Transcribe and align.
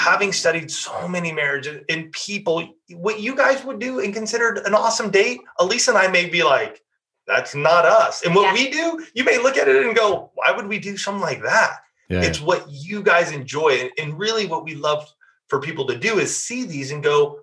having 0.00 0.32
studied 0.32 0.70
so 0.70 1.06
many 1.06 1.30
marriages 1.30 1.84
and 1.88 2.10
people, 2.12 2.66
what 2.92 3.20
you 3.20 3.36
guys 3.36 3.64
would 3.64 3.78
do 3.78 4.00
and 4.00 4.14
considered 4.14 4.58
an 4.66 4.74
awesome 4.74 5.10
date, 5.10 5.40
Alisa 5.60 5.88
and 5.88 5.98
I 5.98 6.08
may 6.08 6.26
be 6.28 6.42
like, 6.42 6.80
that's 7.26 7.54
not 7.54 7.84
us. 7.84 8.22
And 8.22 8.34
what 8.34 8.46
Yeah. 8.46 8.52
we 8.54 8.70
do, 8.70 9.06
you 9.14 9.24
may 9.24 9.38
look 9.38 9.56
at 9.56 9.68
it 9.68 9.84
and 9.84 9.94
go, 9.94 10.30
why 10.34 10.50
would 10.52 10.66
we 10.66 10.78
do 10.78 10.96
something 10.96 11.20
like 11.20 11.42
that? 11.42 11.72
Yeah. 12.08 12.22
It's 12.22 12.40
what 12.40 12.64
you 12.68 13.02
guys 13.02 13.30
enjoy. 13.30 13.78
And, 13.80 13.90
and 13.98 14.18
really 14.18 14.46
what 14.46 14.64
we 14.64 14.74
love 14.74 15.06
for 15.48 15.60
people 15.60 15.86
to 15.88 15.96
do 15.96 16.18
is 16.18 16.36
see 16.36 16.64
these 16.64 16.90
and 16.90 17.02
go, 17.02 17.40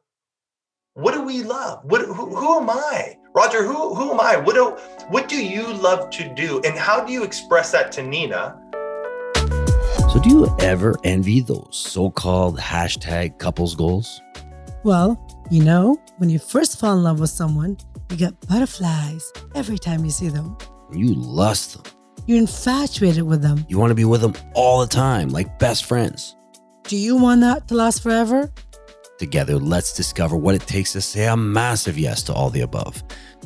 what 0.95 1.13
do 1.13 1.21
we 1.21 1.43
love? 1.43 1.85
What 1.85 2.01
who, 2.01 2.35
who 2.35 2.59
am 2.59 2.69
I? 2.71 3.17
Roger, 3.35 3.63
who 3.63 3.93
who 3.93 4.11
am 4.13 4.19
I? 4.19 4.35
What 4.35 4.55
do 4.55 4.71
what 5.09 5.29
do 5.29 5.35
you 5.35 5.71
love 5.71 6.09
to 6.17 6.33
do? 6.33 6.59
And 6.65 6.75
how 6.75 7.05
do 7.05 7.13
you 7.13 7.23
express 7.23 7.71
that 7.71 7.91
to 7.93 8.01
Nina? 8.01 8.59
So, 10.17 10.23
do 10.23 10.29
you 10.29 10.55
ever 10.61 10.95
envy 11.03 11.41
those 11.41 11.69
so 11.77 12.09
called 12.09 12.57
hashtag 12.57 13.37
couples 13.37 13.75
goals? 13.75 14.19
Well, 14.83 15.15
you 15.51 15.63
know, 15.63 15.95
when 16.17 16.31
you 16.31 16.39
first 16.39 16.79
fall 16.79 16.97
in 16.97 17.03
love 17.03 17.19
with 17.19 17.29
someone, 17.29 17.77
you 18.09 18.17
get 18.17 18.33
butterflies 18.47 19.31
every 19.53 19.77
time 19.77 20.03
you 20.03 20.09
see 20.09 20.29
them. 20.29 20.57
You 20.91 21.13
lust 21.13 21.75
them. 21.75 21.93
You're 22.25 22.39
infatuated 22.39 23.25
with 23.25 23.43
them. 23.43 23.63
You 23.69 23.77
want 23.77 23.91
to 23.91 23.95
be 23.95 24.05
with 24.05 24.21
them 24.21 24.33
all 24.55 24.79
the 24.79 24.87
time, 24.87 25.29
like 25.29 25.59
best 25.59 25.85
friends. 25.85 26.35
Do 26.85 26.97
you 26.97 27.15
want 27.15 27.41
that 27.41 27.67
to 27.67 27.75
last 27.75 28.01
forever? 28.01 28.51
Together, 29.19 29.59
let's 29.59 29.93
discover 29.93 30.35
what 30.35 30.55
it 30.55 30.61
takes 30.61 30.93
to 30.93 31.01
say 31.01 31.27
a 31.27 31.37
massive 31.37 31.95
yes 31.95 32.23
to 32.23 32.33
all 32.33 32.49
the 32.49 32.61
above 32.61 33.03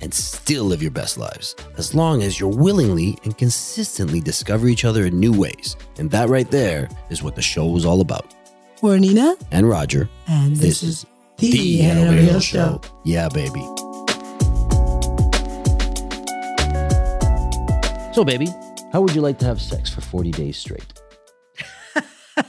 and 0.00 0.12
still 0.12 0.64
live 0.64 0.82
your 0.82 0.90
best 0.90 1.18
lives 1.18 1.54
as 1.76 1.94
long 1.94 2.22
as 2.22 2.40
you're 2.40 2.48
willingly 2.48 3.18
and 3.24 3.36
consistently 3.36 4.20
discover 4.20 4.68
each 4.68 4.84
other 4.84 5.06
in 5.06 5.18
new 5.20 5.32
ways. 5.32 5.76
And 5.98 6.10
that 6.10 6.28
right 6.28 6.50
there 6.50 6.88
is 7.10 7.22
what 7.22 7.34
the 7.36 7.42
show 7.42 7.76
is 7.76 7.84
all 7.84 8.00
about. 8.00 8.34
We're 8.82 8.98
Nina, 8.98 9.36
And 9.50 9.68
Roger, 9.68 10.08
and 10.26 10.56
this, 10.56 10.82
is 10.82 11.04
the 11.36 11.76
Head 11.78 11.98
Over 11.98 12.16
Heels 12.16 12.44
Show. 12.44 12.80
Yeah, 13.04 13.28
baby. 13.28 13.60
So, 18.14 18.24
baby, 18.24 18.48
how 18.92 19.00
would 19.02 19.14
you 19.14 19.20
like 19.20 19.38
to 19.38 19.44
have 19.44 19.60
sex 19.60 19.88
for 19.88 20.00
40 20.00 20.30
days 20.32 20.56
straight? 20.56 20.92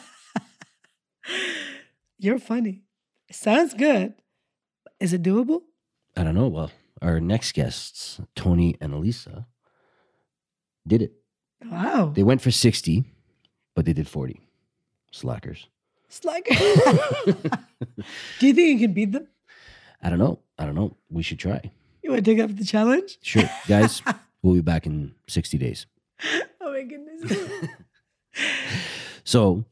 You're 2.18 2.40
funny. 2.40 2.82
Sounds 3.32 3.74
good. 3.74 4.14
Is 5.00 5.14
it 5.14 5.22
doable? 5.22 5.62
I 6.18 6.24
don't 6.24 6.36
know. 6.36 6.48
Well, 6.48 6.72
our 7.02 7.20
next 7.20 7.54
guests, 7.54 8.20
Tony 8.36 8.76
and 8.80 8.94
Alisa, 8.94 9.46
did 10.88 11.02
it. 11.02 11.14
Wow. 11.66 12.12
They 12.16 12.24
went 12.24 12.42
for 12.42 12.52
60, 12.52 13.06
but 13.76 13.86
they 13.86 13.94
did 13.94 14.08
40. 14.08 14.42
Slackers. 15.12 15.68
Like, 16.24 16.46
do 18.40 18.48
you 18.48 18.54
think 18.54 18.58
you 18.58 18.80
can 18.80 18.94
beat 18.94 19.14
them? 19.14 19.28
I 20.02 20.10
don't 20.10 20.20
know. 20.20 20.40
I 20.58 20.66
don't 20.66 20.76
know. 20.76 20.98
We 21.10 21.24
should 21.24 21.40
try. 21.40 21.72
You 22.04 22.12
want 22.12 22.26
to 22.26 22.32
take 22.32 22.44
up 22.44 22.56
the 22.56 22.66
challenge? 22.66 23.18
Sure. 23.22 23.50
Guys, 23.68 24.02
we'll 24.42 24.56
be 24.56 24.62
back 24.62 24.86
in 24.86 25.14
60 25.28 25.58
days. 25.58 25.86
Oh 26.60 26.72
my 26.72 26.84
goodness. 26.84 27.68
So, 29.24 29.66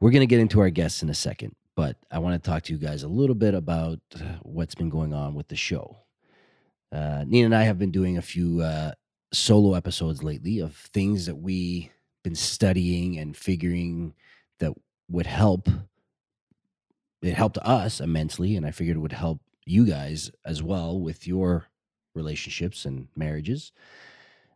we're 0.00 0.10
going 0.10 0.20
to 0.20 0.26
get 0.26 0.40
into 0.40 0.60
our 0.60 0.68
guests 0.70 1.02
in 1.02 1.08
a 1.08 1.14
second, 1.14 1.54
but 1.76 1.96
I 2.10 2.18
want 2.18 2.42
to 2.42 2.50
talk 2.50 2.64
to 2.64 2.72
you 2.72 2.78
guys 2.78 3.02
a 3.02 3.08
little 3.08 3.34
bit 3.36 3.54
about 3.54 4.00
uh, 4.16 4.38
what's 4.42 4.74
been 4.74 4.90
going 4.90 5.14
on 5.14 5.34
with 5.34 5.48
the 5.48 5.56
show. 5.56 5.98
Uh, 6.92 7.24
Nina 7.26 7.46
and 7.46 7.54
I 7.54 7.64
have 7.64 7.78
been 7.78 7.90
doing 7.90 8.18
a 8.18 8.22
few 8.22 8.60
uh, 8.60 8.92
solo 9.32 9.74
episodes 9.74 10.22
lately 10.22 10.60
of 10.60 10.74
things 10.76 11.26
that 11.26 11.36
we've 11.36 11.90
been 12.22 12.34
studying 12.34 13.18
and 13.18 13.36
figuring 13.36 14.14
that 14.60 14.72
would 15.08 15.26
help. 15.26 15.68
It 17.22 17.34
helped 17.34 17.58
us 17.58 18.00
immensely, 18.00 18.56
and 18.56 18.66
I 18.66 18.70
figured 18.70 18.96
it 18.96 19.00
would 19.00 19.12
help 19.12 19.40
you 19.66 19.86
guys 19.86 20.30
as 20.44 20.62
well 20.62 21.00
with 21.00 21.26
your 21.26 21.66
relationships 22.14 22.84
and 22.84 23.08
marriages. 23.16 23.72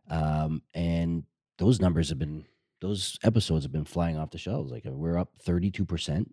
Um, 0.09 0.61
and 0.73 1.23
those 1.57 1.81
numbers 1.81 2.09
have 2.09 2.19
been 2.19 2.45
those 2.81 3.19
episodes 3.23 3.65
have 3.65 3.71
been 3.71 3.85
flying 3.85 4.17
off 4.17 4.31
the 4.31 4.37
shelves. 4.37 4.71
Like 4.71 4.83
we're 4.85 5.17
up 5.17 5.31
32%. 5.45 6.27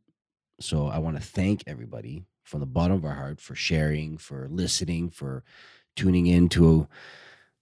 So 0.60 0.86
I 0.86 0.98
want 0.98 1.16
to 1.16 1.22
thank 1.22 1.64
everybody 1.66 2.24
from 2.44 2.60
the 2.60 2.66
bottom 2.66 2.96
of 2.96 3.04
our 3.04 3.14
heart 3.14 3.40
for 3.40 3.54
sharing, 3.56 4.16
for 4.16 4.48
listening, 4.50 5.10
for 5.10 5.42
tuning 5.96 6.26
in 6.26 6.48
to 6.50 6.86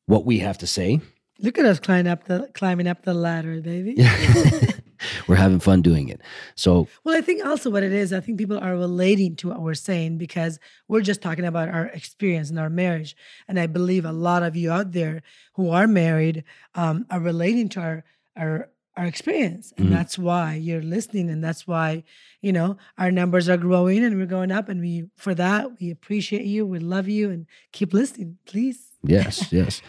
what 0.06 0.24
we 0.24 0.38
have 0.40 0.58
to 0.58 0.66
say. 0.66 1.00
Look 1.40 1.58
at 1.58 1.64
us 1.64 1.80
climbing 1.80 2.06
up 2.06 2.24
the 2.24 2.50
climbing 2.54 2.86
up 2.86 3.02
the 3.02 3.14
ladder, 3.14 3.60
baby. 3.60 3.96
we're 5.26 5.36
having 5.36 5.60
fun 5.60 5.82
doing 5.82 6.08
it. 6.08 6.20
So 6.54 6.88
Well, 7.02 7.16
I 7.16 7.20
think 7.20 7.44
also 7.44 7.70
what 7.70 7.82
it 7.82 7.92
is, 7.92 8.12
I 8.12 8.20
think 8.20 8.38
people 8.38 8.58
are 8.58 8.76
relating 8.76 9.36
to 9.36 9.48
what 9.48 9.60
we're 9.60 9.74
saying 9.74 10.18
because 10.18 10.58
we're 10.88 11.00
just 11.00 11.22
talking 11.22 11.44
about 11.44 11.68
our 11.68 11.86
experience 11.86 12.50
in 12.50 12.58
our 12.58 12.70
marriage. 12.70 13.16
And 13.48 13.58
I 13.58 13.66
believe 13.66 14.04
a 14.04 14.12
lot 14.12 14.42
of 14.42 14.54
you 14.56 14.70
out 14.70 14.92
there 14.92 15.22
who 15.54 15.70
are 15.70 15.86
married 15.86 16.44
um, 16.74 17.06
are 17.10 17.20
relating 17.20 17.68
to 17.70 17.80
our 17.80 18.04
our 18.36 18.68
our 18.96 19.04
experience. 19.06 19.72
And 19.76 19.88
Mhm. 19.88 19.90
that's 19.90 20.16
why 20.18 20.54
you're 20.54 20.82
listening. 20.82 21.28
And 21.30 21.42
that's 21.42 21.66
why, 21.66 22.04
you 22.42 22.52
know, 22.52 22.76
our 22.96 23.10
numbers 23.10 23.48
are 23.48 23.56
growing 23.56 24.04
and 24.04 24.16
we're 24.16 24.26
going 24.26 24.52
up. 24.52 24.68
And 24.68 24.80
we 24.80 25.06
for 25.16 25.34
that, 25.34 25.80
we 25.80 25.90
appreciate 25.90 26.44
you. 26.44 26.64
We 26.66 26.78
love 26.78 27.08
you 27.08 27.30
and 27.30 27.46
keep 27.72 27.92
listening, 27.92 28.38
please. 28.46 28.92
yes, 29.02 29.52
yes. 29.52 29.82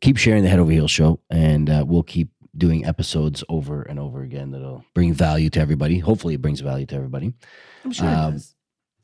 Keep 0.00 0.16
sharing 0.16 0.42
the 0.44 0.48
Head 0.48 0.60
Over 0.60 0.70
Heels 0.70 0.90
show, 0.92 1.20
and 1.28 1.68
uh, 1.68 1.84
we'll 1.86 2.04
keep 2.04 2.30
doing 2.56 2.84
episodes 2.86 3.42
over 3.48 3.82
and 3.82 3.98
over 3.98 4.22
again 4.22 4.50
that'll 4.52 4.84
bring 4.94 5.12
value 5.12 5.50
to 5.50 5.60
everybody. 5.60 5.98
Hopefully, 5.98 6.34
it 6.34 6.40
brings 6.42 6.60
value 6.60 6.86
to 6.86 6.94
everybody. 6.94 7.32
I'm 7.84 7.92
sure 7.92 8.06
Um, 8.08 8.28
it 8.30 8.32
does. 8.36 8.54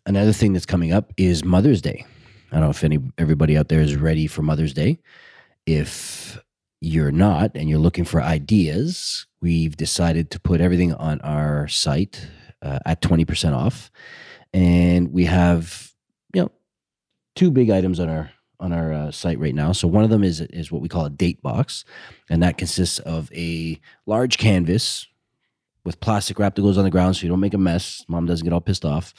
another 0.07 0.33
thing 0.33 0.53
that's 0.53 0.67
coming 0.67 0.93
up 0.93 1.13
is 1.17 1.45
Mother's 1.45 1.83
Day. 1.83 2.05
I 2.51 2.57
don't 2.57 2.65
know 2.65 2.71
if 2.71 2.83
any 2.85 2.99
everybody 3.19 3.57
out 3.59 3.69
there 3.69 3.81
is 3.81 3.97
ready 3.97 4.27
for 4.29 4.43
Mother's 4.43 4.73
Day. 4.73 5.01
If 5.67 6.39
you're 6.85 7.13
not 7.13 7.53
and 7.55 7.69
you're 7.69 7.79
looking 7.79 8.05
for 8.05 8.23
ideas, 8.23 9.27
we've 9.41 9.77
decided 9.77 10.31
to 10.31 10.41
put 10.41 10.61
everything 10.61 10.93
on 10.95 11.21
our 11.23 11.67
site 11.69 12.29
uh, 12.63 12.79
at 12.85 13.01
20% 13.01 13.55
off. 13.55 13.91
And 14.53 15.13
we 15.13 15.25
have, 15.25 15.93
you 16.35 16.43
know, 16.43 16.51
two 17.35 17.51
big 17.51 17.71
items 17.71 17.99
on 17.99 18.09
our 18.09 18.31
on 18.61 18.73
our 18.73 18.93
uh, 18.93 19.11
site 19.11 19.39
right 19.41 19.55
now. 19.55 19.73
So 19.73 19.89
one 19.89 20.05
of 20.05 20.11
them 20.11 20.23
is 20.23 20.41
is 20.41 20.71
what 20.71 20.81
we 20.81 20.89
call 20.89 21.05
a 21.05 21.11
date 21.11 21.43
box, 21.43 21.85
and 22.31 22.43
that 22.43 22.57
consists 22.57 23.01
of 23.01 23.33
a 23.33 23.81
large 24.07 24.39
canvas 24.39 25.09
with 25.85 26.01
plastic 26.01 26.39
wrap 26.39 26.55
that 26.55 26.63
goes 26.63 26.79
on 26.79 26.85
the 26.85 26.91
ground 26.91 27.17
so 27.17 27.25
you 27.25 27.29
don't 27.29 27.41
make 27.41 27.55
a 27.55 27.59
mess. 27.59 28.05
Mom 28.09 28.27
doesn't 28.27 28.45
get 28.45 28.53
all 28.53 28.61
pissed 28.61 28.85
off. 28.85 29.13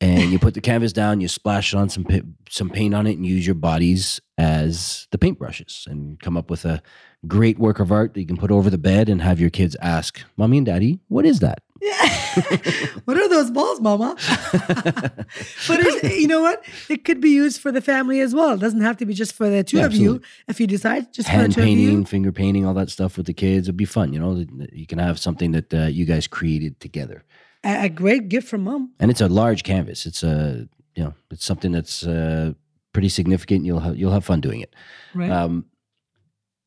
And 0.00 0.30
you 0.30 0.38
put 0.38 0.54
the 0.54 0.60
canvas 0.60 0.92
down, 0.92 1.20
you 1.20 1.26
splash 1.26 1.74
on 1.74 1.88
some 1.88 2.06
some 2.48 2.70
paint 2.70 2.94
on 2.94 3.06
it, 3.08 3.16
and 3.16 3.26
use 3.26 3.44
your 3.44 3.56
bodies 3.56 4.20
as 4.38 5.08
the 5.10 5.18
paintbrushes, 5.18 5.88
and 5.88 6.20
come 6.20 6.36
up 6.36 6.50
with 6.50 6.64
a 6.64 6.80
great 7.26 7.58
work 7.58 7.80
of 7.80 7.90
art 7.90 8.14
that 8.14 8.20
you 8.20 8.26
can 8.26 8.36
put 8.36 8.52
over 8.52 8.70
the 8.70 8.78
bed 8.78 9.08
and 9.08 9.20
have 9.22 9.40
your 9.40 9.50
kids 9.50 9.74
ask, 9.82 10.22
"Mommy 10.36 10.58
and 10.58 10.66
Daddy, 10.66 11.00
what 11.08 11.26
is 11.26 11.40
that?" 11.40 11.62
Yeah. 11.80 12.08
what 13.04 13.16
are 13.16 13.28
those 13.28 13.50
balls, 13.50 13.80
mama? 13.80 14.16
but 14.52 15.26
it's, 15.68 16.16
you 16.18 16.26
know 16.26 16.42
what? 16.42 16.64
It 16.88 17.04
could 17.04 17.20
be 17.20 17.30
used 17.30 17.60
for 17.60 17.70
the 17.72 17.80
family 17.80 18.20
as 18.20 18.34
well. 18.34 18.52
It 18.52 18.60
doesn't 18.60 18.80
have 18.80 18.96
to 18.98 19.06
be 19.06 19.14
just 19.14 19.32
for 19.32 19.48
the 19.48 19.62
two 19.64 19.78
Yeah, 19.78 19.86
of 19.86 19.94
you. 19.94 20.20
If 20.48 20.60
you 20.60 20.66
decide, 20.66 21.12
just 21.12 21.28
Hand 21.28 21.42
for 21.42 21.48
the 21.48 21.54
two 21.54 21.60
of 21.60 21.66
painting, 21.66 21.98
you. 21.98 22.04
finger 22.04 22.32
painting, 22.32 22.66
all 22.66 22.74
that 22.74 22.90
stuff 22.90 23.16
with 23.16 23.26
the 23.26 23.32
kids. 23.32 23.68
It'd 23.68 23.76
be 23.76 23.84
fun, 23.84 24.12
you 24.12 24.18
know. 24.18 24.44
You 24.72 24.86
can 24.86 24.98
have 24.98 25.18
something 25.18 25.52
that 25.52 25.72
uh, 25.74 25.86
you 25.86 26.04
guys 26.04 26.26
created 26.26 26.80
together. 26.80 27.24
A, 27.68 27.84
a 27.84 27.88
great 27.88 28.28
gift 28.28 28.48
from 28.48 28.62
mom. 28.64 28.92
and 28.98 29.10
it's 29.10 29.20
a 29.20 29.28
large 29.28 29.62
canvas. 29.62 30.06
It's 30.06 30.22
a 30.22 30.68
you 30.96 31.04
know 31.04 31.14
it's 31.30 31.44
something 31.44 31.70
that's 31.72 32.06
uh, 32.06 32.52
pretty 32.92 33.08
significant. 33.10 33.64
You'll 33.66 33.80
have, 33.80 33.96
you'll 33.96 34.12
have 34.12 34.24
fun 34.24 34.40
doing 34.40 34.60
it. 34.60 34.74
Right. 35.14 35.30
Um, 35.30 35.66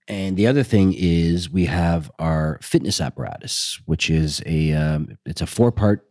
and 0.08 0.36
the 0.38 0.48
other 0.48 0.64
thing 0.64 0.94
is 0.96 1.50
we 1.50 1.66
have 1.66 2.12
our 2.20 2.60
fitness 2.62 3.00
apparatus, 3.02 3.80
which 3.86 4.10
is 4.10 4.42
a 4.46 4.74
um, 4.74 5.18
it's 5.26 5.42
a 5.42 5.48
four 5.48 5.72
part 5.72 6.08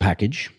package. 0.00 0.50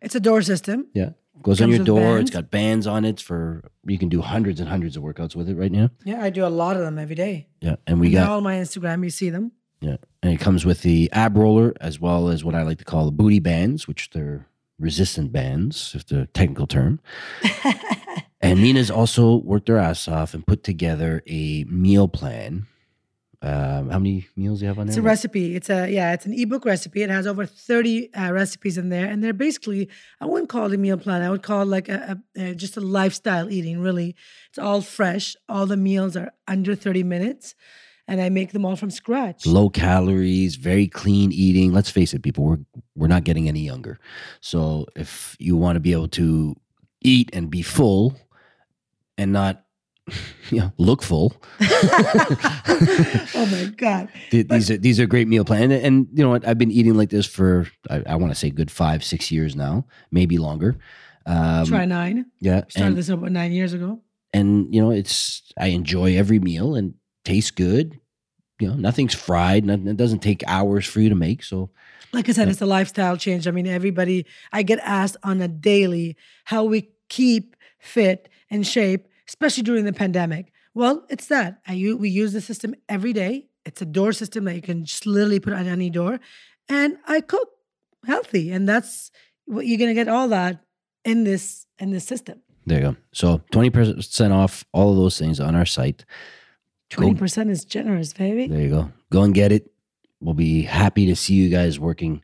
it's 0.00 0.14
a 0.14 0.20
door 0.20 0.42
system. 0.42 0.86
Yeah, 0.94 1.10
goes 1.42 1.60
on 1.60 1.70
your 1.70 1.84
door. 1.84 2.00
bands? 2.00 2.22
It's 2.22 2.30
got 2.36 2.50
bands 2.50 2.86
on 2.86 3.04
it 3.04 3.20
for 3.20 3.62
you 3.86 3.98
can 3.98 4.08
do 4.08 4.20
hundreds 4.20 4.60
and 4.60 4.68
hundreds 4.68 4.96
of 4.96 5.02
workouts 5.02 5.34
with 5.36 5.48
it 5.48 5.56
right 5.56 5.72
now. 5.72 5.90
Yeah, 6.04 6.22
I 6.22 6.30
do 6.30 6.44
a 6.44 6.48
lot 6.48 6.76
of 6.76 6.82
them 6.82 6.98
every 6.98 7.16
day. 7.16 7.48
Yeah, 7.60 7.76
and 7.86 8.00
we 8.00 8.10
got 8.10 8.28
all 8.28 8.40
my 8.40 8.56
Instagram. 8.56 9.04
You 9.04 9.10
see 9.10 9.30
them. 9.30 9.52
Yeah, 9.82 9.96
and 10.22 10.32
it 10.32 10.38
comes 10.38 10.64
with 10.64 10.82
the 10.82 11.10
ab 11.12 11.36
roller 11.36 11.74
as 11.80 11.98
well 11.98 12.28
as 12.28 12.44
what 12.44 12.54
I 12.54 12.62
like 12.62 12.78
to 12.78 12.84
call 12.84 13.04
the 13.04 13.10
booty 13.10 13.40
bands, 13.40 13.88
which 13.88 14.10
they're 14.10 14.46
resistant 14.78 15.32
bands, 15.32 15.92
if 15.96 16.06
the 16.06 16.26
technical 16.26 16.68
term. 16.68 17.00
and 18.40 18.62
Nina's 18.62 18.90
also 18.90 19.36
worked 19.36 19.66
her 19.68 19.78
ass 19.78 20.06
off 20.06 20.34
and 20.34 20.46
put 20.46 20.62
together 20.62 21.22
a 21.26 21.64
meal 21.64 22.06
plan. 22.06 22.66
Um, 23.44 23.90
how 23.90 23.98
many 23.98 24.28
meals 24.36 24.60
do 24.60 24.66
you 24.66 24.68
have 24.68 24.78
on 24.78 24.86
there? 24.86 24.92
It's 24.92 24.98
a 24.98 25.02
recipe. 25.02 25.56
It's 25.56 25.68
a 25.68 25.90
yeah. 25.90 26.12
It's 26.12 26.26
an 26.26 26.32
ebook 26.32 26.64
recipe. 26.64 27.02
It 27.02 27.10
has 27.10 27.26
over 27.26 27.44
thirty 27.44 28.14
uh, 28.14 28.30
recipes 28.30 28.78
in 28.78 28.88
there, 28.88 29.06
and 29.06 29.22
they're 29.22 29.32
basically 29.32 29.88
I 30.20 30.26
wouldn't 30.26 30.48
call 30.48 30.66
it 30.66 30.74
a 30.74 30.78
meal 30.78 30.96
plan. 30.96 31.22
I 31.22 31.30
would 31.30 31.42
call 31.42 31.62
it 31.62 31.68
like 31.68 31.88
a, 31.88 32.20
a, 32.36 32.50
a 32.50 32.54
just 32.54 32.76
a 32.76 32.80
lifestyle 32.80 33.50
eating. 33.50 33.80
Really, 33.80 34.14
it's 34.48 34.60
all 34.60 34.80
fresh. 34.80 35.34
All 35.48 35.66
the 35.66 35.76
meals 35.76 36.16
are 36.16 36.30
under 36.46 36.76
thirty 36.76 37.02
minutes, 37.02 37.56
and 38.08 38.20
I 38.20 38.28
make 38.28 38.52
them 38.52 38.64
all 38.64 38.76
from 38.76 38.90
scratch. 38.90 39.46
Low 39.46 39.68
calories, 39.70 40.56
very 40.56 40.86
clean 40.86 41.32
eating. 41.32 41.72
Let's 41.72 41.90
face 41.90 42.12
it, 42.14 42.22
people, 42.22 42.44
we're 42.44 42.58
we're 42.94 43.08
not 43.08 43.24
getting 43.24 43.48
any 43.48 43.60
younger. 43.60 43.98
So 44.40 44.86
if 44.96 45.36
you 45.38 45.56
want 45.56 45.76
to 45.76 45.80
be 45.80 45.92
able 45.92 46.08
to 46.08 46.56
eat 47.00 47.30
and 47.32 47.50
be 47.50 47.62
full 47.62 48.16
and 49.18 49.32
not 49.32 49.64
you 50.50 50.58
know, 50.58 50.72
look 50.78 51.02
full. 51.02 51.34
oh 51.60 53.48
my 53.50 53.72
god! 53.76 54.08
Th- 54.30 54.48
these 54.48 54.70
are 54.70 54.76
these 54.76 54.98
are 55.00 55.06
great 55.06 55.28
meal 55.28 55.44
plan, 55.44 55.70
and, 55.70 55.84
and 55.84 56.08
you 56.12 56.24
know 56.24 56.30
what? 56.30 56.46
I've 56.46 56.58
been 56.58 56.72
eating 56.72 56.94
like 56.94 57.10
this 57.10 57.26
for 57.26 57.68
I, 57.88 58.02
I 58.06 58.16
want 58.16 58.32
to 58.32 58.38
say 58.38 58.50
good 58.50 58.70
five 58.70 59.04
six 59.04 59.30
years 59.30 59.54
now, 59.54 59.86
maybe 60.10 60.38
longer. 60.38 60.76
Um, 61.24 61.66
Try 61.66 61.84
nine. 61.84 62.26
yeah, 62.40 62.62
Started 62.68 62.88
and, 62.88 62.96
this 62.96 63.08
about 63.08 63.30
nine 63.30 63.52
years 63.52 63.72
ago. 63.72 64.00
and 64.32 64.74
you 64.74 64.82
know 64.82 64.90
it's 64.90 65.52
I 65.56 65.68
enjoy 65.68 66.16
every 66.16 66.40
meal 66.40 66.74
and 66.74 66.94
tastes 67.24 67.50
good. 67.50 67.98
You 68.58 68.68
know, 68.68 68.74
nothing's 68.74 69.14
fried. 69.14 69.64
Nothing, 69.64 69.88
it 69.88 69.96
doesn't 69.96 70.20
take 70.20 70.42
hours 70.46 70.86
for 70.86 71.00
you 71.00 71.08
to 71.08 71.14
make. 71.14 71.42
So 71.42 71.70
Like 72.12 72.28
I 72.28 72.32
said, 72.32 72.46
Yeah. 72.48 72.52
it's 72.52 72.60
a 72.60 72.66
lifestyle 72.66 73.16
change. 73.16 73.48
I 73.48 73.50
mean, 73.50 73.66
everybody. 73.66 74.26
I 74.52 74.62
get 74.62 74.78
asked 74.82 75.16
on 75.22 75.40
a 75.40 75.48
daily 75.48 76.16
how 76.44 76.64
we 76.64 76.90
keep 77.08 77.56
fit 77.78 78.28
and 78.50 78.66
shape, 78.66 79.08
especially 79.28 79.62
during 79.62 79.84
the 79.84 79.92
pandemic. 79.92 80.52
Well, 80.74 81.04
it's 81.08 81.26
that 81.28 81.60
I 81.66 81.74
we 81.98 82.08
use 82.10 82.32
the 82.32 82.40
system 82.40 82.74
every 82.88 83.12
day. 83.12 83.46
It's 83.64 83.80
a 83.82 83.86
door 83.86 84.12
system 84.12 84.44
that 84.44 84.54
you 84.54 84.62
can 84.62 84.84
just 84.84 85.06
literally 85.06 85.40
put 85.40 85.52
on 85.52 85.66
any 85.66 85.90
door, 85.90 86.18
and 86.68 86.96
I 87.06 87.20
cook 87.20 87.48
healthy, 88.06 88.50
and 88.50 88.68
that's 88.68 89.10
what 89.46 89.66
you're 89.66 89.78
gonna 89.78 89.94
get 89.94 90.08
all 90.08 90.28
that 90.28 90.64
in 91.04 91.24
this 91.24 91.66
in 91.78 91.90
this 91.90 92.04
system. 92.04 92.40
there 92.66 92.78
you 92.78 92.84
go. 92.92 92.96
So 93.12 93.42
twenty 93.50 93.70
percent 93.70 94.32
off 94.32 94.64
all 94.72 94.90
of 94.90 94.96
those 94.96 95.18
things 95.18 95.40
on 95.40 95.54
our 95.54 95.66
site. 95.66 96.04
Twenty 96.96 97.14
percent 97.14 97.50
is 97.50 97.64
generous, 97.64 98.12
baby. 98.12 98.46
There 98.48 98.60
you 98.60 98.70
go. 98.70 98.92
Go 99.10 99.22
and 99.22 99.34
get 99.34 99.52
it. 99.52 99.70
We'll 100.20 100.34
be 100.34 100.62
happy 100.62 101.06
to 101.06 101.16
see 101.16 101.34
you 101.34 101.48
guys 101.48 101.78
working 101.78 102.22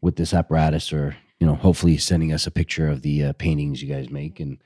with 0.00 0.16
this 0.16 0.32
apparatus, 0.32 0.92
or 0.92 1.16
you 1.40 1.46
know, 1.46 1.54
hopefully 1.54 1.98
sending 1.98 2.32
us 2.32 2.46
a 2.46 2.50
picture 2.50 2.88
of 2.88 3.02
the 3.02 3.24
uh, 3.24 3.32
paintings 3.34 3.82
you 3.82 3.88
guys 3.92 4.10
make. 4.10 4.40
And 4.40 4.58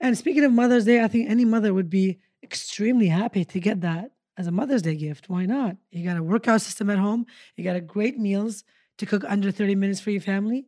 And 0.00 0.16
speaking 0.16 0.44
of 0.44 0.52
Mother's 0.52 0.84
Day, 0.84 1.02
I 1.02 1.08
think 1.08 1.28
any 1.28 1.44
mother 1.44 1.74
would 1.74 1.90
be 1.90 2.18
extremely 2.42 3.08
happy 3.08 3.44
to 3.44 3.60
get 3.60 3.80
that 3.80 4.12
as 4.36 4.46
a 4.46 4.52
Mother's 4.52 4.82
Day 4.82 4.94
gift. 4.94 5.28
Why 5.28 5.46
not? 5.46 5.76
You 5.90 6.04
got 6.04 6.16
a 6.16 6.22
workout 6.22 6.60
system 6.62 6.88
at 6.90 6.98
home, 6.98 7.26
you 7.56 7.64
got 7.64 7.76
a 7.76 7.80
great 7.80 8.18
meals 8.18 8.64
to 8.98 9.06
cook 9.06 9.24
under 9.26 9.50
30 9.50 9.74
minutes 9.74 10.00
for 10.00 10.10
your 10.10 10.20
family. 10.20 10.66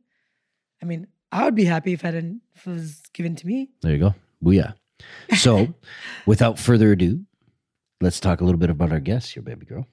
I 0.83 0.87
mean, 0.87 1.07
I 1.31 1.45
would 1.45 1.55
be 1.55 1.65
happy 1.65 1.93
if 1.93 2.05
I 2.05 2.11
didn't 2.11 2.41
if 2.55 2.67
it 2.67 2.71
was 2.71 3.01
given 3.13 3.37
to 3.37 3.47
me. 3.47 3.69
there 3.83 3.93
you 3.93 3.99
go. 3.99 4.15
Booyah. 4.43 4.75
So, 5.37 5.75
without 6.27 6.59
further 6.59 6.93
ado, 6.93 7.25
let's 8.01 8.21
talk 8.21 8.41
a 8.41 8.45
little 8.45 8.59
bit 8.59 8.71
about 8.71 8.93
our 8.93 9.01
guests 9.01 9.37
your 9.37 9.43
baby 9.43 9.67
girl. 9.67 9.87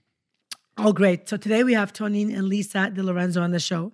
Oh, 0.78 0.94
great. 0.94 1.28
So 1.28 1.38
today 1.38 1.64
we 1.64 1.74
have 1.74 1.92
Tony 1.92 2.22
and 2.22 2.48
Lisa 2.48 2.92
DiLorenzo 2.94 3.42
on 3.42 3.52
the 3.52 3.60
show. 3.60 3.94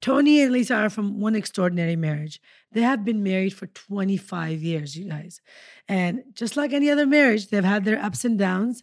Tony 0.00 0.42
and 0.42 0.52
Lisa 0.52 0.74
are 0.74 0.90
from 0.90 1.20
one 1.20 1.36
extraordinary 1.36 1.94
marriage. 1.94 2.40
They 2.72 2.80
have 2.80 3.04
been 3.04 3.22
married 3.22 3.54
for 3.54 3.66
25 3.68 4.62
years, 4.62 4.96
you 4.96 5.08
guys. 5.08 5.40
And 5.88 6.24
just 6.34 6.56
like 6.56 6.72
any 6.72 6.90
other 6.90 7.06
marriage, 7.06 7.48
they've 7.48 7.62
had 7.62 7.84
their 7.84 8.02
ups 8.02 8.24
and 8.24 8.38
downs. 8.38 8.82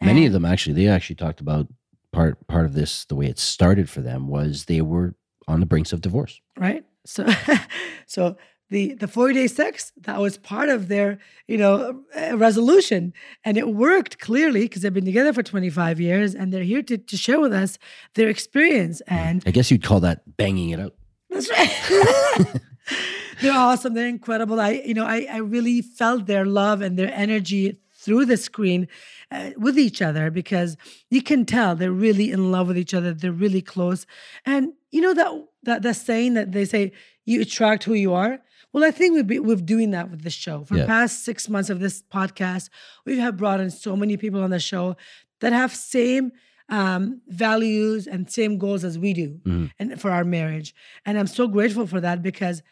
Many 0.00 0.26
of 0.26 0.32
them 0.32 0.44
actually, 0.44 0.74
they 0.74 0.86
actually 0.86 1.16
talked 1.16 1.40
about 1.40 1.66
part 2.12 2.46
part 2.46 2.66
of 2.66 2.74
this. 2.74 3.04
The 3.04 3.16
way 3.16 3.26
it 3.26 3.38
started 3.38 3.90
for 3.90 4.00
them 4.00 4.28
was 4.28 4.66
they 4.66 4.80
were 4.80 5.14
on 5.48 5.60
the 5.60 5.66
brinks 5.66 5.92
of 5.92 6.00
divorce. 6.00 6.40
right? 6.56 6.84
So, 7.04 7.26
so 8.06 8.36
the 8.70 8.94
the 8.94 9.08
forty 9.08 9.34
day 9.34 9.46
sex 9.46 9.92
that 10.02 10.18
was 10.20 10.38
part 10.38 10.68
of 10.68 10.88
their 10.88 11.18
you 11.46 11.58
know 11.58 12.02
uh, 12.16 12.36
resolution, 12.36 13.12
and 13.44 13.56
it 13.56 13.68
worked 13.68 14.18
clearly 14.18 14.62
because 14.62 14.82
they've 14.82 14.94
been 14.94 15.04
together 15.04 15.32
for 15.32 15.42
twenty 15.42 15.70
five 15.70 16.00
years, 16.00 16.34
and 16.34 16.52
they're 16.52 16.62
here 16.62 16.82
to 16.82 16.96
to 16.96 17.16
share 17.16 17.40
with 17.40 17.52
us 17.52 17.78
their 18.14 18.28
experience. 18.28 19.02
And 19.06 19.42
I 19.46 19.50
guess 19.50 19.70
you'd 19.70 19.82
call 19.82 20.00
that 20.00 20.36
banging 20.36 20.70
it 20.70 20.80
out. 20.80 20.94
that's 21.28 21.50
right. 21.50 22.46
they're 23.40 23.52
awesome. 23.52 23.94
They're 23.94 24.08
incredible. 24.08 24.60
I 24.60 24.82
you 24.84 24.94
know 24.94 25.04
I 25.04 25.26
I 25.30 25.38
really 25.38 25.82
felt 25.82 26.26
their 26.26 26.46
love 26.46 26.80
and 26.80 26.98
their 26.98 27.12
energy 27.12 27.80
through 28.00 28.24
the 28.24 28.36
screen 28.36 28.88
uh, 29.30 29.50
with 29.58 29.78
each 29.78 30.00
other 30.00 30.30
because 30.30 30.76
you 31.10 31.22
can 31.22 31.44
tell 31.44 31.76
they're 31.76 31.92
really 31.92 32.30
in 32.30 32.50
love 32.50 32.68
with 32.68 32.78
each 32.78 32.94
other. 32.94 33.12
They're 33.12 33.30
really 33.30 33.60
close. 33.60 34.06
And 34.46 34.72
you 34.90 35.00
know 35.00 35.14
that 35.14 35.30
that 35.64 35.82
that 35.82 35.96
saying 35.96 36.34
that 36.34 36.52
they 36.52 36.64
say 36.64 36.92
you 37.24 37.40
attract 37.42 37.84
who 37.84 37.94
you 37.94 38.14
are. 38.14 38.40
Well, 38.72 38.84
I 38.84 38.90
think 38.90 39.14
we've 39.14 39.26
been, 39.26 39.44
we're 39.44 39.56
doing 39.56 39.90
that 39.90 40.10
with 40.10 40.22
this 40.22 40.32
show. 40.32 40.64
For 40.64 40.76
Yeah. 40.76 40.82
the 40.82 40.86
past 40.86 41.24
six 41.24 41.48
months 41.48 41.70
of 41.70 41.80
this 41.80 42.02
podcast, 42.02 42.68
we 43.04 43.18
have 43.18 43.36
brought 43.36 43.60
in 43.60 43.70
so 43.70 43.96
many 43.96 44.16
people 44.16 44.42
on 44.42 44.50
the 44.50 44.60
show 44.60 44.96
that 45.40 45.52
have 45.52 45.74
same 45.74 46.32
um, 46.72 47.20
values 47.26 48.06
and 48.06 48.30
same 48.30 48.56
goals 48.56 48.84
as 48.84 48.96
we 48.96 49.12
do, 49.12 49.40
Mhm. 49.44 49.72
and 49.80 50.00
for 50.00 50.12
our 50.12 50.24
marriage. 50.24 50.72
And 51.04 51.18
I'm 51.18 51.26
so 51.26 51.48
grateful 51.48 51.84
for 51.88 52.00
that 52.00 52.22
because 52.22 52.62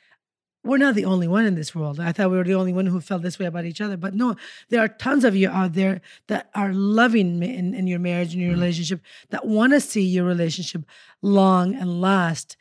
we're 0.63 0.77
not 0.79 0.95
the 0.95 1.05
only 1.05 1.27
one 1.27 1.45
in 1.45 1.57
this 1.57 1.75
world. 1.75 1.99
I 1.99 2.13
thought 2.13 2.31
we 2.31 2.37
were 2.37 2.45
the 2.45 2.55
only 2.55 2.73
one 2.73 2.87
who 2.87 3.01
felt 3.01 3.23
this 3.23 3.41
way 3.41 3.47
about 3.47 3.65
each 3.65 3.81
other, 3.81 3.97
but 3.97 4.15
no, 4.15 4.37
there 4.69 4.81
are 4.81 4.87
tons 4.87 5.25
of 5.25 5.35
you 5.35 5.49
out 5.49 5.73
there 5.73 6.01
that 6.29 6.49
are 6.55 6.73
loving 6.73 7.43
in, 7.43 7.75
in 7.75 7.89
your 7.89 7.99
marriage 7.99 8.35
and 8.35 8.41
your 8.41 8.53
relationship 8.53 9.01
that 9.31 9.47
want 9.47 9.73
to 9.73 9.81
see 9.81 10.03
your 10.07 10.25
relationship 10.27 10.85
long 11.21 11.75
and 11.75 12.01
last 12.01 12.57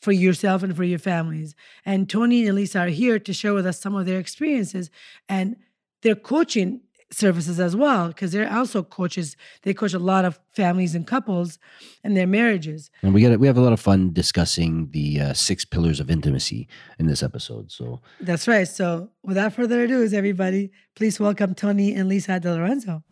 for 0.00 0.12
yourself 0.12 0.62
and 0.62 0.76
for 0.76 0.84
your 0.84 0.98
families. 0.98 1.54
And 1.84 2.08
Tony 2.08 2.46
and 2.46 2.56
Lisa 2.56 2.80
are 2.80 2.88
here 2.88 3.18
to 3.18 3.32
share 3.32 3.54
with 3.54 3.66
us 3.66 3.80
some 3.80 3.94
of 3.94 4.06
their 4.06 4.18
experiences 4.18 4.90
and 5.28 5.56
their 6.02 6.14
coaching 6.14 6.80
services 7.12 7.58
as 7.58 7.74
well, 7.74 8.08
because 8.08 8.32
they're 8.32 8.50
also 8.50 8.82
coaches. 8.82 9.36
They 9.62 9.74
coach 9.74 9.92
a 9.94 9.98
lot 9.98 10.24
of 10.24 10.38
families 10.52 10.94
and 10.94 11.06
couples 11.06 11.58
and 12.04 12.16
their 12.16 12.26
marriages. 12.26 12.90
And 13.02 13.12
we 13.12 13.22
got 13.22 13.38
we 13.38 13.46
have 13.46 13.58
a 13.58 13.60
lot 13.60 13.72
of 13.72 13.80
fun 13.80 14.12
discussing 14.12 14.90
the 14.92 15.20
uh, 15.20 15.32
six 15.34 15.64
pillars 15.64 16.00
of 16.00 16.10
intimacy 16.10 16.68
in 16.98 17.06
this 17.06 17.22
episode. 17.22 17.70
So 17.72 18.00
That's 18.20 18.46
right. 18.46 18.66
So, 18.66 19.10
without 19.22 19.52
further 19.52 19.82
ado, 19.82 20.02
is 20.02 20.14
everybody, 20.14 20.70
please 20.94 21.18
welcome 21.18 21.54
Tony 21.54 21.94
and 21.94 22.08
Lisa 22.08 22.40
DiLorenzo. 22.40 23.02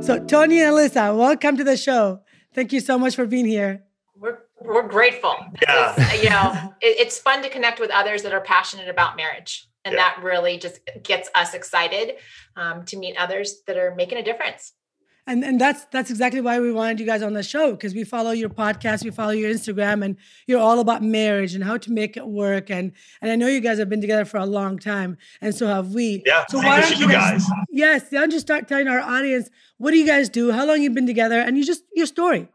So, 0.00 0.24
Tony 0.24 0.60
and 0.60 0.76
Lisa, 0.76 1.14
welcome 1.14 1.56
to 1.56 1.64
the 1.64 1.76
show. 1.76 2.20
Thank 2.54 2.72
you 2.72 2.80
so 2.80 2.98
much 2.98 3.16
for 3.16 3.26
being 3.26 3.46
here. 3.46 3.84
We're 4.60 4.74
we're 4.74 4.88
grateful. 4.88 5.34
Yeah. 5.62 5.94
It's, 5.96 6.22
you 6.22 6.30
know, 6.30 6.52
it, 6.80 7.00
it's 7.00 7.18
fun 7.18 7.42
to 7.42 7.48
connect 7.48 7.80
with 7.80 7.90
others 7.90 8.22
that 8.22 8.32
are 8.32 8.40
passionate 8.40 8.88
about 8.88 9.16
marriage, 9.16 9.66
and 9.84 9.94
Yeah. 9.94 10.00
that 10.16 10.22
really 10.22 10.58
just 10.58 10.80
gets 11.02 11.28
us 11.34 11.54
excited 11.54 12.16
um, 12.56 12.84
to 12.86 12.96
meet 12.96 13.16
others 13.16 13.62
that 13.66 13.76
are 13.76 13.94
making 13.94 14.18
a 14.18 14.22
difference. 14.22 14.72
And 15.26 15.44
and 15.44 15.60
that's 15.60 15.84
that's 15.92 16.08
exactly 16.10 16.40
why 16.40 16.58
we 16.58 16.72
wanted 16.72 17.00
you 17.00 17.04
guys 17.04 17.22
on 17.22 17.34
the 17.34 17.42
show 17.42 17.72
because 17.72 17.92
we 17.92 18.02
follow 18.02 18.30
your 18.30 18.48
podcast, 18.48 19.04
we 19.04 19.10
follow 19.10 19.32
your 19.32 19.52
Instagram, 19.52 20.02
and 20.02 20.16
you're 20.46 20.58
all 20.58 20.80
about 20.80 21.02
marriage 21.02 21.54
and 21.54 21.62
how 21.62 21.76
to 21.76 21.92
make 21.92 22.16
it 22.16 22.26
work. 22.26 22.70
And 22.70 22.92
and 23.20 23.30
I 23.30 23.36
know 23.36 23.46
you 23.46 23.60
guys 23.60 23.78
have 23.78 23.90
been 23.90 24.00
together 24.00 24.24
for 24.24 24.38
a 24.38 24.46
long 24.46 24.78
time, 24.78 25.18
and 25.42 25.54
so 25.54 25.66
have 25.66 25.92
we. 25.92 26.22
Yeah. 26.24 26.46
So 26.48 26.56
why 26.58 26.80
don't 26.80 26.98
you 26.98 27.06
you 27.06 27.12
guys? 27.12 27.44
Yes, 27.70 28.06
why 28.10 28.20
don't 28.20 28.32
you 28.32 28.40
start 28.40 28.68
telling 28.68 28.88
our 28.88 29.00
audience 29.00 29.50
what 29.76 29.90
do 29.90 29.98
you 29.98 30.06
guys 30.06 30.30
do, 30.30 30.50
how 30.50 30.64
long 30.64 30.80
you've 30.80 30.94
been 30.94 31.06
together, 31.06 31.38
and 31.38 31.58
you 31.58 31.64
just 31.64 31.84
your 31.94 32.06
story. 32.06 32.48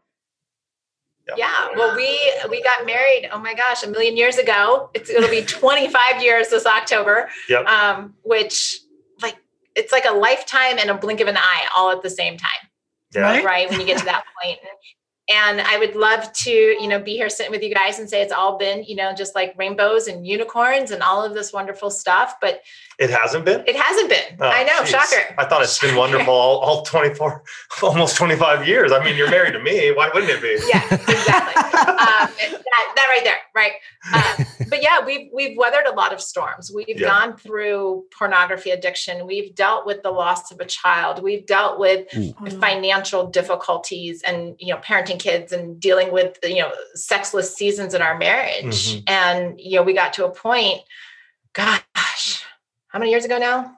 Yeah. 1.36 1.68
Well, 1.76 1.96
we 1.96 2.18
we 2.50 2.62
got 2.62 2.84
married. 2.84 3.28
Oh 3.32 3.38
my 3.38 3.54
gosh, 3.54 3.82
a 3.82 3.88
million 3.88 4.16
years 4.16 4.36
ago. 4.36 4.90
It's 4.94 5.10
it'll 5.10 5.30
be 5.30 5.42
25 5.46 6.22
years 6.22 6.48
this 6.48 6.66
October. 6.66 7.30
Yep. 7.48 7.66
Um, 7.66 8.14
which 8.22 8.80
like 9.22 9.36
it's 9.74 9.92
like 9.92 10.04
a 10.04 10.12
lifetime 10.12 10.78
and 10.78 10.90
a 10.90 10.94
blink 10.94 11.20
of 11.20 11.28
an 11.28 11.36
eye 11.36 11.66
all 11.76 11.90
at 11.90 12.02
the 12.02 12.10
same 12.10 12.36
time. 12.36 12.50
Yeah. 13.14 13.22
Right? 13.22 13.44
right 13.44 13.70
when 13.70 13.80
you 13.80 13.86
get 13.86 13.98
to 13.98 14.04
that 14.04 14.24
point. 14.42 14.58
point 14.60 14.60
and 15.30 15.60
i 15.62 15.78
would 15.78 15.96
love 15.96 16.32
to 16.32 16.50
you 16.50 16.86
know 16.86 16.98
be 16.98 17.14
here 17.14 17.28
sitting 17.28 17.50
with 17.50 17.62
you 17.62 17.74
guys 17.74 17.98
and 17.98 18.08
say 18.08 18.20
it's 18.20 18.32
all 18.32 18.58
been 18.58 18.84
you 18.84 18.96
know 18.96 19.14
just 19.14 19.34
like 19.34 19.54
rainbows 19.56 20.06
and 20.06 20.26
unicorns 20.26 20.90
and 20.90 21.02
all 21.02 21.24
of 21.24 21.34
this 21.34 21.52
wonderful 21.52 21.90
stuff 21.90 22.34
but 22.40 22.60
It 22.98 23.10
hasn't 23.10 23.44
been. 23.44 23.64
it 23.66 23.76
hasn't 23.76 24.08
been 24.08 24.36
Oh, 24.40 24.48
i 24.48 24.62
know 24.64 24.78
geez. 24.80 24.90
shocker 24.90 25.34
I 25.38 25.44
thought 25.46 25.62
it's 25.62 25.78
been 25.80 25.96
wonderful 25.96 26.32
all, 26.32 26.58
all 26.60 26.82
24, 26.84 27.42
almost 27.82 28.16
25 28.16 28.66
years. 28.68 28.92
I 28.92 29.02
mean, 29.04 29.16
you're 29.16 29.30
married 29.30 29.52
to 29.54 29.58
me. 29.60 29.90
Why 29.92 30.10
wouldn't 30.14 30.30
it 30.30 30.40
be? 30.40 30.56
yeah 30.68 30.84
exactly 30.92 31.62
um, 31.80 32.28
that, 32.38 32.92
that 32.96 33.06
right 33.08 33.20
there 33.24 33.38
right 33.54 33.72
uh, 34.12 34.44
but 34.68 34.82
yeah 34.82 35.04
we've 35.04 35.28
we've 35.32 35.56
weathered 35.56 35.86
a 35.86 35.92
lot 35.92 36.12
of 36.12 36.20
storms 36.20 36.70
we've 36.74 36.88
Yeah. 36.88 37.08
gone 37.08 37.36
through 37.36 38.04
pornography 38.16 38.70
addiction 38.70 39.26
we've 39.26 39.54
dealt 39.54 39.86
with 39.86 40.02
the 40.02 40.10
loss 40.10 40.50
of 40.50 40.60
a 40.60 40.64
child 40.64 41.22
we've 41.22 41.46
dealt 41.46 41.78
with 41.78 42.08
financial 42.60 43.26
difficulties 43.26 44.22
and 44.22 44.56
you 44.58 44.72
know 44.74 44.80
parenting 44.80 45.18
kids 45.18 45.52
and 45.52 45.78
dealing 45.80 46.12
with 46.12 46.38
you 46.42 46.58
know 46.60 46.72
sexless 46.94 47.54
seasons 47.54 47.94
in 47.94 48.02
our 48.02 48.16
marriage 48.18 48.96
Mhm. 48.96 49.02
and 49.08 49.60
you 49.60 49.76
know 49.76 49.82
we 49.82 49.92
got 49.92 50.12
to 50.14 50.24
a 50.26 50.30
point 50.30 50.80
gosh 51.52 52.43
how 52.94 53.00
many 53.00 53.10
years 53.10 53.24
ago 53.24 53.38
now? 53.38 53.76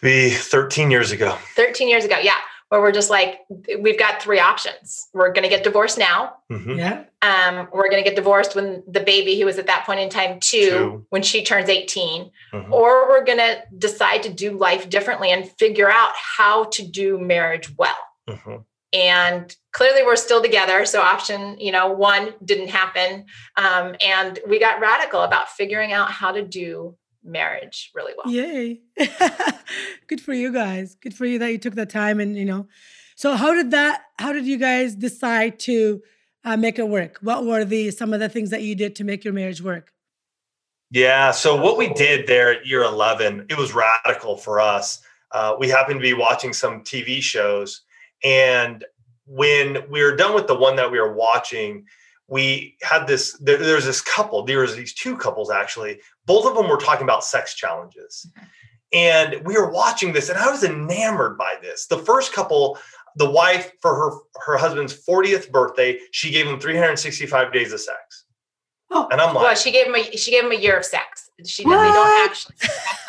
Be 0.00 0.30
13 0.30 0.92
years 0.92 1.10
ago. 1.10 1.36
13 1.56 1.88
years 1.88 2.04
ago. 2.04 2.16
Yeah. 2.22 2.36
Where 2.68 2.80
we're 2.80 2.92
just 2.92 3.10
like, 3.10 3.40
we've 3.80 3.98
got 3.98 4.22
three 4.22 4.38
options. 4.38 5.08
We're 5.12 5.32
going 5.32 5.42
to 5.42 5.48
get 5.48 5.64
divorced 5.64 5.98
now. 5.98 6.36
Mhm. 6.52 6.78
Yeah. 6.78 7.02
Um, 7.20 7.68
we're 7.72 7.90
going 7.90 8.02
to 8.02 8.08
get 8.08 8.14
divorced 8.14 8.54
when 8.54 8.84
the 8.86 9.00
baby, 9.00 9.38
who 9.40 9.44
was 9.44 9.58
at 9.58 9.66
that 9.66 9.84
point 9.84 9.98
in 9.98 10.08
time 10.08 10.38
two, 10.38 10.70
Two. 10.70 11.06
when 11.10 11.22
she 11.22 11.42
turns 11.44 11.68
18, 11.68 12.30
Mhm. 12.54 12.70
or 12.70 13.08
we're 13.08 13.24
going 13.24 13.38
to 13.38 13.60
decide 13.76 14.22
to 14.22 14.28
do 14.28 14.52
life 14.56 14.88
differently 14.88 15.32
and 15.32 15.50
figure 15.58 15.90
out 15.90 16.12
how 16.14 16.64
to 16.64 16.86
do 16.86 17.18
marriage 17.18 17.68
well. 17.76 17.98
Mhm. 18.28 18.64
and 18.92 19.54
clearly 19.72 20.02
we're 20.04 20.16
still 20.16 20.42
together 20.42 20.84
so 20.84 21.00
option 21.00 21.56
you 21.60 21.70
know 21.70 21.86
one 21.92 22.34
didn't 22.44 22.66
happen 22.68 23.24
um, 23.56 23.94
and 24.04 24.40
we 24.48 24.58
got 24.58 24.80
radical 24.80 25.22
about 25.22 25.48
figuring 25.48 25.92
out 25.92 26.10
how 26.10 26.32
to 26.32 26.42
do 26.42 26.96
marriage 27.22 27.90
really 27.94 28.12
well 28.16 28.32
Yay. 28.32 28.80
Good 30.08 30.20
for 30.20 30.32
you 30.32 30.52
guys. 30.52 30.96
Good 31.02 31.14
for 31.14 31.26
you 31.26 31.38
that 31.38 31.52
you 31.52 31.58
took 31.58 31.74
the 31.74 31.86
time 31.86 32.20
and, 32.20 32.36
you 32.36 32.44
know. 32.44 32.66
So 33.20 33.34
how 33.36 33.54
did 33.54 33.72
that 33.72 34.04
how 34.18 34.32
did 34.32 34.46
you 34.46 34.56
guys 34.56 34.94
decide 34.94 35.58
to 35.60 36.00
uh, 36.44 36.56
make 36.56 36.78
it 36.78 36.88
work? 36.88 37.18
What 37.20 37.44
were 37.44 37.66
the 37.66 37.90
some 37.90 38.14
of 38.14 38.20
the 38.20 38.30
things 38.30 38.48
that 38.48 38.62
you 38.62 38.74
did 38.74 38.96
to 38.96 39.04
make 39.04 39.24
your 39.24 39.34
marriage 39.34 39.60
work? 39.60 39.92
Yeah. 40.90 41.30
So 41.30 41.60
what 41.60 41.76
we 41.76 41.92
did 41.92 42.26
there 42.26 42.50
at 42.50 42.66
year 42.66 42.82
11, 42.82 43.46
it 43.50 43.58
was 43.58 43.74
radical 43.74 44.36
for 44.36 44.60
us. 44.60 45.02
Uh, 45.32 45.54
we 45.58 45.68
happened 45.68 46.00
to 46.00 46.02
be 46.02 46.14
watching 46.14 46.52
some 46.52 46.82
TV 46.82 47.20
shows, 47.20 47.82
and 48.24 48.84
when 49.26 49.88
we 49.90 50.02
were 50.02 50.16
done 50.16 50.34
with 50.34 50.48
the 50.48 50.58
one 50.58 50.76
that 50.76 50.90
we 50.90 50.98
were 50.98 51.12
watching, 51.12 51.84
we 52.26 52.76
had 52.82 53.06
this. 53.06 53.38
There, 53.38 53.58
there's 53.58 53.84
this 53.84 54.00
couple. 54.00 54.44
There 54.44 54.60
was 54.60 54.74
these 54.74 54.94
two 54.94 55.16
couples 55.16 55.50
actually. 55.50 56.00
Both 56.30 56.46
of 56.46 56.54
them 56.54 56.68
were 56.68 56.76
talking 56.76 57.02
about 57.02 57.24
sex 57.24 57.54
challenges, 57.54 58.24
and 58.92 59.44
we 59.44 59.54
were 59.58 59.70
watching 59.70 60.12
this, 60.12 60.28
and 60.28 60.38
I 60.38 60.48
was 60.48 60.62
enamored 60.62 61.36
by 61.36 61.56
this. 61.60 61.86
The 61.86 61.98
first 61.98 62.32
couple. 62.32 62.78
The 63.16 63.28
wife, 63.28 63.72
for 63.82 63.92
her 63.96 64.10
her 64.46 64.56
husband's 64.56 64.94
40th 64.94 65.50
birthday, 65.50 65.98
she 66.12 66.30
gave 66.30 66.46
him 66.46 66.60
365 66.60 67.52
days 67.52 67.72
of 67.72 67.80
sex. 67.80 68.26
Oh, 68.92 69.08
And 69.10 69.20
I'm 69.20 69.34
like, 69.34 69.42
well 69.44 69.54
she 69.56 69.72
gave 69.72 69.86
him 69.88 69.96
a 69.96 70.02
she 70.16 70.30
gave 70.30 70.44
him 70.44 70.52
a 70.52 70.60
year 70.66 70.78
of 70.78 70.84
sex 70.84 71.28
she 71.44 71.64
did, 71.64 71.70
they 71.72 71.74
don't 71.98 72.28
actually 72.30 72.54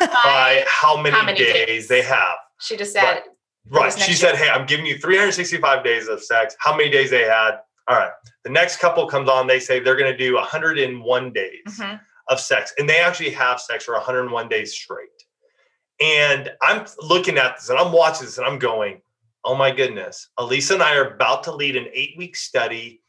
by 0.00 0.64
how 0.66 1.00
many, 1.00 1.14
How 1.14 1.24
many 1.24 1.38
days, 1.38 1.66
days? 1.66 1.88
they 1.88 2.02
have. 2.02 2.34
she 2.60 2.76
just 2.76 2.92
said 2.92 3.22
Right. 3.70 3.86
was 3.86 3.94
She 3.94 4.10
next 4.10 4.20
said, 4.20 4.34
year. 4.34 4.44
Hey, 4.46 4.50
I'm 4.50 4.66
giving 4.66 4.86
you 4.86 4.98
365 4.98 5.84
days 5.84 6.08
of 6.08 6.20
sex. 6.22 6.56
How 6.58 6.76
many 6.76 6.90
days 6.90 7.10
they 7.10 7.22
had? 7.22 7.52
All 7.86 7.96
right. 7.96 8.10
The 8.42 8.50
next 8.50 8.78
couple 8.78 9.06
comes 9.06 9.28
on, 9.28 9.46
they 9.46 9.60
say 9.60 9.78
they're 9.78 9.96
going 9.96 10.10
to 10.10 10.18
do 10.18 10.34
101 10.34 11.32
days 11.32 11.50
mhm. 11.68 12.00
Of 12.28 12.40
sex. 12.40 12.72
And 12.78 12.88
they 12.88 12.98
actually 12.98 13.30
have 13.30 13.60
sex 13.60 13.84
for 13.84 13.94
101 13.94 14.48
days 14.48 14.74
straight. 14.74 15.08
And 16.00 16.50
I'm 16.62 16.86
looking 17.00 17.38
at 17.38 17.56
this 17.56 17.68
and 17.68 17.78
I'm 17.78 17.92
watching 17.92 18.26
this 18.26 18.38
and 18.38 18.46
I'm 18.46 18.58
going, 18.58 19.02
Oh 19.44 19.56
my 19.56 19.72
goodness. 19.72 20.28
Alisa 20.38 20.74
and 20.74 20.82
I 20.82 20.94
are 20.96 21.14
about 21.14 21.42
to 21.44 21.54
lead 21.54 21.76
an 21.76 21.88
eight 21.92 22.14
week 22.16 22.36
study 22.36 23.02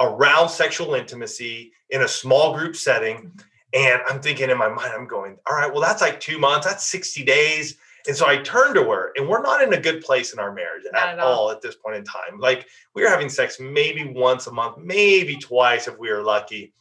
around 0.00 0.48
sexual 0.48 0.94
intimacy 0.94 1.72
in 1.90 2.02
a 2.02 2.08
small 2.08 2.54
group 2.54 2.76
setting. 2.76 3.32
And 3.74 4.00
I'm 4.08 4.20
thinking 4.20 4.50
in 4.50 4.58
my 4.58 4.68
mind, 4.68 4.92
I'm 4.94 5.06
going, 5.06 5.36
All 5.48 5.56
right, 5.56 5.70
well, 5.70 5.80
that's 5.80 6.02
like 6.02 6.20
two 6.20 6.38
months, 6.38 6.66
that's 6.66 6.90
60 6.90 7.24
days. 7.24 7.78
And 8.06 8.16
so 8.16 8.26
I 8.26 8.38
turned 8.38 8.74
to 8.76 8.84
her, 8.84 9.12
and 9.16 9.28
we're 9.28 9.42
not 9.42 9.62
in 9.62 9.72
a 9.74 9.80
good 9.80 10.02
place 10.02 10.32
in 10.32 10.38
our 10.38 10.52
marriage 10.52 10.84
at, 10.94 10.94
at 10.94 11.18
all. 11.18 11.40
all 11.40 11.50
at 11.50 11.60
this 11.60 11.74
point 11.74 11.96
in 11.96 12.04
time. 12.04 12.38
Like 12.38 12.66
we 12.94 13.02
were 13.02 13.08
having 13.08 13.28
sex 13.28 13.58
maybe 13.60 14.12
once 14.14 14.46
a 14.46 14.52
month, 14.52 14.78
maybe 14.78 15.36
twice 15.36 15.88
if 15.88 15.98
we 15.98 16.10
were 16.10 16.22
lucky. 16.22 16.72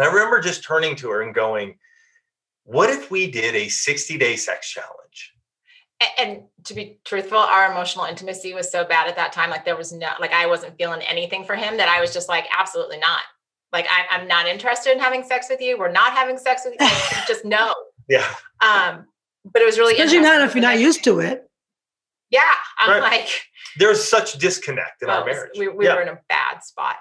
And 0.00 0.08
I 0.08 0.12
remember 0.12 0.40
just 0.40 0.64
turning 0.64 0.96
to 0.96 1.10
her 1.10 1.20
and 1.20 1.34
going, 1.34 1.76
What 2.64 2.88
if 2.88 3.10
we 3.10 3.30
did 3.30 3.54
a 3.54 3.68
60 3.68 4.16
day 4.16 4.34
sex 4.36 4.70
challenge? 4.70 5.34
A- 6.02 6.20
and 6.22 6.42
to 6.64 6.72
be 6.72 6.98
truthful 7.04 7.36
our 7.36 7.70
emotional 7.70 8.06
intimacy 8.06 8.54
was 8.54 8.72
so 8.72 8.82
bad 8.84 9.08
at 9.08 9.16
that 9.16 9.32
time 9.34 9.50
like 9.50 9.66
there 9.66 9.76
was 9.76 9.92
no 9.92 10.08
like 10.18 10.32
i 10.32 10.46
wasn't 10.46 10.74
feeling 10.78 11.02
anything 11.02 11.44
for 11.44 11.54
him 11.54 11.76
that 11.76 11.88
i 11.90 12.00
was 12.00 12.10
just 12.14 12.26
like 12.26 12.46
absolutely 12.58 12.96
not 12.96 13.20
like 13.70 13.86
I, 13.90 14.16
i'm 14.16 14.26
not 14.26 14.46
interested 14.46 14.92
in 14.94 14.98
having 14.98 15.22
sex 15.24 15.48
with 15.50 15.60
you 15.60 15.78
we're 15.78 15.92
not 15.92 16.12
having 16.14 16.38
sex 16.38 16.62
with 16.64 16.74
you 16.80 16.88
just 17.28 17.44
no 17.44 17.74
Yeah. 18.08 18.26
um 18.62 19.04
but 19.44 19.60
it 19.60 19.66
was 19.66 19.78
really 19.78 19.92
Especially 19.92 20.20
not 20.20 20.40
if 20.40 20.54
you're 20.54 20.62
not 20.62 20.78
used 20.78 21.04
to 21.04 21.20
it. 21.20 21.46
yeah 22.30 22.40
i'm 22.78 23.02
Right. 23.02 23.02
like 23.02 23.28
There's 23.76 24.02
such 24.02 24.38
disconnect 24.38 25.02
in 25.02 25.08
well, 25.08 25.18
our 25.20 25.26
marriage. 25.26 25.50
we, 25.58 25.68
we 25.68 25.84
yeah. 25.84 25.96
were 25.96 26.00
in 26.02 26.08
a 26.08 26.18
bad 26.30 26.62
spot 26.64 26.96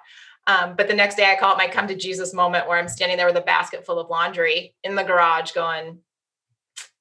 um, 0.50 0.76
but 0.76 0.88
the 0.88 0.94
next 0.94 1.16
day 1.16 1.32
i 1.32 1.40
call 1.40 1.54
it 1.54 1.58
my 1.58 1.68
come 1.68 1.88
to 1.88 1.96
jesus 1.96 2.34
moment 2.34 2.68
where 2.68 2.78
i'm 2.78 2.88
standing 2.88 3.18
there 3.18 3.28
with 3.28 3.38
a 3.38 3.42
basket 3.42 3.86
full 3.86 4.00
of 4.00 4.10
laundry 4.10 4.74
in 4.84 4.96
the 4.96 5.04
garage 5.04 5.52
going 5.52 6.00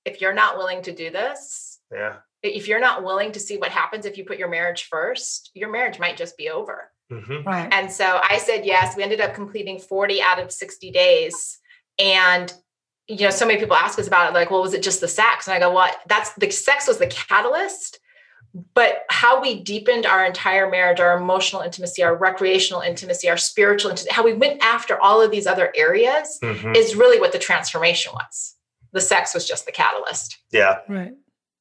if 0.05 0.21
you're 0.21 0.35
not 0.35 0.57
willing 0.57 0.83
to 0.83 0.93
do 0.93 1.11
this 1.11 1.69
yeah. 1.93 2.17
if 2.43 2.69
you're 2.69 2.81
not 2.81 3.05
willing 3.05 3.33
to 3.33 3.41
see 3.41 3.57
what 3.57 3.71
happens 3.71 4.07
if 4.07 4.19
you 4.19 4.25
put 4.25 4.39
your 4.39 4.49
marriage 4.49 4.85
first, 4.85 5.51
your 5.55 5.71
marriage 5.71 5.99
might 5.99 6.17
just 6.17 6.37
be 6.37 6.51
over. 6.51 6.91
Mhm. 7.11 7.45
Right. 7.45 7.73
And 7.73 7.91
so 7.91 8.21
I 8.23 8.39
said 8.39 8.67
yes. 8.67 8.97
We 8.97 9.03
ended 9.03 9.21
up 9.21 9.35
completing 9.35 9.79
40 9.79 10.21
out 10.21 10.39
of 10.39 10.53
60 10.53 10.91
days. 10.91 11.59
And 11.99 12.53
you 13.07 13.25
know, 13.25 13.31
so 13.31 13.47
many 13.47 13.59
people 13.59 13.75
ask 13.75 13.99
us 13.99 14.07
about 14.07 14.29
it, 14.29 14.35
like, 14.35 14.51
well, 14.51 14.61
was 14.61 14.75
it 14.75 14.83
just 14.83 15.01
the 15.01 15.09
sex? 15.09 15.49
And 15.49 15.55
I 15.55 15.59
go, 15.59 15.73
well, 15.73 15.91
that's 16.07 16.35
the 16.35 16.51
sex 16.51 16.87
was 16.87 16.99
the 16.99 17.07
catalyst, 17.07 18.01
but 18.75 19.05
how 19.11 19.41
we 19.41 19.61
deepened 19.63 20.07
our 20.07 20.25
entire 20.25 20.69
marriage, 20.71 21.01
our 21.01 21.17
emotional 21.17 21.63
intimacy, 21.63 22.03
our 22.03 22.17
recreational 22.17 22.81
intimacy, 22.83 23.29
our 23.29 23.37
spiritual 23.37 23.91
intimacy, 23.91 24.13
how 24.15 24.25
we 24.25 24.33
went 24.33 24.63
after 24.63 25.01
all 25.01 25.21
of 25.21 25.31
these 25.31 25.47
other 25.47 25.73
areas 25.77 26.39
Mhm. 26.43 26.77
is 26.77 26.95
really 26.97 27.21
what 27.21 27.33
the 27.33 27.39
transformation 27.39 28.13
was. 28.15 28.55
The 28.93 29.01
sex 29.01 29.35
was 29.35 29.47
just 29.47 29.67
the 29.67 29.73
catalyst. 29.73 30.39
Yeah. 30.51 30.79
Right. 30.89 31.13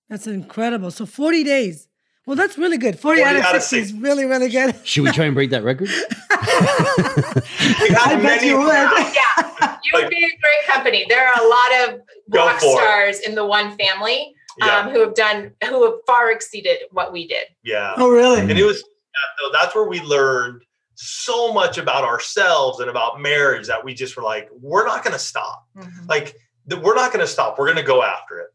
That's 0.10 0.28
incredible. 0.28 0.92
So 0.92 1.06
40 1.06 1.44
days. 1.44 1.88
Well, 2.26 2.36
that's 2.36 2.58
really 2.58 2.78
good. 2.78 3.00
40, 3.00 3.22
out, 3.24 3.36
of 3.38 3.46
60 3.64 3.80
is 3.80 3.94
really, 3.94 4.26
really 4.26 4.50
good. 4.50 4.76
Should 4.86 5.04
we 5.04 5.12
try 5.12 5.26
and 5.26 5.34
break 5.36 5.50
that 5.52 5.64
record? 5.64 5.90
We've 5.90 7.96
had 7.96 8.12
I 8.12 8.16
bet 8.16 8.24
many 8.24 8.48
you 8.48 8.58
would. 8.58 8.68
yeah, 8.68 9.78
you 9.84 9.92
would 9.94 10.10
be 10.10 10.18
a 10.18 10.38
great 10.42 10.66
company. 10.68 11.06
There 11.10 11.26
are 11.28 11.42
a 11.42 11.48
lot 11.48 11.90
of 11.94 12.02
rock 12.30 12.60
for 12.60 12.68
it. 12.68 12.72
stars 12.84 13.20
in 13.22 13.36
the 13.36 13.46
one 13.46 13.78
family 13.78 14.36
Yeah. 14.60 14.80
um, 14.80 14.92
who 14.92 15.00
have 15.02 15.14
done 15.16 15.52
who 15.68 15.86
have 15.86 15.96
far 16.06 16.32
exceeded 16.32 16.78
what 16.92 17.12
we 17.12 17.28
did. 17.28 17.46
yeah. 17.64 17.94
Oh, 17.98 18.10
really? 18.10 18.42
And 18.42 18.52
it 18.52 18.64
was 18.64 18.82
though 18.82 19.52
that's 19.52 19.76
where 19.76 19.88
we 19.88 20.02
learned 20.02 20.64
so 20.96 21.54
much 21.54 21.78
about 21.78 22.04
ourselves 22.04 22.80
and 22.80 22.90
about 22.90 23.22
marriage 23.22 23.68
that 23.68 23.84
we 23.86 23.94
just 23.94 24.18
were 24.18 24.24
like, 24.24 24.50
we're 24.60 24.86
not 24.86 25.04
going 25.04 25.14
to 25.14 25.20
stop. 25.20 25.68
Like, 26.08 26.36
th- 26.70 26.82
we're 26.82 26.96
not 26.96 27.14
going 27.14 27.24
to 27.24 27.32
stop. 27.32 27.60
We're 27.60 27.66
going 27.68 27.78
to 27.78 27.84
go 27.84 28.02
after 28.02 28.40
it. 28.40 28.48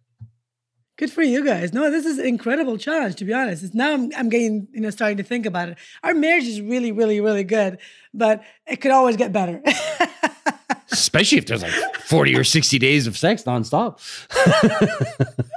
Good 0.99 1.13
for 1.13 1.23
you 1.23 1.45
guys. 1.45 1.73
No, 1.73 1.89
this 1.91 2.05
is 2.05 2.19
an 2.19 2.27
incredible 2.27 2.79
challenge, 2.79 3.15
to 3.17 3.25
be 3.25 3.33
honest. 3.33 3.63
It's 3.63 3.75
now 3.75 3.93
I'm, 3.93 4.11
I'm 4.17 4.29
getting, 4.29 4.67
you 4.73 4.81
know, 4.81 4.91
starting 4.91 5.17
to 5.19 5.23
think 5.23 5.47
about 5.47 5.69
it. 5.69 5.79
Our 6.03 6.15
marriage 6.15 6.45
is 6.45 6.61
really, 6.61 6.91
really, 6.93 7.21
really 7.21 7.45
good, 7.45 7.79
but 8.13 8.43
it 8.67 8.77
could 8.81 8.91
always 8.91 9.17
get 9.17 9.33
better. 9.33 9.63
Especially 10.93 11.39
if 11.39 11.47
there's 11.47 11.63
like 11.63 11.73
40 12.05 12.37
or 12.37 12.45
60 12.45 12.79
days 12.79 13.07
of 13.07 13.17
sex 13.19 13.43
nonstop. 13.45 13.99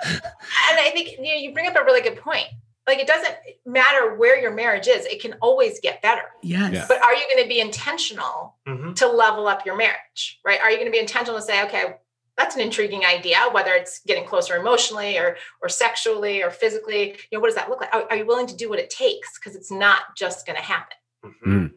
And 0.08 0.80
I 0.80 0.89
think 0.94 1.12
you, 1.18 1.22
know, 1.24 1.34
you 1.34 1.54
bring 1.54 1.68
up 1.68 1.75
a 1.75 1.84
really 1.84 2.01
good 2.01 2.18
point. 2.18 2.48
Like 2.88 3.00
it 3.00 3.08
doesn't 3.08 3.36
matter 3.65 4.15
where 4.15 4.39
your 4.39 4.54
marriage 4.54 4.88
is; 4.88 5.06
it 5.06 5.20
can 5.22 5.34
always 5.42 5.80
get 5.80 6.01
better. 6.04 6.22
yes. 6.44 6.72
Yeah. 6.74 6.86
But 6.88 7.01
are 7.04 7.13
you 7.15 7.24
going 7.34 7.44
to 7.44 7.50
be 7.50 7.60
intentional 7.60 8.56
Mhm. 8.68 8.96
to 8.98 9.08
level 9.08 9.48
up 9.48 9.65
your 9.65 9.75
marriage? 9.75 10.39
Right? 10.46 10.60
Are 10.62 10.70
you 10.70 10.77
going 10.77 10.86
to 10.88 10.92
be 10.92 11.00
intentional 11.00 11.39
to 11.39 11.46
say, 11.46 11.63
okay, 11.65 11.96
that's 12.38 12.54
an 12.56 12.62
intriguing 12.62 13.04
idea, 13.06 13.38
whether 13.51 13.72
it's 13.74 14.01
getting 14.06 14.25
closer 14.25 14.56
emotionally 14.56 15.18
or 15.18 15.36
or 15.63 15.70
sexually 15.70 16.44
or 16.44 16.51
physically? 16.51 17.15
You 17.32 17.38
know, 17.38 17.39
what 17.39 17.48
does 17.48 17.56
that 17.56 17.70
look 17.70 17.82
like? 17.82 17.94
Are, 17.94 18.06
are 18.12 18.18
you 18.18 18.25
willing 18.27 18.46
to 18.48 18.56
do 18.56 18.70
what 18.70 18.77
it 18.77 18.92
takes? 18.92 19.39
Because 19.39 19.56
it's 19.56 19.72
not 19.72 20.15
just 20.15 20.46
going 20.46 20.58
to 20.58 20.62
happen. 20.63 20.98
Mhm. 21.25 21.72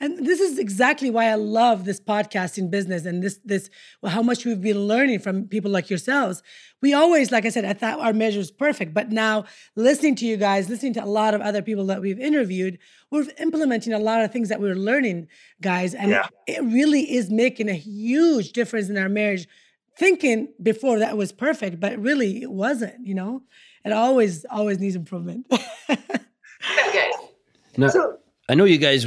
And 0.00 0.24
this 0.24 0.38
is 0.38 0.58
exactly 0.58 1.10
why 1.10 1.24
I 1.26 1.34
love 1.34 1.84
this 1.84 2.00
podcasting 2.00 2.70
business 2.70 3.04
and 3.04 3.20
this 3.22 3.40
this 3.44 3.68
well, 4.00 4.12
how 4.12 4.22
much 4.22 4.44
we've 4.44 4.60
been 4.60 4.86
learning 4.86 5.18
from 5.18 5.48
people 5.48 5.70
like 5.72 5.90
yourselves. 5.90 6.40
We 6.80 6.94
always, 6.94 7.32
like 7.32 7.44
I 7.44 7.48
said, 7.48 7.64
I 7.64 7.72
thought 7.72 7.98
our 7.98 8.12
measure 8.12 8.38
is 8.38 8.52
perfect, 8.52 8.94
but 8.94 9.10
now 9.10 9.44
listening 9.74 10.14
to 10.16 10.26
you 10.26 10.36
guys, 10.36 10.68
listening 10.68 10.94
to 10.94 11.04
a 11.04 11.06
lot 11.06 11.34
of 11.34 11.40
other 11.40 11.62
people 11.62 11.84
that 11.86 12.00
we've 12.00 12.20
interviewed, 12.20 12.78
we're 13.10 13.26
implementing 13.40 13.92
a 13.92 13.98
lot 13.98 14.22
of 14.22 14.30
things 14.32 14.48
that 14.50 14.60
we're 14.60 14.76
learning, 14.76 15.26
guys, 15.60 15.94
and 15.94 16.10
Yeah. 16.12 16.28
it 16.46 16.62
really 16.62 17.02
is 17.12 17.30
making 17.30 17.68
a 17.68 17.74
huge 17.74 18.52
difference 18.52 18.88
in 18.88 18.96
our 18.96 19.08
marriage. 19.08 19.48
Thinking 19.96 20.46
before 20.62 21.00
that 21.00 21.16
was 21.16 21.32
perfect, 21.32 21.80
but 21.80 21.98
really 21.98 22.40
it 22.40 22.52
wasn't. 22.52 23.04
You 23.04 23.14
know, 23.14 23.42
it 23.84 23.92
always 23.92 24.44
always 24.44 24.78
needs 24.78 24.94
improvement. 24.94 25.46
okay. 25.90 25.98
good. 26.92 27.12
Now, 27.76 27.88
so 27.88 28.18
I 28.48 28.54
know 28.54 28.64
you 28.64 28.78
guys 28.78 29.06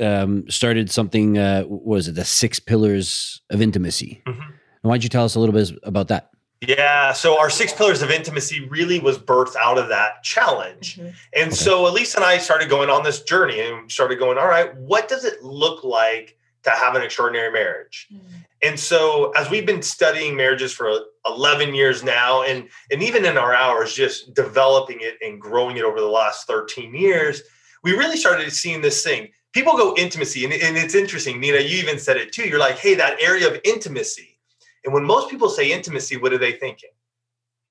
um, 0.00 0.48
started 0.50 0.90
something, 0.90 1.38
uh, 1.38 1.62
what 1.62 1.84
was 1.84 2.08
it 2.08 2.14
the 2.14 2.24
six 2.24 2.60
pillars 2.60 3.40
of 3.50 3.62
intimacy? 3.62 4.22
Mhm. 4.26 4.52
Why 4.82 4.94
don't 4.94 5.02
you 5.02 5.08
tell 5.08 5.24
us 5.24 5.34
a 5.34 5.40
little 5.40 5.54
bit 5.54 5.70
about 5.82 6.08
that? 6.08 6.30
Yeah. 6.60 7.12
So 7.12 7.38
our 7.40 7.50
six 7.50 7.72
pillars 7.72 8.02
of 8.02 8.10
intimacy 8.10 8.68
really 8.68 9.00
was 9.00 9.18
birthed 9.18 9.56
out 9.56 9.78
of 9.78 9.88
that 9.88 10.22
challenge. 10.22 10.96
Mhm. 10.96 11.14
And 11.34 11.56
so 11.56 11.86
Elise 11.88 12.14
and 12.14 12.24
I 12.24 12.38
started 12.38 12.68
going 12.68 12.90
on 12.90 13.02
this 13.02 13.22
journey 13.22 13.60
and 13.60 13.90
started 13.90 14.18
going, 14.18 14.38
all 14.38 14.46
right, 14.46 14.76
what 14.76 15.08
does 15.08 15.24
it 15.24 15.42
look 15.42 15.82
like 15.84 16.36
to 16.62 16.70
have 16.70 16.94
an 16.94 17.02
extraordinary 17.02 17.52
marriage. 17.52 18.08
Mm. 18.12 18.20
And 18.62 18.80
so, 18.80 19.32
as 19.32 19.50
we've 19.50 19.66
been 19.66 19.82
studying 19.82 20.36
marriages 20.36 20.72
for 20.72 20.92
11 21.26 21.74
years 21.74 22.04
now, 22.04 22.42
and, 22.42 22.68
and 22.90 23.02
even 23.02 23.24
in 23.24 23.36
our 23.36 23.54
hours, 23.54 23.94
just 23.94 24.34
developing 24.34 24.98
it 25.00 25.18
and 25.20 25.40
growing 25.40 25.76
it 25.76 25.84
over 25.84 26.00
the 26.00 26.06
last 26.06 26.46
13 26.46 26.94
years, 26.94 27.42
we 27.82 27.92
really 27.92 28.16
started 28.16 28.52
seeing 28.52 28.80
this 28.80 29.02
thing. 29.02 29.28
People 29.52 29.76
go 29.76 29.94
intimacy, 29.96 30.44
and, 30.44 30.52
and 30.54 30.76
it's 30.76 30.94
interesting. 30.94 31.40
Nina, 31.40 31.58
you 31.58 31.78
even 31.78 31.98
said 31.98 32.16
it 32.16 32.32
too. 32.32 32.48
You're 32.48 32.58
like, 32.58 32.78
hey, 32.78 32.94
that 32.94 33.20
area 33.20 33.48
of 33.52 33.60
intimacy. 33.64 34.38
And 34.84 34.94
when 34.94 35.04
most 35.04 35.30
people 35.30 35.48
say 35.48 35.70
intimacy, 35.72 36.16
what 36.16 36.32
are 36.32 36.38
they 36.38 36.52
thinking? 36.52 36.90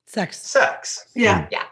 Sex. 0.06 0.38
Sex. 0.38 1.06
Yeah. 1.16 1.48
Yeah. 1.52 1.64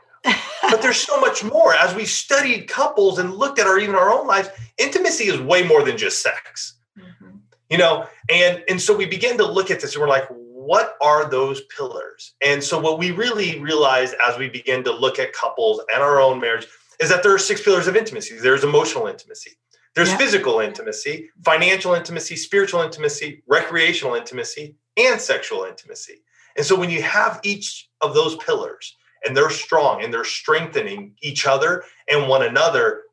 but 0.70 0.82
there's 0.82 0.98
so 1.00 1.20
much 1.22 1.44
more. 1.44 1.74
As 1.76 1.94
we 1.96 2.06
studied 2.06 2.68
couples 2.68 3.20
and 3.20 3.36
looked 3.36 3.60
at 3.60 3.68
our 3.68 3.80
even 3.80 3.96
our 3.96 4.12
own 4.12 4.28
lives, 4.28 4.50
intimacy 4.78 5.26
is 5.26 5.40
way 5.40 5.64
more 5.64 5.84
than 5.84 5.98
just 5.98 6.22
sex. 6.22 6.76
Mhm. 6.98 7.40
you 7.70 7.78
know 7.78 8.06
and 8.30 8.64
and 8.68 8.82
so 8.82 8.96
we 8.98 9.06
began 9.06 9.38
to 9.38 9.46
look 9.46 9.70
at 9.72 9.80
this 9.80 9.94
and 9.94 10.02
we're 10.02 10.10
like 10.10 10.28
what 10.30 10.96
are 11.02 11.30
those 11.30 11.62
pillars 11.78 12.34
and 12.44 12.62
so 12.64 12.78
what 12.80 12.98
we 13.00 13.12
really 13.12 13.60
realized 13.60 14.16
as 14.28 14.38
we 14.38 14.50
begin 14.50 14.84
to 14.84 14.92
look 14.92 15.20
at 15.20 15.32
couples 15.34 15.80
and 15.94 16.02
our 16.04 16.20
own 16.20 16.42
marriage 16.42 16.68
is 17.00 17.10
that 17.10 17.24
there 17.24 17.34
are 17.34 17.40
six 17.40 17.62
pillars 17.62 17.88
of 17.88 17.96
intimacy. 17.96 18.38
There's 18.38 18.64
emotional 18.64 19.08
intimacy. 19.08 19.52
There's 19.96 20.10
Yeah. 20.12 20.18
physical 20.18 20.60
intimacy 20.60 21.30
financial 21.44 21.94
intimacy 21.96 22.36
spiritual 22.36 22.82
intimacy 22.82 23.44
recreational 23.48 24.16
intimacy 24.16 24.76
and 24.98 25.20
sexual 25.20 25.64
intimacy. 25.66 26.22
And 26.58 26.66
so 26.66 26.76
when 26.76 26.90
you 26.90 27.02
have 27.02 27.40
each 27.44 27.90
of 28.02 28.14
those 28.14 28.36
pillars 28.38 28.96
and 29.26 29.36
they're 29.36 29.50
strong 29.50 30.04
and 30.04 30.14
they're 30.14 30.24
strengthening 30.26 31.16
each 31.22 31.46
other 31.48 31.84
and 32.08 32.28
one 32.28 32.44
another 32.44 33.04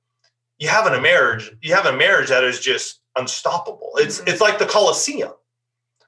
you 0.59 0.69
have 0.69 0.87
a 0.87 1.01
marriage 1.01 1.51
you 1.63 1.75
have 1.75 1.87
a 1.87 1.93
marriage 1.97 2.29
that 2.29 2.45
is 2.45 2.61
just 2.61 3.01
unstoppable. 3.17 3.93
It's 3.97 4.21
Mhm. 4.21 4.29
it's 4.29 4.41
like 4.41 4.59
the 4.59 4.67
coliseum 4.67 5.33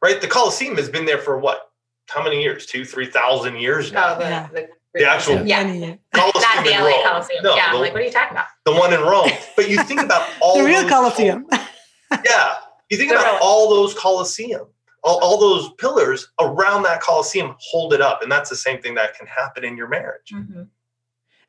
right? 0.02 0.20
The 0.20 0.28
coliseum 0.28 0.76
has 0.76 0.88
been 0.88 1.06
there 1.06 1.18
for 1.18 1.38
what? 1.38 1.70
How 2.08 2.22
many 2.22 2.40
years? 2.42 2.66
Two 2.66 2.84
three 2.84 3.06
thousand 3.06 3.56
years 3.56 3.90
now? 3.92 4.14
Oh, 4.14 4.18
the, 4.18 4.24
Yeah. 4.24 4.48
the, 4.52 4.68
The 4.94 5.04
actual- 5.10 5.46
yeah. 5.46 5.96
Many- 6.64 6.70
Not 6.70 6.78
the 6.80 6.86
in 6.86 6.92
LA 6.92 6.96
Rome. 6.96 7.04
Coliseum. 7.12 7.42
No, 7.44 7.54
yeah, 7.56 7.66
I'm 7.68 7.80
like, 7.80 7.92
what 7.92 8.02
are 8.02 8.04
you 8.04 8.10
talking 8.12 8.32
about? 8.32 8.46
the 8.64 8.72
one 8.72 8.92
in 8.92 9.00
rome 9.00 9.30
but 9.56 9.68
you 9.70 9.82
think 9.84 10.00
about 10.02 10.28
all 10.42 10.58
the 10.58 10.64
real 10.64 10.82
those 10.82 10.90
Colosseum. 10.90 11.46
yeah 11.52 12.54
you 12.90 12.96
think 12.98 13.10
The 13.10 13.16
about 13.16 13.32
real- 13.34 13.40
all 13.42 13.70
those 13.70 13.94
coliseum 13.94 14.66
all, 15.04 15.18
all 15.22 15.38
those 15.40 15.70
pillars 15.78 16.28
around 16.40 16.82
that 16.82 17.00
coliseum 17.00 17.54
hold 17.60 17.92
it 17.94 18.00
up 18.00 18.22
and 18.22 18.30
that's 18.30 18.50
the 18.50 18.56
same 18.56 18.80
thing 18.82 18.94
that 18.96 19.16
can 19.16 19.26
happen 19.26 19.64
in 19.64 19.76
your 19.76 19.88
marriage 19.88 20.32
Mhm. 20.34 20.68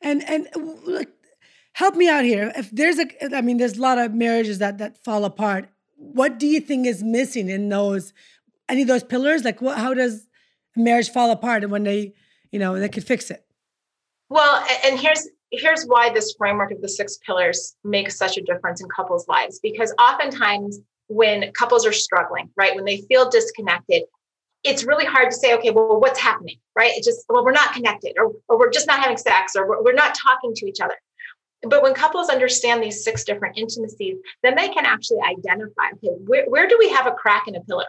and 0.02 0.24
and 0.30 0.48
like 0.86 1.10
help 1.74 1.96
me 1.96 2.08
out 2.10 2.24
here 2.24 2.52
if 2.56 2.70
there's 2.72 3.00
a 3.00 3.08
i 3.36 3.42
mean 3.42 3.58
there's 3.58 3.78
a 3.78 3.82
lot 3.82 3.98
of 3.98 4.14
marriages 4.14 4.60
that 4.60 4.78
that 4.78 5.04
fall 5.04 5.26
apart 5.26 5.70
what 5.96 6.40
do 6.40 6.48
you 6.48 6.60
think 6.62 6.86
is 6.88 7.04
missing 7.04 7.50
in 7.50 7.68
those 7.70 8.14
any 8.70 8.84
of 8.84 8.88
those 8.88 9.04
pillars 9.04 9.44
like 9.44 9.62
what 9.62 9.78
how 9.78 9.94
does 9.94 10.28
marriage 10.76 11.10
fall 11.10 11.32
apart 11.32 11.64
and 11.64 11.72
when 11.72 11.84
they 11.84 12.14
you 12.52 12.60
know 12.60 12.80
they 12.80 12.88
could 12.90 13.04
fix 13.04 13.30
it 13.32 13.44
Well, 14.30 14.66
and 14.86 15.00
here's 15.00 15.28
here's 15.52 15.86
why 15.86 16.12
this 16.12 16.36
framework 16.38 16.72
of 16.72 16.82
the 16.82 16.90
six 16.90 17.18
pillars 17.26 17.76
makes 17.84 18.18
such 18.18 18.38
a 18.38 18.42
difference 18.42 18.82
in 18.82 18.88
couples' 18.90 19.28
lives. 19.28 19.60
Because 19.62 19.94
oftentimes 20.00 20.80
when 21.08 21.52
couples 21.54 21.86
are 21.86 21.92
struggling, 21.92 22.50
right, 22.56 22.76
when 22.76 22.86
they 22.86 23.02
feel 23.10 23.30
disconnected, 23.30 24.04
it's 24.64 24.84
really 24.84 25.06
hard 25.06 25.32
to 25.32 25.36
say, 25.36 25.56
okay, 25.56 25.72
well, 25.72 26.00
what's 26.00 26.20
happening, 26.20 26.58
right? 26.76 26.92
It 26.96 27.04
just, 27.04 27.26
well, 27.30 27.44
we're 27.44 27.52
not 27.52 27.74
connected, 27.74 28.14
or, 28.20 28.32
or 28.48 28.60
we're 28.60 28.70
just 28.70 28.86
not 28.86 29.00
having 29.00 29.18
sex, 29.18 29.56
or 29.56 29.68
we're, 29.68 29.82
we're 29.82 29.94
not 29.94 30.14
talking 30.14 30.54
to 30.54 30.68
each 30.68 30.80
other. 30.80 30.94
But 31.64 31.82
when 31.82 31.96
couples 31.96 32.30
understand 32.30 32.84
these 32.84 33.04
six 33.04 33.24
different 33.24 33.58
intimacies, 33.58 34.18
then 34.44 34.56
they 34.56 34.70
can 34.70 34.86
actually 34.86 35.22
identify, 35.28 35.88
okay, 35.96 36.14
where, 36.26 36.46
where 36.48 36.68
do 36.68 36.76
we 36.78 36.90
have 36.90 37.08
a 37.08 37.12
crack 37.12 37.48
in 37.48 37.56
a 37.56 37.62
pillar? 37.62 37.86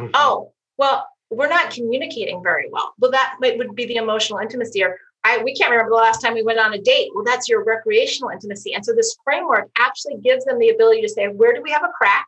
Mhm. 0.00 0.10
oh 0.14 0.52
well 0.76 1.06
we're 1.30 1.48
not 1.48 1.70
communicating 1.70 2.42
very 2.42 2.68
well 2.68 2.94
well 2.98 3.12
that 3.12 3.36
might, 3.40 3.56
would 3.58 3.76
be 3.76 3.86
the 3.86 3.94
emotional 3.94 4.40
intimacy 4.40 4.82
or 4.82 4.98
I, 5.24 5.42
we 5.42 5.54
can't 5.54 5.70
remember 5.70 5.90
the 5.90 5.96
last 5.96 6.20
time 6.20 6.34
we 6.34 6.42
went 6.42 6.58
on 6.58 6.74
a 6.74 6.80
date. 6.80 7.10
Well 7.14 7.24
that's 7.24 7.48
your 7.48 7.64
recreational 7.64 8.30
intimacy. 8.30 8.74
And 8.74 8.84
so 8.84 8.94
this 8.94 9.16
framework 9.24 9.70
actually 9.78 10.18
gives 10.18 10.44
them 10.44 10.58
the 10.58 10.68
ability 10.68 11.02
to 11.02 11.08
say 11.08 11.28
where 11.28 11.54
do 11.54 11.62
we 11.62 11.70
have 11.70 11.84
a 11.84 11.92
crack 11.96 12.26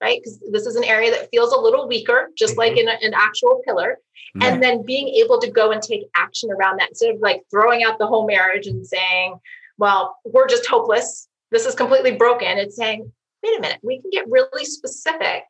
right? 0.00 0.20
Because 0.20 0.40
this 0.52 0.66
is 0.66 0.76
an 0.76 0.84
area 0.84 1.10
that 1.10 1.28
feels 1.30 1.52
a 1.52 1.58
little 1.58 1.88
weaker 1.88 2.30
just 2.36 2.56
like 2.56 2.72
mm-hmm. 2.72 2.88
in 2.88 2.88
a- 2.88 3.06
an 3.06 3.14
actual 3.14 3.60
pillar. 3.64 3.98
Mm-hmm. 4.36 4.42
And 4.42 4.62
then 4.62 4.84
being 4.84 5.08
able 5.08 5.40
to 5.40 5.50
go 5.50 5.70
and 5.72 5.82
take 5.82 6.02
action 6.14 6.50
around 6.50 6.78
that 6.78 6.90
instead 6.90 7.14
of 7.14 7.20
like 7.20 7.42
throwing 7.50 7.82
out 7.82 7.98
the 7.98 8.06
whole 8.06 8.26
marriage 8.26 8.66
and 8.66 8.86
saying 8.86 9.38
well 9.78 10.16
we're 10.24 10.48
just 10.48 10.66
hopeless. 10.66 11.28
This 11.50 11.66
is 11.66 11.74
completely 11.74 12.12
broken. 12.12 12.58
It's 12.58 12.76
saying 12.76 13.10
wait 13.42 13.58
a 13.58 13.60
minute 13.60 13.78
we 13.82 14.00
can 14.00 14.10
get 14.10 14.28
really 14.28 14.64
specific 14.64 15.44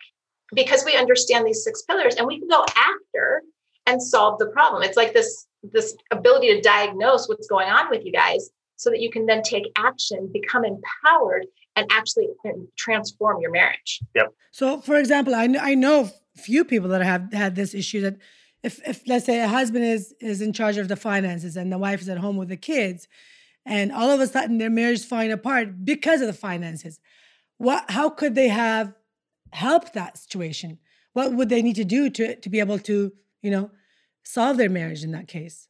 because 0.55 0.85
we 0.85 0.95
understand 0.97 1.47
these 1.47 1.65
six 1.65 1.83
pillars 1.83 2.15
and 2.15 2.27
we 2.27 2.39
can 2.39 2.49
go 2.49 2.65
after 2.77 3.43
and 3.87 4.03
solve 4.03 4.39
the 4.39 4.47
problem. 4.47 4.83
It's 4.83 4.97
like 4.97 5.13
this 5.13 5.47
this 5.63 5.97
ability 6.11 6.55
to 6.55 6.61
diagnose 6.61 7.29
what's 7.29 7.49
going 7.49 7.69
on 7.69 7.91
with 7.91 8.05
you 8.05 8.13
guys 8.13 8.51
so 8.77 8.91
that 8.91 9.01
you 9.01 9.11
can 9.11 9.27
then 9.27 9.43
take 9.43 9.65
action 9.77 10.31
become 10.33 10.65
empowered 10.65 11.47
and 11.75 11.87
actually 11.91 12.29
um, 12.47 12.69
transform 12.77 13.41
your 13.41 13.51
marriage 13.51 14.01
Yep. 14.15 14.33
so 14.53 14.81
for 14.81 14.97
example 14.97 15.35
i, 15.35 15.47
kn- 15.47 15.61
I 15.61 15.75
know 15.75 16.09
a 16.37 16.41
few 16.41 16.65
people 16.65 16.89
that 16.91 17.03
have 17.03 17.33
had 17.33 17.57
this 17.57 17.75
issue 17.75 18.01
that 18.03 18.17
if, 18.63 18.81
if 18.89 19.03
let's 19.07 19.27
say 19.27 19.41
a 19.41 19.49
husband 19.49 19.85
is 19.85 20.15
is 20.21 20.41
in 20.41 20.53
charge 20.53 20.77
of 20.77 20.89
the 20.89 20.97
finances 20.97 21.57
and 21.57 21.73
the 21.73 21.79
wife 21.79 22.01
is 22.01 22.09
at 22.09 22.19
home 22.19 22.37
with 22.37 22.49
the 22.49 22.57
kids 22.57 23.09
and 23.67 23.93
all 23.93 24.11
of 24.11 24.21
a 24.21 24.27
sudden 24.27 24.59
their 24.59 24.71
marriage 24.71 25.01
is 25.01 25.05
falling 25.05 25.33
apart 25.33 25.85
because 25.85 26.21
of 26.21 26.27
the 26.27 26.33
finances 26.33 27.01
what 27.59 27.91
how 27.91 28.09
could 28.09 28.35
they 28.35 28.49
have 28.49 28.93
helped 29.53 29.95
that 29.95 30.17
situation 30.19 30.79
what 31.13 31.33
would 31.33 31.49
they 31.49 31.63
need 31.63 31.77
to 31.77 31.85
do 31.85 32.11
to 32.11 32.37
to 32.37 32.49
be 32.49 32.61
able 32.61 32.79
to 32.79 33.13
you 33.43 33.51
know 33.51 33.71
solve 34.29 34.59
their 34.59 34.69
marriage 34.69 35.03
in 35.05 35.13
that 35.13 35.27
case. 35.27 35.69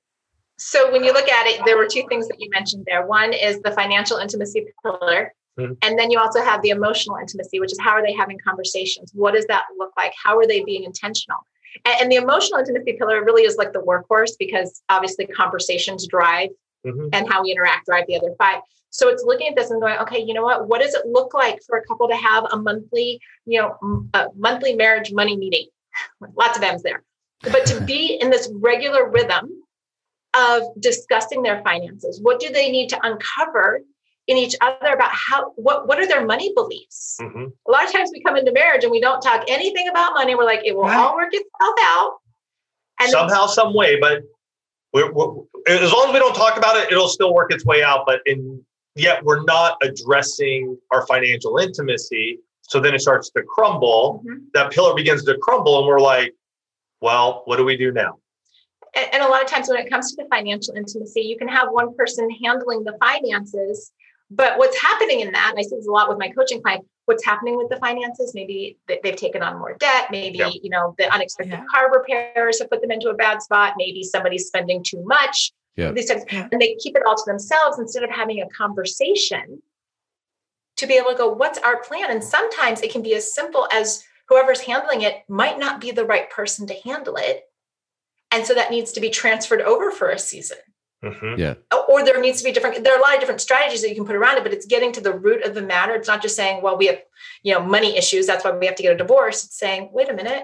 So 0.58 0.90
when 0.90 1.04
you 1.04 1.12
look 1.12 1.28
at 1.28 1.46
it 1.46 1.60
there 1.64 1.76
were 1.76 1.86
two 1.86 2.04
things 2.08 2.26
that 2.28 2.40
you 2.40 2.48
mentioned 2.50 2.84
there. 2.88 3.06
One 3.06 3.32
is 3.32 3.60
the 3.60 3.70
financial 3.70 4.16
intimacy 4.18 4.66
pillar 4.82 5.32
Mhm. 5.58 5.76
and 5.82 5.98
then 5.98 6.10
you 6.10 6.18
also 6.18 6.40
have 6.42 6.60
the 6.62 6.70
emotional 6.70 7.16
intimacy 7.16 7.60
which 7.60 7.72
is 7.72 7.78
how 7.80 7.90
are 7.92 8.02
they 8.04 8.12
having 8.12 8.38
conversations? 8.38 9.12
What 9.14 9.34
does 9.34 9.46
that 9.46 9.64
look 9.78 9.92
like? 9.96 10.12
How 10.24 10.36
are 10.38 10.46
they 10.46 10.62
being 10.64 10.82
intentional? 10.84 11.38
And, 11.84 11.94
and 12.00 12.12
the 12.12 12.16
emotional 12.16 12.58
intimacy 12.58 12.94
pillar 12.98 13.24
really 13.24 13.42
is 13.44 13.56
like 13.56 13.72
the 13.72 13.80
workhorse 13.80 14.32
because 14.38 14.82
obviously 14.88 15.26
conversations 15.26 16.06
drive 16.08 16.50
Mhm. 16.86 17.10
and 17.12 17.28
how 17.30 17.42
we 17.42 17.52
interact 17.52 17.86
drive 17.86 18.06
the 18.08 18.16
other 18.16 18.34
five. 18.38 18.60
So 18.90 19.08
it's 19.08 19.22
looking 19.22 19.48
at 19.48 19.54
this 19.56 19.70
and 19.70 19.80
going 19.80 19.98
okay 19.98 20.18
you 20.20 20.34
know 20.34 20.42
what? 20.42 20.66
What 20.66 20.80
does 20.82 20.94
it 20.94 21.06
look 21.06 21.32
like 21.34 21.60
for 21.66 21.76
a 21.78 21.84
couple 21.86 22.08
to 22.08 22.16
have 22.16 22.44
a 22.50 22.56
monthly 22.56 23.20
you 23.46 23.60
know 23.60 23.76
m- 23.82 24.10
a 24.14 24.26
monthly 24.36 24.74
marriage 24.74 25.12
money 25.12 25.36
meeting? 25.36 25.66
Lots 26.42 26.56
of 26.58 26.64
m's 26.64 26.82
there 26.82 27.04
but 27.42 27.64
to 27.66 27.80
be 27.82 28.18
in 28.20 28.30
this 28.30 28.50
regular 28.54 29.08
rhythm 29.08 29.50
of 30.34 30.62
discussing 30.80 31.42
their 31.42 31.62
finances 31.62 32.20
what 32.22 32.38
do 32.40 32.50
they 32.50 32.70
need 32.70 32.88
to 32.88 32.98
uncover 33.06 33.80
in 34.26 34.36
each 34.36 34.54
other 34.60 34.92
about 34.92 35.10
how 35.10 35.52
what 35.56 35.88
what 35.88 35.98
are 35.98 36.06
their 36.06 36.26
money 36.26 36.52
beliefs 36.54 37.16
Mhm. 37.20 37.50
a 37.66 37.70
lot 37.70 37.84
of 37.84 37.92
times 37.92 38.10
we 38.12 38.22
come 38.22 38.36
into 38.36 38.52
marriage 38.52 38.82
and 38.84 38.90
we 38.90 39.00
don't 39.00 39.20
talk 39.22 39.44
anything 39.48 39.88
about 39.88 40.12
money 40.14 40.34
we're 40.34 40.44
like 40.44 40.60
it 40.64 40.76
will 40.76 40.82
Right. 40.84 40.96
all 40.98 41.14
work 41.14 41.32
itself 41.32 41.74
out 41.86 42.12
and 43.00 43.06
then- 43.12 43.28
somehow, 43.28 43.46
some 43.46 43.74
way, 43.74 43.96
but 44.00 44.22
we're, 44.92 45.12
we're, 45.12 45.28
as 45.68 45.92
long 45.92 46.08
as 46.08 46.12
we 46.12 46.18
don't 46.18 46.34
talk 46.34 46.56
about 46.58 46.76
it, 46.76 46.90
it'll 46.90 47.06
still 47.06 47.32
work 47.32 47.52
its 47.52 47.64
way 47.64 47.80
out. 47.80 48.02
But 48.06 48.22
in 48.26 48.60
yet 48.96 49.22
we're 49.22 49.44
not 49.44 49.76
addressing 49.82 50.76
our 50.90 51.06
financial 51.06 51.58
intimacy. 51.58 52.40
So 52.62 52.80
then 52.80 52.94
it 52.96 53.00
starts 53.00 53.30
to 53.30 53.42
crumble. 53.44 54.20
Mhm. 54.26 54.46
That 54.54 54.72
pillar 54.72 54.94
begins 54.96 55.22
to 55.26 55.38
crumble, 55.38 55.78
and 55.78 55.86
we're 55.86 56.00
like, 56.00 56.34
well, 57.00 57.42
what 57.46 57.56
do 57.56 57.64
we 57.64 57.76
do 57.76 57.92
now? 57.92 58.18
and, 58.94 59.14
and 59.14 59.22
a 59.22 59.28
lot 59.28 59.42
of 59.42 59.48
times 59.48 59.68
when 59.68 59.78
it 59.78 59.90
comes 59.90 60.10
to 60.14 60.22
the 60.22 60.28
financial 60.30 60.74
intimacy, 60.74 61.20
you 61.20 61.36
can 61.36 61.48
have 61.48 61.68
one 61.70 61.94
person 61.94 62.28
handling 62.42 62.84
the 62.84 62.96
finances. 63.00 63.92
But 64.30 64.58
what's 64.58 64.80
happening 64.80 65.20
in 65.20 65.32
that, 65.32 65.50
and 65.50 65.58
I 65.58 65.62
see 65.62 65.76
this 65.76 65.86
a 65.86 65.90
lot 65.90 66.08
with 66.08 66.18
my 66.18 66.28
coaching 66.30 66.60
client, 66.62 66.86
what's 67.06 67.24
happening 67.24 67.56
with 67.56 67.70
the 67.70 67.76
finances, 67.78 68.32
maybe 68.34 68.76
they- 68.86 69.00
they've 69.02 69.16
taken 69.16 69.42
on 69.42 69.58
more 69.58 69.74
debt, 69.74 70.10
maybe, 70.10 70.38
Yeah. 70.38 70.50
you 70.62 70.68
know, 70.68 70.94
the 70.98 71.10
unexpected 71.12 71.52
Yeah. 71.58 71.64
car 71.70 71.90
repairs 71.90 72.58
have 72.60 72.68
put 72.70 72.82
them 72.82 72.90
into 72.90 73.08
a 73.08 73.14
bad 73.14 73.40
spot, 73.42 73.74
maybe 73.78 74.02
somebody's 74.02 74.46
spending 74.46 74.82
too 74.82 75.02
much. 75.04 75.52
Yeah. 75.76 75.92
These 75.92 76.06
types, 76.10 76.24
Yeah. 76.30 76.48
and 76.52 76.60
they 76.60 76.74
keep 76.74 76.96
it 76.96 77.02
all 77.06 77.14
to 77.16 77.22
themselves 77.26 77.78
instead 77.78 78.02
of 78.02 78.10
having 78.10 78.42
a 78.42 78.48
conversation 78.50 79.62
to 80.76 80.86
be 80.86 80.94
able 80.94 81.10
to 81.12 81.16
go, 81.16 81.28
what's 81.28 81.58
our 81.60 81.82
plan? 81.82 82.10
And 82.10 82.22
sometimes 82.22 82.82
it 82.82 82.90
can 82.92 83.02
be 83.02 83.14
as 83.14 83.34
simple 83.34 83.66
as 83.72 84.04
whoever's 84.28 84.60
handling 84.60 85.02
it 85.02 85.22
might 85.28 85.58
not 85.58 85.80
be 85.80 85.90
the 85.90 86.04
right 86.04 86.30
person 86.30 86.66
to 86.66 86.74
handle 86.74 87.16
it. 87.16 87.44
And 88.30 88.46
so 88.46 88.54
that 88.54 88.70
needs 88.70 88.92
to 88.92 89.00
be 89.00 89.10
transferred 89.10 89.62
over 89.62 89.90
for 89.90 90.10
a 90.10 90.18
season. 90.18 90.58
Mhm. 91.02 91.56
Or 91.88 92.04
there 92.04 92.20
needs 92.20 92.38
to 92.38 92.44
be 92.44 92.52
different, 92.52 92.82
there 92.82 92.92
are 92.92 92.98
a 92.98 93.00
lot 93.02 93.14
of 93.14 93.20
different 93.20 93.40
strategies 93.40 93.82
that 93.82 93.88
you 93.88 93.94
can 93.94 94.04
put 94.04 94.16
around 94.16 94.36
it, 94.36 94.42
but 94.42 94.52
it's 94.52 94.66
getting 94.66 94.92
to 94.92 95.00
the 95.00 95.12
root 95.12 95.44
of 95.44 95.54
the 95.54 95.62
matter. 95.62 95.94
It's 95.94 96.08
not 96.08 96.20
just 96.20 96.34
saying, 96.34 96.60
well, 96.60 96.76
we 96.76 96.86
have, 96.86 97.00
you 97.42 97.54
know, 97.54 97.60
money 97.60 97.96
issues. 97.96 98.26
That's 98.26 98.44
why 98.44 98.50
we 98.50 98.66
have 98.66 98.74
to 98.74 98.82
get 98.82 98.94
a 98.94 98.98
divorce. 98.98 99.44
It's 99.44 99.56
saying, 99.56 99.90
wait 99.92 100.08
a 100.08 100.12
minute, 100.12 100.42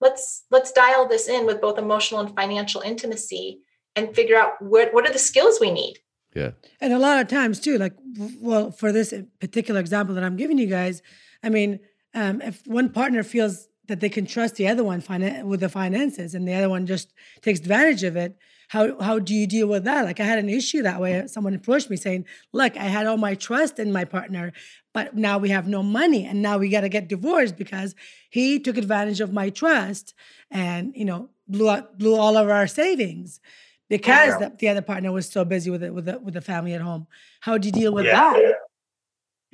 let's 0.00 0.44
let's 0.50 0.72
dial 0.72 1.08
this 1.08 1.28
in 1.28 1.44
with 1.44 1.60
both 1.60 1.78
emotional 1.78 2.20
and 2.20 2.34
financial 2.34 2.80
intimacy 2.82 3.60
and 3.96 4.14
figure 4.14 4.36
out 4.36 4.62
what, 4.62 4.94
what 4.94 5.08
are 5.08 5.12
the 5.12 5.18
skills 5.18 5.58
we 5.60 5.70
need. 5.72 5.98
Yeah. 6.34 6.52
And 6.80 6.92
a 6.92 6.98
lot 6.98 7.18
of 7.20 7.28
times 7.28 7.58
too, 7.58 7.76
like 7.76 7.94
well, 8.40 8.70
for 8.70 8.92
this 8.92 9.12
particular 9.40 9.80
example 9.80 10.14
that 10.14 10.24
I'm 10.24 10.36
giving 10.36 10.58
you 10.58 10.66
guys, 10.66 11.02
I 11.42 11.48
mean, 11.48 11.80
um, 12.16 12.40
if 12.42 12.66
one 12.66 12.88
partner 12.90 13.22
feels 13.22 13.68
that 13.88 14.00
they 14.00 14.08
can 14.08 14.26
trust 14.26 14.56
the 14.56 14.66
other 14.66 14.82
one 14.82 15.00
finan- 15.00 15.44
with 15.44 15.60
the 15.60 15.68
finances 15.68 16.34
and 16.34 16.46
the 16.48 16.54
other 16.54 16.68
one 16.68 16.86
just 16.86 17.12
takes 17.42 17.60
advantage 17.60 18.02
of 18.02 18.16
it, 18.16 18.36
how 18.68 19.00
how 19.00 19.20
do 19.20 19.32
you 19.32 19.46
deal 19.46 19.68
with 19.68 19.84
that? 19.84 20.04
Like 20.04 20.18
I 20.18 20.24
had 20.24 20.40
an 20.40 20.48
issue 20.48 20.82
that 20.82 21.00
way. 21.00 21.24
Someone 21.28 21.54
approached 21.54 21.88
me 21.88 21.96
saying, 21.96 22.24
"Look, 22.52 22.76
I 22.76 22.84
had 22.96 23.06
all 23.06 23.16
my 23.16 23.34
trust 23.36 23.78
in 23.78 23.92
my 23.92 24.04
partner, 24.04 24.52
but 24.92 25.14
now 25.14 25.38
we 25.38 25.50
have 25.50 25.68
no 25.68 25.82
money, 25.84 26.24
and 26.24 26.42
now 26.42 26.58
we 26.58 26.68
got 26.68 26.80
to 26.80 26.88
get 26.88 27.06
divorced 27.06 27.56
because 27.56 27.94
he 28.28 28.58
took 28.58 28.76
advantage 28.76 29.20
of 29.20 29.32
my 29.32 29.50
trust, 29.50 30.14
and 30.50 30.92
you 30.96 31.04
know 31.04 31.30
blew 31.46 31.70
out, 31.70 31.96
blew 31.98 32.16
all 32.16 32.36
of 32.36 32.48
our 32.50 32.66
savings." 32.66 33.40
Because 33.88 34.36
the, 34.40 34.52
the 34.58 34.68
other 34.68 34.82
partner 34.82 35.12
was 35.12 35.28
so 35.30 35.44
busy 35.44 35.70
with 35.70 35.84
it 35.84 35.94
with 35.94 36.06
the, 36.06 36.18
with 36.18 36.34
the 36.34 36.40
family 36.40 36.74
at 36.74 36.80
home. 36.80 37.06
How 37.38 37.56
do 37.56 37.68
you 37.68 37.72
deal 37.72 37.92
with 37.94 38.06
Yeah. 38.06 38.32
that? 38.32 38.54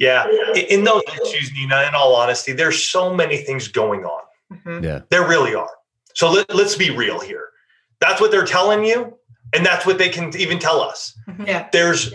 Yeah. 0.02 0.26
In 0.68 0.82
those 0.82 1.02
issues, 1.22 1.52
Nina, 1.52 1.84
in 1.88 1.94
all 1.94 2.16
honesty, 2.16 2.52
there's 2.52 2.82
so 2.82 3.14
many 3.14 3.36
things 3.36 3.68
going 3.68 4.04
on. 4.04 4.22
Mhm. 4.52 4.82
Yeah. 4.82 5.00
There 5.10 5.26
really 5.26 5.54
are. 5.54 5.70
So 6.14 6.28
let, 6.28 6.52
let's 6.52 6.74
be 6.74 6.90
real 6.90 7.20
here. 7.20 7.50
That's 8.00 8.20
what 8.20 8.32
they're 8.32 8.44
telling 8.44 8.84
you, 8.84 9.16
and 9.52 9.64
that's 9.64 9.86
what 9.86 9.98
they 9.98 10.08
can 10.08 10.36
even 10.36 10.58
tell 10.58 10.80
us. 10.80 11.16
Mhm. 11.30 11.46
Yeah. 11.46 11.68
There's 11.72 12.12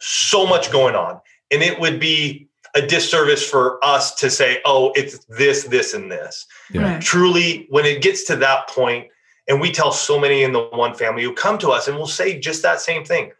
so 0.00 0.46
much 0.46 0.72
going 0.72 0.96
on, 0.96 1.20
and 1.52 1.62
it 1.62 1.78
would 1.78 2.00
be 2.00 2.48
a 2.74 2.82
disservice 2.82 3.48
for 3.48 3.82
us 3.84 4.16
to 4.16 4.30
say, 4.30 4.60
oh, 4.64 4.92
it's 4.96 5.24
this, 5.26 5.62
this, 5.64 5.94
and 5.94 6.10
this. 6.10 6.44
Yeah. 6.72 6.82
Right. 6.94 7.00
Truly, 7.00 7.66
when 7.70 7.86
it 7.86 8.02
gets 8.02 8.24
to 8.24 8.36
that 8.36 8.68
point, 8.68 9.06
and 9.46 9.60
we 9.60 9.70
tell 9.70 9.92
so 9.92 10.18
many 10.18 10.42
in 10.42 10.52
the 10.52 10.64
one 10.64 10.92
family 10.92 11.22
who 11.22 11.32
come 11.32 11.56
to 11.58 11.70
us 11.70 11.86
and 11.86 11.96
will 11.96 12.06
say 12.08 12.38
just 12.38 12.62
that 12.62 12.80
same 12.80 13.04
thing 13.04 13.30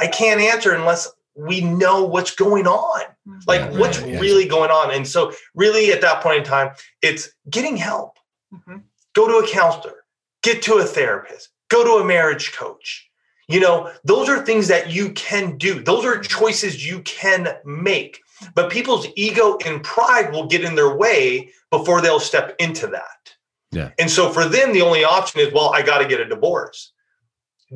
I 0.00 0.06
can't 0.06 0.40
answer 0.40 0.72
unless 0.72 1.08
we 1.38 1.60
know 1.60 2.02
what's 2.04 2.34
going 2.34 2.66
on. 2.66 3.02
Like, 3.46 3.60
Yeah, 3.60 3.78
what's 3.78 3.98
right, 4.00 4.10
yeah. 4.14 4.20
really 4.20 4.46
going 4.46 4.70
on? 4.70 4.90
And 4.90 5.06
so, 5.06 5.32
really, 5.54 5.92
at 5.92 6.00
that 6.00 6.22
point 6.22 6.38
in 6.38 6.44
time, 6.44 6.70
it's 7.02 7.30
getting 7.48 7.76
help. 7.76 8.18
Mhm. 8.52 8.82
Go 9.14 9.28
to 9.28 9.44
a 9.44 9.48
counselor, 9.48 10.04
get 10.42 10.62
to 10.62 10.74
a 10.78 10.84
therapist, 10.84 11.50
go 11.68 11.84
to 11.84 12.02
a 12.02 12.04
marriage 12.04 12.52
coach. 12.52 13.08
You 13.48 13.60
know, 13.60 13.92
those 14.04 14.28
are 14.28 14.44
things 14.44 14.68
that 14.68 14.90
you 14.90 15.12
can 15.12 15.56
do. 15.56 15.80
Those 15.82 16.04
are 16.04 16.18
choices 16.20 16.84
you 16.86 17.00
can 17.02 17.56
make. 17.64 18.20
But 18.54 18.70
people's 18.70 19.06
ego 19.16 19.56
and 19.64 19.82
pride 19.82 20.32
will 20.32 20.46
get 20.46 20.64
in 20.64 20.74
their 20.74 20.94
way 20.94 21.52
before 21.70 22.00
they'll 22.00 22.20
step 22.20 22.54
into 22.58 22.86
that. 22.88 23.34
Yeah. 23.70 23.90
And 23.98 24.10
so 24.10 24.30
for 24.30 24.44
them, 24.44 24.72
the 24.72 24.82
only 24.82 25.02
option 25.04 25.40
is, 25.40 25.52
well, 25.52 25.70
I 25.74 25.82
got 25.82 25.98
to 25.98 26.06
get 26.06 26.20
a 26.20 26.24
divorce. 26.26 26.92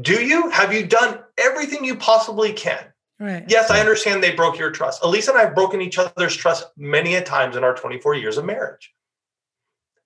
Do 0.00 0.22
you? 0.24 0.48
Have 0.50 0.72
you 0.72 0.86
done 0.86 1.20
everything 1.38 1.84
you 1.84 1.96
possibly 1.96 2.52
can? 2.52 2.91
Right. 3.22 3.44
Yes, 3.46 3.70
I 3.70 3.78
understand 3.78 4.20
they 4.20 4.34
broke 4.34 4.58
your 4.58 4.72
trust. 4.72 5.00
Alisa 5.02 5.28
and 5.28 5.38
I 5.38 5.42
have 5.42 5.54
broken 5.54 5.80
each 5.80 5.96
other's 5.96 6.34
trust 6.34 6.66
many 6.76 7.14
a 7.14 7.22
times 7.22 7.54
in 7.54 7.62
our 7.62 7.72
24 7.72 8.16
years 8.16 8.36
of 8.36 8.44
marriage. 8.44 8.92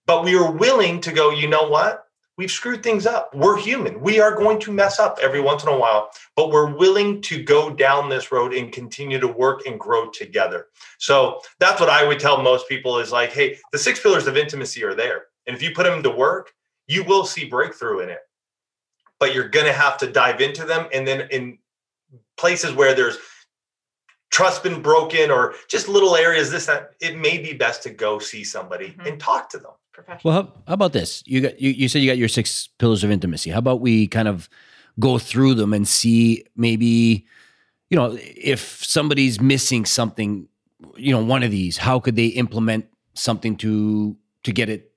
But 0.05 0.23
we 0.23 0.37
are 0.37 0.53
willing 0.53 1.01
to 1.01 1.13
go, 1.13 1.31
you 1.31 1.49
know 1.49 1.67
what? 1.67 2.05
We've 2.37 2.51
screwed 2.51 2.83
things 2.83 3.07
up. 3.07 3.35
We're 3.35 3.57
human. 3.57 4.03
We 4.03 4.21
are 4.21 4.37
going 4.37 4.61
to 4.61 4.71
mess 4.71 5.01
up 5.01 5.19
every 5.23 5.41
once 5.41 5.63
in 5.63 5.71
a 5.71 5.79
while, 5.79 6.11
but 6.37 6.51
we're 6.51 6.77
willing 6.77 7.23
to 7.23 7.43
go 7.43 7.71
down 7.71 8.11
this 8.11 8.31
road 8.31 8.53
and 8.53 8.71
continue 8.71 9.19
to 9.19 9.29
work 9.29 9.67
and 9.67 9.81
grow 9.81 10.11
together. 10.11 10.67
So 10.99 11.41
that's 11.59 11.81
what 11.81 11.89
I 11.89 12.07
would 12.07 12.21
tell 12.21 12.43
most 12.43 12.69
people 12.69 12.99
is 12.99 13.13
like, 13.13 13.33
hey, 13.33 13.57
the 13.73 13.79
six 13.79 13.99
pillars 13.99 14.27
of 14.27 14.37
intimacy 14.37 14.85
are 14.85 14.95
there. 14.95 15.23
And 15.47 15.57
if 15.57 15.63
you 15.63 15.71
put 15.71 15.85
them 15.85 16.03
to 16.03 16.11
work, 16.11 16.53
you 16.87 17.03
will 17.03 17.25
see 17.25 17.47
breakthrough 17.47 18.01
in 18.01 18.11
it. 18.11 18.21
But 19.19 19.35
you're 19.35 19.49
going 19.49 19.65
to 19.65 19.73
have 19.73 19.97
to 19.99 20.07
dive 20.07 20.43
into 20.43 20.67
them. 20.67 20.89
And 20.93 21.09
then 21.09 21.29
in 21.31 21.57
places 22.37 22.73
where 22.73 22.95
there's 22.95 23.17
trust 24.31 24.63
been 24.63 24.83
broken 24.83 25.31
or 25.31 25.55
just 25.69 25.89
little 25.89 26.17
areas, 26.17 26.51
this, 26.51 26.67
that, 26.67 26.91
it 27.01 27.17
may 27.17 27.39
be 27.39 27.53
best 27.53 27.83
to 27.85 27.91
go 27.91 28.19
see 28.19 28.45
somebody 28.45 28.89
Mhm. 28.99 29.07
and 29.07 29.21
talk 29.21 29.49
to 29.51 29.59
them. 29.59 29.71
Professional. 29.93 30.33
Well, 30.33 30.43
how, 30.43 30.53
how 30.69 30.75
about 30.75 30.93
this? 30.93 31.23
You 31.27 31.41
got 31.41 31.59
you, 31.61 31.71
you 31.71 31.89
said 31.89 32.03
you 32.03 32.11
got 32.11 32.19
your 32.19 32.29
six 32.29 32.69
pillars 32.79 33.03
of 33.03 33.11
intimacy. 33.11 33.49
How 33.51 33.59
about 33.61 33.81
we 33.81 34.07
kind 34.07 34.29
of 34.29 34.49
go 35.01 35.19
through 35.19 35.55
them 35.55 35.73
and 35.73 35.89
see 35.89 36.45
maybe, 36.55 37.25
you 37.89 37.97
know, 37.97 38.15
if 38.21 38.85
somebody's 38.85 39.41
missing 39.41 39.87
something, 39.87 40.49
you 40.97 41.13
know, 41.13 41.25
one 41.25 41.43
of 41.43 41.51
these, 41.51 41.79
how 41.79 41.99
could 41.99 42.15
they 42.17 42.27
implement 42.27 42.85
something 43.15 43.57
to 43.57 44.15
to 44.43 44.53
get 44.53 44.69
it 44.69 44.93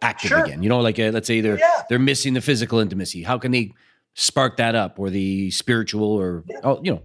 active 0.00 0.28
Sure. 0.30 0.42
again? 0.42 0.62
You 0.62 0.70
know, 0.70 0.80
like 0.80 0.98
uh, 0.98 1.10
let's 1.12 1.26
say 1.26 1.42
they're 1.42 1.58
Yeah. 1.58 1.82
they're 1.90 1.98
missing 1.98 2.32
the 2.32 2.40
physical 2.40 2.78
intimacy. 2.78 3.22
How 3.22 3.36
can 3.36 3.52
they 3.52 3.74
spark 4.14 4.56
that 4.58 4.74
up 4.74 4.98
or 4.98 5.10
the 5.10 5.50
spiritual 5.50 6.12
or 6.12 6.44
Yeah. 6.48 6.60
oh, 6.64 6.80
you 6.82 6.92
know, 6.92 7.02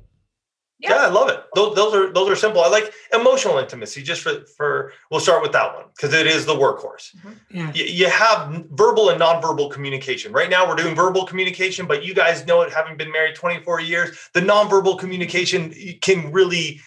Yeah. 0.79 0.89
Yeah, 0.91 1.07
I 1.07 1.09
love 1.09 1.29
it. 1.29 1.41
Those, 1.55 1.73
those 1.75 1.93
are 1.95 2.11
those 2.11 2.29
are 2.29 2.35
simple. 2.35 2.61
I 2.61 2.67
like 2.67 2.93
emotional 3.13 3.57
intimacy. 3.59 4.03
Just 4.03 4.21
for 4.21 4.45
for 4.57 4.91
we'll 5.09 5.21
start 5.21 5.41
with 5.41 5.53
that 5.53 5.73
one 5.73 5.85
because 5.95 6.13
it 6.13 6.27
is 6.27 6.45
the 6.45 6.53
workhorse. 6.53 7.15
Mm-hmm. 7.15 7.57
Yeah. 7.57 7.71
You, 7.73 7.83
you 7.85 8.09
have 8.09 8.65
verbal 8.71 9.09
and 9.09 9.19
nonverbal 9.21 9.71
communication. 9.71 10.33
Right 10.33 10.49
now, 10.49 10.67
we're 10.67 10.75
doing 10.75 10.93
verbal 10.93 11.25
communication, 11.25 11.85
but 11.87 12.03
you 12.03 12.13
guys 12.13 12.45
know 12.45 12.61
it. 12.61 12.73
Having 12.73 12.97
been 12.97 13.11
married 13.11 13.35
24 13.35 13.79
years, 13.81 14.17
the 14.33 14.41
nonverbal 14.41 14.99
communication 14.99 15.73
can 16.01 16.31
really 16.33 16.81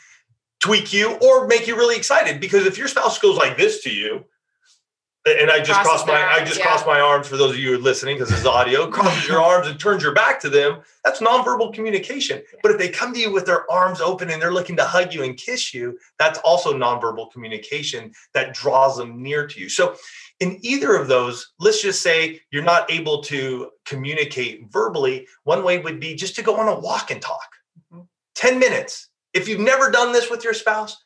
tweak 0.60 0.92
you 0.92 1.12
or 1.22 1.46
make 1.46 1.66
you 1.66 1.74
really 1.76 1.96
excited 1.96 2.40
because 2.40 2.66
if 2.66 2.76
your 2.76 2.88
spouse 2.88 3.18
goes 3.18 3.36
like 3.36 3.56
this 3.56 3.82
to 3.84 3.90
you. 3.90 4.24
And 5.36 5.50
I 5.50 5.60
just 5.60 5.80
crossed 5.80 6.06
my 6.06 6.14
their 6.14 6.28
I 6.28 6.44
just 6.44 6.58
yeah. 6.58 6.66
crossed 6.66 6.86
my 6.86 7.00
arms 7.00 7.26
for 7.26 7.36
those 7.36 7.52
of 7.52 7.58
you 7.58 7.70
who 7.70 7.74
are 7.74 7.82
listening 7.82 8.16
because 8.16 8.30
this 8.30 8.40
is 8.40 8.46
audio. 8.46 8.86
Crosses 8.90 9.28
your 9.28 9.40
arms 9.40 9.66
and 9.66 9.78
turns 9.78 10.02
your 10.02 10.12
back 10.14 10.40
to 10.40 10.48
them. 10.48 10.80
That's 11.04 11.20
nonverbal 11.20 11.74
communication. 11.74 12.42
But 12.62 12.72
if 12.72 12.78
they 12.78 12.88
come 12.88 13.12
to 13.14 13.20
you 13.20 13.32
with 13.32 13.46
their 13.46 13.70
arms 13.70 14.00
open 14.00 14.30
and 14.30 14.40
they're 14.40 14.52
looking 14.52 14.76
to 14.76 14.84
hug 14.84 15.12
you 15.12 15.24
and 15.24 15.36
kiss 15.36 15.74
you, 15.74 15.98
that's 16.18 16.38
also 16.40 16.72
nonverbal 16.72 17.30
communication 17.32 18.12
that 18.34 18.54
draws 18.54 18.96
them 18.96 19.22
near 19.22 19.46
to 19.46 19.60
you. 19.60 19.68
So, 19.68 19.96
in 20.40 20.58
either 20.62 20.94
of 20.94 21.08
those, 21.08 21.52
let's 21.58 21.82
just 21.82 22.00
say 22.00 22.40
you're 22.52 22.62
not 22.62 22.90
able 22.90 23.22
to 23.24 23.70
communicate 23.84 24.70
verbally, 24.70 25.26
one 25.42 25.64
way 25.64 25.78
would 25.78 25.98
be 25.98 26.14
just 26.14 26.36
to 26.36 26.42
go 26.42 26.56
on 26.56 26.68
a 26.68 26.78
walk 26.78 27.10
and 27.10 27.20
talk. 27.20 27.48
Mhm. 27.92 28.06
10 28.36 28.58
minutes. 28.58 29.08
If 29.34 29.48
you've 29.48 29.60
never 29.60 29.90
done 29.90 30.12
this 30.12 30.30
with 30.30 30.44
your 30.44 30.54
spouse, 30.54 30.96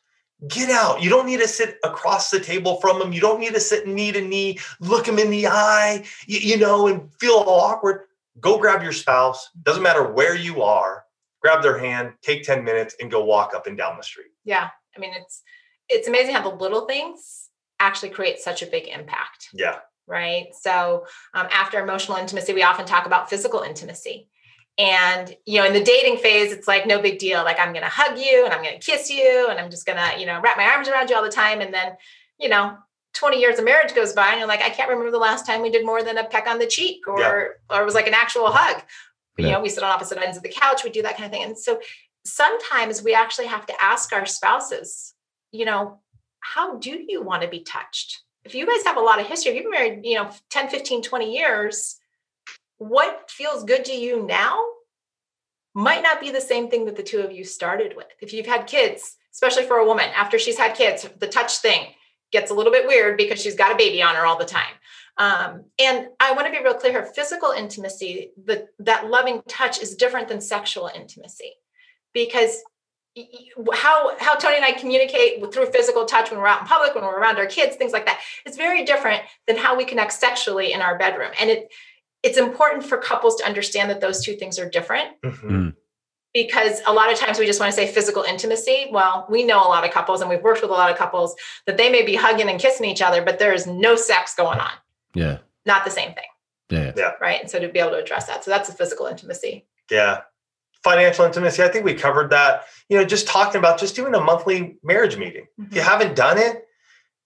get 0.47 0.69
out. 0.69 1.01
You 1.01 1.09
don't 1.09 1.25
need 1.25 1.39
to 1.39 1.47
sit 1.47 1.77
across 1.83 2.29
the 2.29 2.39
table 2.39 2.79
from 2.81 2.99
them. 2.99 3.13
You 3.13 3.21
don't 3.21 3.39
need 3.39 3.53
to 3.53 3.59
sit 3.59 3.87
knee 3.87 4.11
to 4.11 4.21
knee, 4.21 4.59
look 4.79 5.05
them 5.05 5.19
in 5.19 5.29
the 5.29 5.47
eye, 5.47 6.03
you, 6.27 6.39
you 6.39 6.57
know, 6.57 6.87
and 6.87 7.13
feel 7.19 7.33
all 7.33 7.61
awkward. 7.61 8.01
Go 8.39 8.57
grab 8.57 8.81
your 8.83 8.91
spouse. 8.91 9.49
Doesn't 9.61 9.83
matter 9.83 10.11
where 10.11 10.35
you 10.35 10.63
are. 10.63 11.05
Grab 11.41 11.61
their 11.61 11.77
hand, 11.77 12.13
take 12.21 12.43
10 12.43 12.63
minutes, 12.63 12.95
and 12.99 13.11
go 13.11 13.23
walk 13.23 13.53
up 13.53 13.67
and 13.67 13.77
down 13.77 13.97
the 13.97 14.03
street. 14.03 14.31
Yeah. 14.43 14.69
I 14.95 14.99
mean, 14.99 15.13
it's 15.15 15.41
it's 15.89 16.07
amazing 16.07 16.33
how 16.33 16.49
the 16.49 16.55
little 16.55 16.85
things 16.85 17.49
actually 17.79 18.09
create 18.09 18.39
such 18.39 18.61
a 18.61 18.65
big 18.65 18.87
impact. 18.87 19.49
Yeah. 19.53 19.79
right? 20.07 20.47
So 20.59 21.05
um, 21.33 21.47
after 21.51 21.81
emotional 21.81 22.17
intimacy, 22.17 22.53
we 22.53 22.63
often 22.63 22.85
talk 22.85 23.05
about 23.05 23.29
physical 23.29 23.61
intimacy. 23.61 24.29
And 24.77 25.35
you 25.45 25.59
know, 25.59 25.65
in 25.67 25.73
the 25.73 25.83
dating 25.83 26.17
phase, 26.17 26.51
it's 26.51 26.67
like 26.67 26.87
no 26.87 27.01
big 27.01 27.19
deal. 27.19 27.43
Like 27.43 27.59
I'm 27.59 27.73
gonna 27.73 27.89
hug 27.89 28.17
you 28.17 28.43
and 28.45 28.53
I'm 28.53 28.63
gonna 28.63 28.79
kiss 28.79 29.09
you 29.09 29.47
and 29.49 29.59
I'm 29.59 29.69
just 29.69 29.85
gonna, 29.85 30.13
you 30.17 30.25
know, 30.25 30.39
wrap 30.41 30.57
my 30.57 30.65
arms 30.65 30.87
around 30.87 31.09
you 31.09 31.15
all 31.15 31.23
the 31.23 31.29
time. 31.29 31.61
And 31.61 31.73
then, 31.73 31.93
you 32.39 32.49
know, 32.49 32.75
20 33.13 33.39
years 33.39 33.59
of 33.59 33.65
marriage 33.65 33.93
goes 33.93 34.13
by 34.13 34.29
and 34.31 34.39
you're 34.39 34.47
like, 34.47 34.61
I 34.63 34.69
can't 34.71 34.89
remember 34.89 35.11
the 35.11 35.19
last 35.19 35.45
time 35.45 35.61
we 35.61 35.69
did 35.69 35.85
more 35.85 36.01
than 36.01 36.17
a 36.17 36.23
peck 36.23 36.47
on 36.47 36.57
the 36.57 36.65
cheek 36.65 37.07
or 37.07 37.19
Yeah. 37.19 37.29
or 37.69 37.81
it 37.81 37.85
was 37.85 37.93
like 37.93 38.07
an 38.07 38.15
actual 38.15 38.47
hug. 38.51 38.81
You 39.37 39.49
know, 39.51 39.61
we 39.61 39.69
sit 39.69 39.83
on 39.83 39.91
opposite 39.91 40.17
ends 40.19 40.37
of 40.37 40.43
the 40.43 40.49
couch, 40.49 40.83
we 40.83 40.89
do 40.91 41.01
that 41.03 41.17
kind 41.17 41.25
of 41.25 41.31
thing. 41.31 41.43
And 41.43 41.57
so 41.57 41.79
sometimes 42.25 43.03
we 43.03 43.13
actually 43.13 43.47
have 43.47 43.65
to 43.67 43.73
ask 43.81 44.13
our 44.13 44.25
spouses, 44.25 45.13
you 45.51 45.65
know, 45.65 45.99
how 46.39 46.77
do 46.77 47.03
you 47.07 47.21
want 47.21 47.41
to 47.43 47.47
be 47.47 47.61
touched? 47.61 48.21
If 48.43 48.53
you 48.55 48.65
guys 48.67 48.83
have 48.85 48.97
a 48.97 49.01
lot 49.01 49.19
of 49.19 49.27
history, 49.27 49.51
if 49.51 49.55
you've 49.55 49.71
been 49.71 49.71
married, 49.71 50.05
you 50.05 50.15
know, 50.15 50.29
10, 50.49 50.69
15, 50.69 51.01
20 51.01 51.33
years, 51.35 51.97
what 52.89 53.29
feels 53.29 53.63
good 53.63 53.85
to 53.85 53.93
you 53.93 54.25
now 54.25 54.63
might 55.73 56.03
not 56.03 56.21
be 56.21 56.31
the 56.31 56.41
same 56.41 56.69
thing 56.69 56.85
that 56.85 56.95
the 56.95 57.03
two 57.03 57.19
of 57.19 57.31
you 57.31 57.43
started 57.43 57.95
with. 57.95 58.07
If 58.21 58.33
you've 58.33 58.45
had 58.45 58.67
kids, 58.67 59.17
especially 59.33 59.65
for 59.65 59.77
a 59.77 59.85
woman, 59.85 60.09
after 60.15 60.37
she's 60.37 60.57
had 60.57 60.75
kids, 60.75 61.09
the 61.19 61.27
touch 61.27 61.57
thing 61.57 61.87
gets 62.31 62.51
a 62.51 62.53
little 62.53 62.71
bit 62.71 62.87
weird 62.87 63.17
because 63.17 63.41
she's 63.41 63.55
got 63.55 63.71
a 63.71 63.77
baby 63.77 64.01
on 64.01 64.15
her 64.15 64.25
all 64.25 64.37
the 64.37 64.45
time. 64.45 64.73
Um, 65.17 65.65
and 65.79 66.07
I 66.19 66.33
want 66.33 66.47
to 66.47 66.51
be 66.51 66.63
real 66.63 66.73
clear 66.73 66.91
here 66.91 67.05
physical 67.05 67.51
intimacy, 67.51 68.31
the, 68.45 68.67
that 68.79 69.09
loving 69.09 69.41
touch 69.47 69.81
is 69.81 69.95
different 69.95 70.27
than 70.27 70.41
sexual 70.41 70.89
intimacy 70.93 71.53
because 72.13 72.61
how 73.73 74.17
how 74.17 74.33
Tony 74.33 74.55
and 74.55 74.65
I 74.65 74.71
communicate 74.71 75.53
through 75.53 75.67
physical 75.67 76.05
touch 76.05 76.31
when 76.31 76.39
we're 76.39 76.47
out 76.47 76.61
in 76.61 76.67
public, 76.67 76.95
when 76.95 77.03
we're 77.03 77.19
around 77.19 77.37
our 77.37 77.45
kids, 77.45 77.75
things 77.75 77.91
like 77.91 78.07
that. 78.07 78.19
It's 78.43 78.57
very 78.57 78.85
different 78.85 79.21
than 79.45 79.55
how 79.55 79.77
we 79.77 79.85
connect 79.85 80.13
sexually 80.13 80.73
in 80.73 80.81
our 80.81 80.97
bedroom. 80.97 81.31
And 81.39 81.51
it 81.51 81.71
it's 82.23 82.37
important 82.37 82.85
for 82.85 82.97
couples 82.97 83.35
to 83.35 83.45
understand 83.45 83.89
that 83.89 84.01
those 84.01 84.23
two 84.23 84.33
things 84.35 84.57
are 84.57 84.69
different 84.69 85.09
Mhm. 85.21 85.75
because 86.33 86.81
a 86.87 86.93
lot 86.93 87.11
of 87.11 87.17
times 87.19 87.37
we 87.37 87.45
just 87.45 87.59
want 87.59 87.71
to 87.71 87.75
say 87.75 87.85
physical 87.85 88.23
intimacy. 88.23 88.87
Well, 88.91 89.27
we 89.29 89.43
know 89.43 89.59
a 89.59 89.67
lot 89.69 89.83
of 89.85 89.91
couples 89.91 90.21
and 90.21 90.29
we've 90.29 90.41
worked 90.41 90.61
with 90.61 90.71
a 90.71 90.73
lot 90.73 90.89
of 90.89 90.97
couples 90.97 91.35
that 91.67 91.77
they 91.77 91.89
may 91.89 92.01
be 92.03 92.15
hugging 92.15 92.49
and 92.49 92.59
kissing 92.59 92.89
each 92.89 93.01
other, 93.01 93.21
but 93.21 93.39
there 93.39 93.53
is 93.53 93.67
no 93.67 93.95
sex 93.95 94.33
going 94.35 94.59
on. 94.59 94.71
yeah, 95.13 95.37
Not 95.65 95.85
the 95.85 95.91
same 95.91 96.13
thing, 96.13 96.25
yeah, 96.69 96.91
yeah. 96.95 97.11
right? 97.21 97.39
And 97.41 97.49
so 97.51 97.59
to 97.59 97.67
be 97.67 97.79
able 97.79 97.91
to 97.91 97.97
address 97.97 98.25
that. 98.27 98.43
So 98.43 98.49
that's 98.51 98.67
a 98.69 98.73
physical 98.73 99.05
intimacy. 99.05 99.67
Yeah. 99.91 100.21
Financial 100.83 101.23
intimacy. 101.23 101.61
I 101.63 101.67
think 101.69 101.85
we 101.85 101.93
covered 101.93 102.29
that. 102.31 102.65
You 102.89 102.97
know, 102.97 103.05
just 103.05 103.27
talking 103.27 103.59
about 103.59 103.79
just 103.79 103.95
doing 103.95 104.15
a 104.15 104.19
monthly 104.19 104.77
marriage 104.83 105.15
meeting. 105.17 105.47
If 105.59 105.75
you 105.75 105.81
Mhm. 105.81 105.85
haven't 105.85 106.15
done 106.15 106.37
it, 106.37 106.67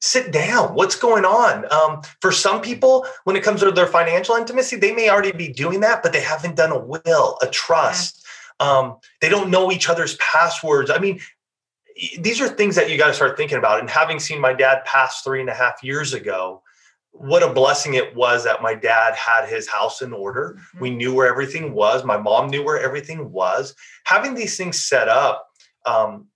sit 0.01 0.31
down. 0.31 0.75
What's 0.75 0.95
going 0.95 1.25
on? 1.25 1.71
Um, 1.71 2.01
for 2.21 2.31
some 2.31 2.62
people, 2.62 3.05
when 3.23 3.36
it 3.36 3.43
comes 3.43 3.62
to 3.62 3.71
their 3.71 3.88
financial 3.88 4.36
intimacy, 4.36 4.75
they 4.75 4.93
may 4.93 5.10
already 5.10 5.31
be 5.31 5.47
doing 5.47 5.79
that, 5.81 6.03
but 6.03 6.13
they 6.13 6.21
haven't 6.21 6.55
done 6.55 6.71
a 6.71 6.79
will, 6.79 7.38
a 7.41 7.47
trust. 7.47 8.25
Um, 8.60 8.97
they 9.21 9.29
don't 9.29 9.49
know 9.49 9.71
each 9.71 9.89
other's 9.89 10.15
passwords. 10.17 10.89
I 10.89 10.99
mean, 10.99 11.19
these 12.19 12.39
are 12.41 12.47
things 12.47 12.75
that 12.75 12.89
you 12.89 12.97
got 12.97 13.07
to 13.07 13.13
start 13.13 13.38
thinking 13.38 13.57
about. 13.57 13.79
And 13.79 13.89
having 13.89 14.19
seen 14.19 14.39
my 14.39 14.53
dad 14.53 14.86
pass 14.86 15.21
three 15.21 15.41
and 15.41 15.49
a 15.49 15.53
half 15.53 15.83
years 15.83 16.13
ago, 16.13 16.62
what 17.12 17.41
a 17.41 17.51
blessing 17.51 17.95
it 17.95 18.15
was 18.15 18.43
that 18.43 18.62
my 18.62 18.75
dad 18.75 19.15
had 19.15 19.47
his 19.47 19.67
house 19.67 20.03
in 20.03 20.13
order. 20.13 20.57
Mm-hmm. 20.57 20.79
We 20.79 20.89
knew 20.91 21.13
where 21.13 21.27
everything 21.27 21.73
was. 21.73 22.03
My 22.03 22.17
mom 22.17 22.49
knew 22.49 22.63
where 22.63 22.79
everything 22.79 23.31
was. 23.31 23.73
Having 24.05 24.36
these 24.36 24.55
things 24.55 24.83
set 24.83 25.07
up 25.07 25.47
um, 25.88 26.27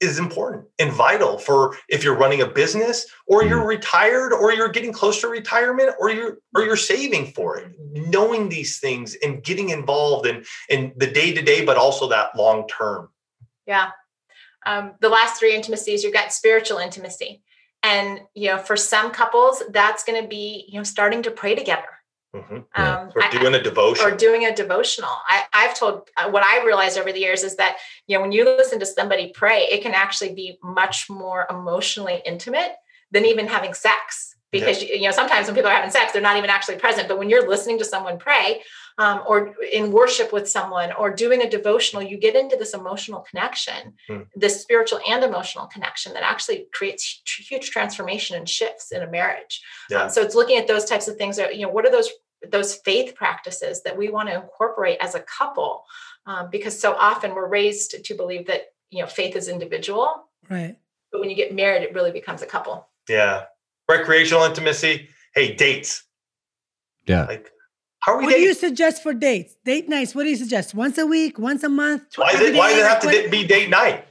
is 0.00 0.18
important 0.18 0.64
and 0.78 0.92
vital 0.92 1.38
for 1.38 1.76
if 1.88 2.04
you're 2.04 2.16
running 2.16 2.42
a 2.42 2.46
business 2.46 3.06
or 3.26 3.42
you're 3.42 3.58
mm-hmm. 3.58 3.68
retired 3.68 4.32
or 4.32 4.52
you're 4.52 4.68
getting 4.68 4.92
close 4.92 5.20
to 5.20 5.28
retirement 5.28 5.90
or 5.98 6.10
you're 6.10 6.38
or 6.54 6.62
you're 6.62 6.76
saving 6.76 7.32
for 7.32 7.58
it. 7.58 7.72
Knowing 7.92 8.48
these 8.48 8.78
things 8.78 9.16
and 9.22 9.42
getting 9.42 9.70
involved 9.70 10.26
in 10.26 10.44
in 10.68 10.92
the 10.96 11.06
day 11.06 11.32
to 11.32 11.42
day, 11.42 11.64
but 11.64 11.76
also 11.76 12.08
that 12.08 12.36
long 12.36 12.66
term. 12.68 13.08
Yeah. 13.66 13.90
Um, 14.66 14.94
the 15.00 15.08
last 15.08 15.38
three 15.38 15.54
intimacies, 15.54 16.02
you've 16.02 16.12
got 16.12 16.32
spiritual 16.32 16.78
intimacy 16.78 17.42
and 17.82 18.20
you 18.34 18.48
know 18.48 18.58
for 18.58 18.76
some 18.76 19.10
couples 19.10 19.62
that's 19.70 20.04
going 20.04 20.20
to 20.20 20.28
be 20.28 20.64
you 20.68 20.78
know 20.78 20.84
starting 20.84 21.22
to 21.22 21.30
pray 21.30 21.54
together 21.54 21.88
mm-hmm. 22.34 22.58
yeah. 22.76 23.00
um, 23.00 23.12
or 23.14 23.22
doing 23.30 23.54
a 23.54 23.62
devotion 23.62 24.04
or 24.04 24.16
doing 24.16 24.44
a 24.44 24.54
devotional 24.54 25.10
I, 25.28 25.44
i've 25.52 25.74
told 25.74 26.08
uh, 26.16 26.30
what 26.30 26.42
i 26.44 26.64
realized 26.64 26.98
over 26.98 27.12
the 27.12 27.20
years 27.20 27.42
is 27.42 27.56
that 27.56 27.78
you 28.06 28.16
know 28.16 28.22
when 28.22 28.32
you 28.32 28.44
listen 28.44 28.78
to 28.80 28.86
somebody 28.86 29.32
pray 29.34 29.62
it 29.70 29.82
can 29.82 29.92
actually 29.92 30.34
be 30.34 30.58
much 30.62 31.08
more 31.08 31.46
emotionally 31.50 32.22
intimate 32.24 32.76
than 33.10 33.24
even 33.24 33.46
having 33.46 33.74
sex 33.74 34.36
because 34.50 34.82
yeah. 34.82 34.94
you 34.94 35.02
know 35.02 35.10
sometimes 35.10 35.46
when 35.46 35.54
people 35.54 35.70
are 35.70 35.74
having 35.74 35.90
sex 35.90 36.12
they're 36.12 36.22
not 36.22 36.36
even 36.36 36.50
actually 36.50 36.76
present 36.76 37.08
but 37.08 37.18
when 37.18 37.30
you're 37.30 37.48
listening 37.48 37.78
to 37.78 37.84
someone 37.84 38.18
pray 38.18 38.62
um, 38.98 39.22
or 39.26 39.54
in 39.72 39.92
worship 39.92 40.32
with 40.32 40.48
someone 40.48 40.92
or 40.92 41.08
doing 41.08 41.40
a 41.40 41.48
devotional, 41.48 42.02
you 42.02 42.18
get 42.18 42.34
into 42.34 42.56
this 42.56 42.74
emotional 42.74 43.20
connection, 43.20 43.94
hmm. 44.08 44.22
this 44.34 44.60
spiritual 44.60 45.00
and 45.08 45.22
emotional 45.22 45.66
connection 45.66 46.12
that 46.14 46.24
actually 46.24 46.66
creates 46.72 47.22
huge 47.48 47.70
transformation 47.70 48.36
and 48.36 48.48
shifts 48.48 48.90
in 48.90 49.02
a 49.02 49.10
marriage. 49.10 49.62
Yeah. 49.88 50.02
Um, 50.02 50.10
so 50.10 50.20
it's 50.20 50.34
looking 50.34 50.58
at 50.58 50.66
those 50.66 50.84
types 50.84 51.06
of 51.06 51.16
things. 51.16 51.36
That, 51.36 51.56
you 51.56 51.62
know, 51.62 51.72
what 51.72 51.86
are 51.86 51.92
those 51.92 52.10
those 52.50 52.76
faith 52.76 53.14
practices 53.14 53.82
that 53.82 53.96
we 53.96 54.10
want 54.10 54.28
to 54.28 54.34
incorporate 54.34 54.98
as 55.00 55.14
a 55.14 55.20
couple? 55.20 55.84
Um, 56.26 56.50
because 56.50 56.78
so 56.78 56.94
often 56.94 57.34
we're 57.34 57.48
raised 57.48 58.04
to 58.04 58.14
believe 58.14 58.46
that 58.48 58.66
you 58.90 59.00
know 59.00 59.06
faith 59.06 59.36
is 59.36 59.48
individual, 59.48 60.24
right? 60.50 60.76
But 61.12 61.20
when 61.20 61.30
you 61.30 61.36
get 61.36 61.54
married, 61.54 61.82
it 61.82 61.94
really 61.94 62.12
becomes 62.12 62.42
a 62.42 62.46
couple. 62.46 62.88
Yeah, 63.08 63.44
recreational 63.88 64.42
intimacy. 64.42 65.08
Hey, 65.34 65.54
dates. 65.54 66.04
Yeah, 67.06 67.24
like 67.24 67.50
how 68.08 68.14
are 68.14 68.18
we 68.18 68.24
what 68.24 68.30
dating? 68.30 68.44
do 68.44 68.48
you 68.48 68.54
suggest 68.54 69.02
for 69.02 69.12
dates? 69.12 69.56
Date 69.66 69.86
nights. 69.86 70.14
What 70.14 70.22
do 70.22 70.30
you 70.30 70.36
suggest? 70.36 70.74
Once 70.74 70.96
a 70.96 71.04
week, 71.04 71.38
once 71.38 71.62
a 71.62 71.68
month? 71.68 72.04
Why, 72.16 72.30
is 72.30 72.40
it, 72.40 72.54
why 72.54 72.70
does 72.70 72.78
it 72.78 72.86
have 72.86 73.00
to 73.02 73.28
be 73.28 73.46
date 73.46 73.68
night? 73.68 74.06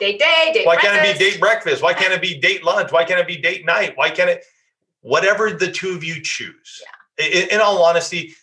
Date 0.00 0.18
day, 0.18 0.50
date 0.52 0.66
Why 0.66 0.74
breakfast. 0.74 0.94
can't 0.94 1.08
it 1.08 1.18
be 1.18 1.30
date 1.30 1.40
breakfast? 1.40 1.82
Why 1.82 1.94
can't 1.94 2.12
it 2.12 2.20
be 2.20 2.38
date 2.38 2.64
lunch? 2.64 2.90
Why 2.90 3.04
can't 3.04 3.20
it 3.20 3.26
be 3.28 3.36
date 3.36 3.64
night? 3.64 3.92
Why 3.94 4.10
can't 4.10 4.28
it, 4.28 4.44
whatever 5.02 5.52
the 5.52 5.70
two 5.70 5.94
of 5.94 6.02
you 6.02 6.20
choose? 6.20 6.82
Yeah. 7.18 7.26
In, 7.26 7.50
in 7.50 7.60
all 7.60 7.82
honesty, 7.84 8.34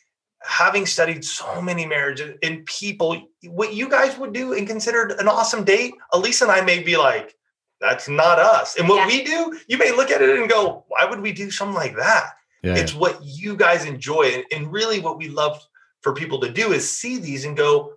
having 0.42 0.86
studied 0.86 1.26
so 1.26 1.62
many 1.62 1.86
marriages 1.86 2.38
and 2.42 2.66
people, 2.66 3.28
what 3.44 3.74
you 3.74 3.90
guys 3.90 4.18
would 4.18 4.32
do 4.32 4.54
and 4.54 4.66
considered 4.66 5.12
an 5.20 5.28
awesome 5.28 5.66
date, 5.66 5.94
Alisa 6.14 6.44
and 6.44 6.52
I 6.52 6.62
may 6.62 6.82
be 6.82 6.96
like, 6.96 7.36
that's 7.82 8.08
not 8.08 8.40
us. 8.40 8.78
And 8.78 8.88
what 8.88 9.00
yeah. 9.00 9.08
we 9.08 9.24
do, 9.26 9.60
you 9.68 9.78
may 9.78 9.92
look 9.92 10.12
at 10.12 10.22
it 10.22 10.40
and 10.40 10.50
go, 10.50 10.86
why 10.88 11.06
would 11.06 11.20
we 11.20 11.34
do 11.34 11.52
something 11.52 11.76
like 11.76 11.98
that? 11.98 12.30
Yeah, 12.64 12.76
it's 12.76 12.94
yeah. 12.94 13.00
what 13.00 13.20
you 13.22 13.56
guys 13.56 13.86
enjoy. 13.86 14.24
And, 14.24 14.46
and 14.52 14.72
really, 14.72 15.00
what 15.00 15.18
we 15.18 15.28
love 15.28 15.62
for 16.02 16.14
people 16.14 16.40
to 16.42 16.50
do 16.50 16.74
is 16.74 16.90
see 16.90 17.18
these 17.18 17.46
and 17.46 17.56
go, 17.56 17.94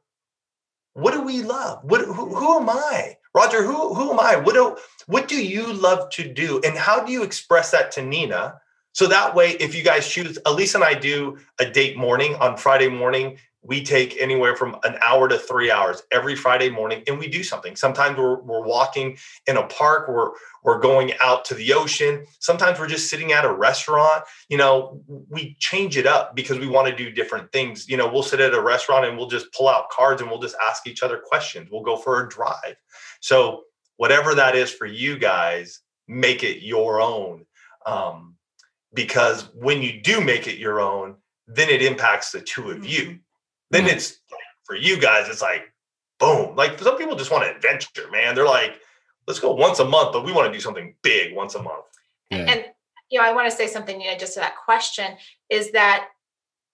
what 0.95 1.13
do 1.13 1.23
we 1.23 1.43
love? 1.43 1.81
What 1.85 2.01
who, 2.03 2.35
who 2.35 2.59
am 2.59 2.71
I? 2.71 3.17
Roger, 3.35 3.63
who 3.63 3.95
who 3.95 4.13
am 4.13 4.21
I? 4.21 4.37
What 4.37 4.55
do 4.55 4.77
what 5.07 5.29
do 5.29 5.37
you 5.37 5.73
love 5.73 6.09
to 6.11 6.27
do? 6.27 6.61
And 6.65 6.77
how 6.77 7.05
do 7.05 7.13
you 7.13 7.23
express 7.23 7.71
that 7.71 7.93
to 7.93 8.03
Nina? 8.03 8.61
So 8.93 9.07
that 9.09 9.35
way, 9.35 9.51
if 9.61 9.75
you 9.75 9.85
guys 9.85 10.09
choose, 10.09 10.39
Alisa 10.47 10.77
and 10.77 10.85
I 10.85 10.95
do 10.95 11.37
a 11.59 11.67
date 11.67 11.99
morning 11.99 12.35
on 12.37 12.57
Friday 12.57 12.89
morning 12.89 13.37
we 13.67 13.83
take 13.83 14.17
anywhere 14.21 14.55
from 14.55 14.77
an 14.85 14.97
hour 15.03 15.29
to 15.29 15.39
three 15.39 15.71
hours 15.71 16.03
every 16.13 16.37
Friday 16.37 16.71
morning 16.71 17.03
and 17.07 17.19
we 17.19 17.27
do 17.27 17.43
something. 17.43 17.75
Sometimes 17.75 18.17
we're, 18.17 18.41
we're 18.41 18.65
walking 18.65 19.19
in 19.47 19.57
a 19.57 19.67
park, 19.67 20.09
we're, 20.09 20.31
we're 20.63 20.79
going 20.79 21.13
out 21.21 21.45
to 21.47 21.55
the 21.55 21.73
ocean. 21.73 22.25
Sometimes 22.39 22.79
we're 22.79 22.87
just 22.87 23.11
sitting 23.11 23.33
at 23.33 23.45
a 23.45 23.53
restaurant. 23.53 24.25
You 24.49 24.59
know, 24.59 25.01
we 25.29 25.57
change 25.59 25.97
it 25.97 26.07
up 26.07 26.37
because 26.37 26.59
we 26.59 26.69
want 26.69 26.89
to 26.89 26.97
do 26.97 27.11
different 27.11 27.51
things. 27.53 27.89
You 27.89 27.97
know, 27.97 28.09
we'll 28.09 28.23
sit 28.23 28.41
at 28.41 28.55
a 28.55 28.61
restaurant 28.61 29.05
and 29.05 29.17
we'll 29.17 29.29
just 29.29 29.53
pull 29.53 29.69
out 29.69 29.91
cards 29.91 30.21
and 30.23 30.31
we'll 30.31 30.41
just 30.41 30.57
ask 30.69 30.87
each 30.87 31.03
other 31.03 31.19
questions. 31.19 31.69
We'll 31.71 31.83
go 31.83 31.97
for 31.97 32.23
a 32.23 32.29
drive. 32.29 32.77
So, 33.21 33.63
whatever 33.97 34.35
that 34.35 34.55
is 34.55 34.71
for 34.71 34.87
you 34.87 35.19
guys, 35.19 35.81
make 36.07 36.43
it 36.43 36.63
your 36.63 37.01
own. 37.01 37.47
Um, 37.87 38.37
because 38.93 39.49
when 39.55 39.83
you 39.83 40.01
do 40.03 40.21
make 40.21 40.47
it 40.47 40.59
your 40.59 40.81
own, 40.81 41.17
then 41.47 41.69
it 41.69 41.83
impacts 41.83 42.33
the 42.33 42.41
two 42.41 42.71
of 42.71 42.85
you 42.85 43.03
mm-hmm. 43.03 43.17
Then 43.71 43.85
mm-hmm. 43.85 43.97
it's 43.97 44.21
for 44.65 44.77
you 44.77 44.99
guys, 44.99 45.29
it's 45.29 45.43
like 45.43 45.73
boom. 46.19 46.57
Like 46.57 46.79
some 46.79 46.97
people 46.97 47.17
just 47.17 47.31
want 47.31 47.45
to 47.45 47.55
adventure, 47.55 48.11
man. 48.11 48.35
They're 48.35 48.45
like, 48.45 48.75
let's 49.27 49.41
go 49.41 49.55
once 49.55 49.79
a 49.79 49.85
month, 49.85 50.13
but 50.13 50.25
we 50.25 50.33
want 50.33 50.47
to 50.47 50.53
do 50.53 50.61
something 50.61 50.95
big 51.03 51.35
once 51.35 51.55
a 51.55 51.63
month. 51.63 51.85
Yeah. 52.31 52.39
And 52.39 52.65
you 53.11 53.21
know, 53.21 53.27
I 53.27 53.33
want 53.33 53.51
to 53.51 53.57
say 53.57 53.67
something, 53.67 54.01
you 54.01 54.11
know, 54.11 54.19
just 54.19 54.35
to 54.35 54.41
that 54.41 54.57
question 54.65 55.17
is 55.49 55.71
that 55.73 56.09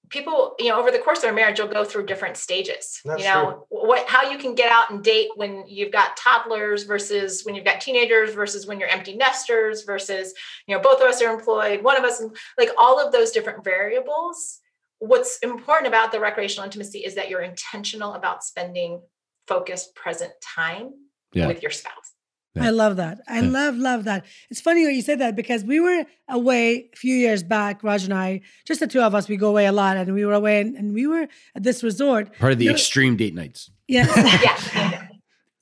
people, 0.08 0.54
you 0.58 0.68
know, 0.68 0.78
over 0.78 0.90
the 0.90 0.98
course 0.98 1.18
of 1.18 1.22
their 1.22 1.32
marriage, 1.32 1.58
you'll 1.58 1.68
go 1.68 1.84
through 1.84 2.06
different 2.06 2.36
stages. 2.36 3.00
That's 3.04 3.22
you 3.22 3.28
know, 3.28 3.44
true. 3.44 3.64
what 3.68 4.08
how 4.08 4.30
you 4.30 4.38
can 4.38 4.54
get 4.54 4.72
out 4.72 4.90
and 4.90 5.02
date 5.02 5.30
when 5.36 5.64
you've 5.66 5.92
got 5.92 6.16
toddlers 6.16 6.84
versus 6.84 7.44
when 7.44 7.54
you've 7.54 7.64
got 7.64 7.80
teenagers 7.80 8.32
versus 8.34 8.66
when 8.66 8.80
you're 8.80 8.88
empty 8.88 9.16
nesters 9.16 9.82
versus, 9.82 10.32
you 10.66 10.74
know, 10.74 10.82
both 10.82 11.00
of 11.00 11.08
us 11.08 11.20
are 11.22 11.32
employed, 11.32 11.82
one 11.82 11.96
of 11.96 12.04
us 12.04 12.22
like 12.58 12.70
all 12.78 12.98
of 13.04 13.12
those 13.12 13.30
different 13.30 13.64
variables 13.64 14.60
what's 15.02 15.38
important 15.38 15.88
about 15.88 16.12
the 16.12 16.20
recreational 16.20 16.64
intimacy 16.64 17.00
is 17.00 17.14
that 17.16 17.28
you're 17.28 17.42
intentional 17.42 18.14
about 18.14 18.44
spending 18.44 19.02
focused 19.46 19.94
present 19.94 20.32
time 20.40 20.92
yeah. 21.32 21.46
with 21.46 21.62
your 21.62 21.70
spouse 21.70 22.12
yeah. 22.54 22.64
I 22.64 22.70
love 22.70 22.96
that. 22.96 23.20
I 23.26 23.40
yeah. 23.40 23.48
love, 23.48 23.76
love 23.76 24.04
that. 24.04 24.26
It's 24.50 24.60
funny 24.60 24.84
when 24.84 24.94
you 24.94 25.00
said 25.00 25.20
that 25.20 25.34
because 25.34 25.64
we 25.64 25.80
were 25.80 26.04
away 26.28 26.90
a 26.92 26.96
few 26.96 27.14
years 27.14 27.42
back, 27.42 27.82
Raj 27.82 28.04
and 28.04 28.12
I, 28.12 28.42
just 28.66 28.80
the 28.80 28.86
two 28.86 29.00
of 29.00 29.14
us, 29.14 29.26
we 29.26 29.38
go 29.38 29.48
away 29.48 29.66
a 29.66 29.72
lot, 29.72 29.96
and 29.96 30.12
we 30.12 30.26
were 30.26 30.34
away 30.34 30.60
and, 30.60 30.76
and 30.76 30.92
we 30.92 31.06
were 31.06 31.28
at 31.54 31.62
this 31.62 31.82
resort. 31.82 32.36
Part 32.38 32.52
of 32.52 32.58
the 32.58 32.68
extreme 32.68 33.16
date 33.16 33.34
nights. 33.34 33.70
Yeah. 33.88 34.06
yeah. 34.74 35.08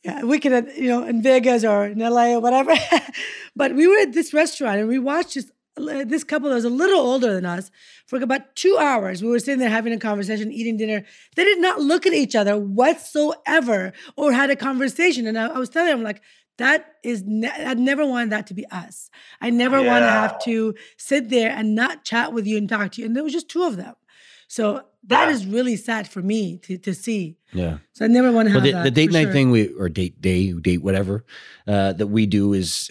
yeah. 0.02 0.24
We 0.24 0.40
could, 0.40 0.52
uh, 0.52 0.62
you 0.76 0.88
know, 0.88 1.04
in 1.04 1.22
Vegas 1.22 1.64
or 1.64 1.86
in 1.86 2.00
LA 2.00 2.34
or 2.34 2.40
whatever. 2.40 2.74
but 3.56 3.76
we 3.76 3.86
were 3.86 3.98
at 3.98 4.12
this 4.12 4.34
restaurant 4.34 4.80
and 4.80 4.88
we 4.88 4.98
watched 4.98 5.34
this 5.34 5.50
this 5.76 6.24
couple 6.24 6.48
that 6.48 6.54
was 6.54 6.64
a 6.64 6.70
little 6.70 7.00
older 7.00 7.32
than 7.32 7.46
us 7.46 7.70
for 8.06 8.20
about 8.20 8.54
two 8.56 8.76
hours. 8.78 9.22
We 9.22 9.30
were 9.30 9.38
sitting 9.38 9.60
there 9.60 9.70
having 9.70 9.92
a 9.92 9.98
conversation, 9.98 10.52
eating 10.52 10.76
dinner. 10.76 11.04
They 11.36 11.44
did 11.44 11.60
not 11.60 11.80
look 11.80 12.06
at 12.06 12.12
each 12.12 12.34
other 12.34 12.58
whatsoever 12.58 13.92
or 14.16 14.32
had 14.32 14.50
a 14.50 14.56
conversation. 14.56 15.26
And 15.26 15.38
I, 15.38 15.46
I 15.46 15.58
was 15.58 15.70
telling 15.70 15.90
them, 15.90 16.02
like, 16.02 16.22
that 16.58 16.96
is, 17.02 17.22
ne- 17.24 17.48
I 17.48 17.74
never 17.74 18.04
wanted 18.04 18.30
that 18.30 18.46
to 18.48 18.54
be 18.54 18.66
us. 18.66 19.08
I 19.40 19.50
never 19.50 19.80
yeah. 19.80 19.86
want 19.86 20.02
to 20.02 20.10
have 20.10 20.38
to 20.44 20.74
sit 20.98 21.30
there 21.30 21.50
and 21.50 21.74
not 21.74 22.04
chat 22.04 22.32
with 22.32 22.46
you 22.46 22.58
and 22.58 22.68
talk 22.68 22.92
to 22.92 23.00
you. 23.00 23.06
And 23.06 23.16
there 23.16 23.24
was 23.24 23.32
just 23.32 23.48
two 23.48 23.62
of 23.62 23.76
them. 23.76 23.94
So 24.48 24.82
that 25.04 25.28
yeah. 25.28 25.34
is 25.34 25.46
really 25.46 25.76
sad 25.76 26.08
for 26.08 26.20
me 26.20 26.58
to, 26.58 26.76
to 26.78 26.92
see. 26.92 27.38
Yeah. 27.52 27.78
So 27.92 28.04
I 28.04 28.08
never 28.08 28.32
want 28.32 28.48
to 28.48 28.52
have 28.52 28.62
well, 28.62 28.72
the, 28.72 28.72
that. 28.72 28.84
The 28.84 28.90
date 28.90 29.12
night 29.12 29.22
sure. 29.24 29.32
thing 29.32 29.50
we 29.50 29.68
or 29.68 29.88
date 29.88 30.20
day, 30.20 30.52
date 30.52 30.82
whatever 30.82 31.24
uh, 31.66 31.92
that 31.94 32.08
we 32.08 32.26
do 32.26 32.52
is 32.52 32.90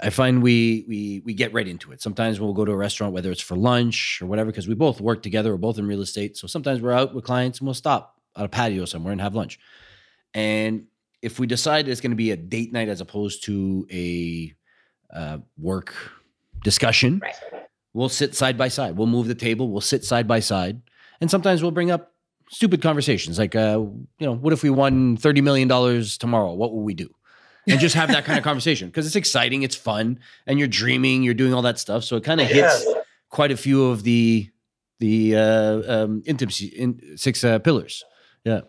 I 0.00 0.10
find 0.10 0.42
we 0.42 0.84
we 0.88 1.22
we 1.24 1.34
get 1.34 1.52
right 1.52 1.66
into 1.66 1.92
it. 1.92 2.02
Sometimes 2.02 2.40
we'll 2.40 2.52
go 2.52 2.64
to 2.64 2.72
a 2.72 2.76
restaurant, 2.76 3.14
whether 3.14 3.30
it's 3.30 3.40
for 3.40 3.56
lunch 3.56 4.20
or 4.20 4.26
whatever, 4.26 4.50
because 4.50 4.66
we 4.66 4.74
both 4.74 5.00
work 5.00 5.22
together. 5.22 5.52
We're 5.52 5.58
both 5.58 5.78
in 5.78 5.86
real 5.86 6.00
estate, 6.00 6.36
so 6.36 6.46
sometimes 6.46 6.80
we're 6.80 6.92
out 6.92 7.14
with 7.14 7.24
clients 7.24 7.60
and 7.60 7.66
we'll 7.66 7.74
stop 7.74 8.20
at 8.36 8.44
a 8.44 8.48
patio 8.48 8.84
somewhere 8.84 9.12
and 9.12 9.20
have 9.20 9.34
lunch. 9.34 9.58
And 10.34 10.86
if 11.22 11.38
we 11.38 11.46
decide 11.46 11.88
it's 11.88 12.00
going 12.00 12.10
to 12.10 12.16
be 12.16 12.32
a 12.32 12.36
date 12.36 12.72
night 12.72 12.88
as 12.88 13.00
opposed 13.00 13.44
to 13.44 13.86
a 13.90 14.52
uh, 15.14 15.38
work 15.56 15.94
discussion, 16.64 17.20
right. 17.22 17.34
we'll 17.92 18.08
sit 18.08 18.34
side 18.34 18.58
by 18.58 18.68
side. 18.68 18.96
We'll 18.96 19.06
move 19.06 19.28
the 19.28 19.34
table. 19.34 19.70
We'll 19.70 19.80
sit 19.80 20.04
side 20.04 20.26
by 20.26 20.40
side, 20.40 20.82
and 21.20 21.30
sometimes 21.30 21.62
we'll 21.62 21.70
bring 21.70 21.92
up 21.92 22.12
stupid 22.50 22.82
conversations 22.82 23.38
like, 23.38 23.54
uh, 23.54 23.78
you 24.18 24.26
know, 24.26 24.34
what 24.34 24.52
if 24.52 24.62
we 24.64 24.70
won 24.70 25.16
thirty 25.16 25.40
million 25.40 25.68
dollars 25.68 26.18
tomorrow? 26.18 26.52
What 26.52 26.72
will 26.72 26.82
we 26.82 26.94
do? 26.94 27.14
And 27.68 27.80
just 27.80 27.94
have 27.94 28.08
that 28.10 28.24
kind 28.24 28.38
of 28.38 28.44
conversation 28.44 28.88
because 28.88 29.06
it's 29.06 29.16
exciting, 29.16 29.62
it's 29.62 29.76
fun, 29.76 30.18
and 30.46 30.58
you're 30.58 30.68
dreaming, 30.68 31.22
you're 31.22 31.34
doing 31.34 31.54
all 31.54 31.62
that 31.62 31.78
stuff. 31.78 32.04
So 32.04 32.16
it 32.16 32.24
kind 32.24 32.40
of 32.40 32.46
hits 32.48 32.86
quite 33.30 33.50
a 33.50 33.56
few 33.56 33.84
of 33.86 34.02
the 34.02 34.50
the 35.00 35.36
uh, 35.36 35.82
um, 36.04 36.22
intimacy 36.26 36.66
in 36.66 37.16
six 37.16 37.42
uh, 37.44 37.58
pillars. 37.58 38.04
Yeah, 38.44 38.60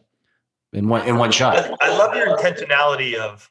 in 0.73 0.87
one 0.87 1.07
in 1.07 1.17
one 1.17 1.31
shot. 1.31 1.69
I 1.81 1.89
love 1.97 2.15
your 2.15 2.35
intentionality 2.37 3.15
of 3.15 3.49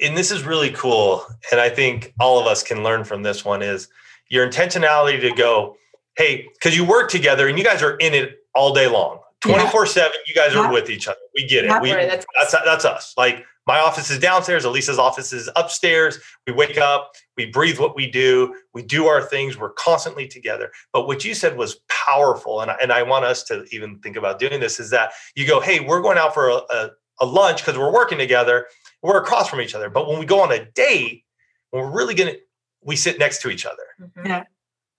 and 0.00 0.16
this 0.16 0.30
is 0.30 0.42
really 0.42 0.70
cool. 0.70 1.24
And 1.52 1.60
I 1.60 1.68
think 1.68 2.12
all 2.18 2.40
of 2.40 2.46
us 2.46 2.62
can 2.62 2.82
learn 2.82 3.04
from 3.04 3.22
this 3.22 3.44
one 3.44 3.62
is 3.62 3.88
your 4.28 4.48
intentionality 4.48 5.20
to 5.20 5.32
go, 5.34 5.76
hey, 6.16 6.48
because 6.54 6.76
you 6.76 6.84
work 6.84 7.08
together 7.10 7.46
and 7.46 7.56
you 7.58 7.64
guys 7.64 7.82
are 7.82 7.96
in 7.98 8.14
it 8.14 8.38
all 8.54 8.74
day 8.74 8.88
long. 8.88 9.20
24 9.40 9.86
7, 9.86 10.12
you 10.26 10.34
guys 10.34 10.54
are 10.54 10.64
Yeah. 10.64 10.72
with 10.72 10.90
each 10.90 11.06
other. 11.08 11.18
We 11.34 11.46
get 11.46 11.64
it. 11.64 11.68
Yeah. 11.68 11.80
We, 11.80 11.92
Right, 11.92 12.08
that's- 12.08 12.26
that's 12.36 12.52
that's 12.64 12.84
us. 12.84 13.14
Like 13.16 13.44
my 13.66 13.78
office 13.78 14.10
is 14.10 14.18
downstairs, 14.18 14.64
Alisa's 14.64 14.98
office 14.98 15.32
is 15.32 15.50
upstairs. 15.54 16.18
We 16.46 16.52
wake 16.52 16.78
up, 16.78 17.12
we 17.36 17.46
breathe 17.46 17.78
what 17.78 17.94
we 17.94 18.10
do, 18.10 18.54
we 18.74 18.82
do 18.82 19.06
our 19.06 19.22
things, 19.22 19.58
we're 19.58 19.72
constantly 19.72 20.26
together. 20.26 20.70
But 20.92 21.06
what 21.06 21.24
you 21.24 21.34
said 21.34 21.56
was 21.56 21.80
powerful, 21.88 22.60
and 22.60 22.70
I, 22.70 22.76
and 22.82 22.92
I 22.92 23.02
want 23.02 23.24
us 23.24 23.44
to 23.44 23.64
even 23.70 23.98
think 24.00 24.16
about 24.16 24.38
doing 24.38 24.60
this 24.60 24.80
is 24.80 24.90
that 24.90 25.12
you 25.36 25.46
go, 25.46 25.60
hey, 25.60 25.80
we're 25.80 26.00
going 26.00 26.18
out 26.18 26.34
for 26.34 26.48
a, 26.48 26.54
a, 26.70 26.90
a 27.20 27.26
lunch 27.26 27.58
because 27.64 27.78
we're 27.78 27.92
working 27.92 28.18
together, 28.18 28.66
we're 29.02 29.20
across 29.22 29.48
from 29.48 29.60
each 29.60 29.74
other. 29.74 29.90
But 29.90 30.08
when 30.08 30.18
we 30.18 30.26
go 30.26 30.40
on 30.40 30.50
a 30.52 30.64
date, 30.64 31.24
when 31.70 31.84
we're 31.84 31.96
really 31.96 32.14
gonna, 32.14 32.34
we 32.82 32.96
sit 32.96 33.18
next 33.18 33.42
to 33.42 33.50
each 33.50 33.66
other. 33.66 33.84
Mhm. 34.00 34.26
Yeah. 34.26 34.44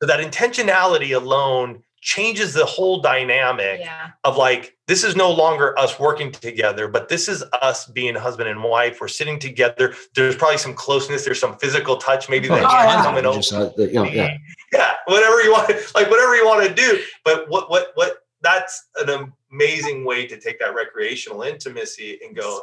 So 0.02 0.08
that 0.08 0.20
intentionality 0.20 1.16
alone 1.16 1.84
changes 2.02 2.54
the 2.54 2.66
whole 2.66 3.00
dynamic 3.02 3.80
Yeah. 3.80 4.10
of 4.24 4.36
like 4.36 4.76
this 4.88 5.04
is 5.04 5.16
no 5.16 5.32
longer 5.32 5.78
us 5.78 6.00
working 6.00 6.32
together 6.32 6.88
but 6.88 7.08
this 7.10 7.30
is 7.30 7.44
us 7.62 7.86
being 7.86 8.16
husband 8.16 8.50
and 8.50 8.62
wife 8.64 9.00
we're 9.00 9.08
sitting 9.08 9.38
together 9.38 9.94
there's 10.16 10.36
probably 10.36 10.58
some 10.58 10.74
closeness 10.74 11.24
there's 11.24 11.40
some 11.40 11.56
physical 11.60 11.98
touch 11.98 12.28
maybe 12.28 12.50
Oh, 12.50 12.56
that 12.56 12.64
yeah. 12.64 13.04
coming 13.04 13.26
over 13.26 13.38
Just, 13.38 13.54
uh, 13.54 13.70
the- 13.78 13.88
you 13.88 13.94
know, 13.94 14.04
yeah. 14.06 14.36
yeah 14.74 14.94
whatever 15.06 15.42
you 15.44 15.52
want 15.52 15.70
like 15.94 16.10
whatever 16.10 16.36
you 16.36 16.46
want 16.46 16.68
to 16.68 16.74
do 16.74 17.02
but 17.24 17.48
what 17.50 17.70
what 17.70 17.92
what 17.94 18.18
that's 18.42 18.88
an 18.98 19.32
amazing 19.54 20.04
way 20.04 20.26
to 20.26 20.40
take 20.40 20.60
that 20.60 20.74
recreational 20.74 21.44
intimacy 21.44 22.20
and 22.26 22.36
go 22.36 22.62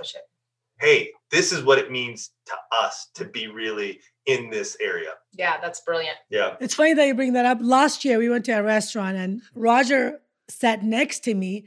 hey 0.81 1.11
this 1.31 1.53
is 1.53 1.63
what 1.63 1.79
it 1.79 1.91
means 1.93 2.31
to 2.47 2.55
us 2.73 3.09
to 3.15 3.25
be 3.25 3.47
really 3.47 4.01
in 4.29 4.51
this 4.51 4.77
area 4.81 5.13
Yeah, 5.33 5.57
that's 5.61 5.81
brilliant. 5.81 6.19
yeah 6.31 6.57
It's 6.61 6.75
funny 6.75 6.95
that 6.95 7.07
you 7.07 7.15
bring 7.15 7.33
that 7.33 7.47
up. 7.47 7.59
Last 7.61 8.05
year, 8.05 8.19
we 8.19 8.29
went 8.29 8.45
to 8.45 8.53
a 8.53 8.63
restaurant 8.63 9.17
and 9.17 9.41
Roger 9.55 10.21
sat 10.49 10.85
next 10.85 11.25
to 11.25 11.35
me. 11.35 11.65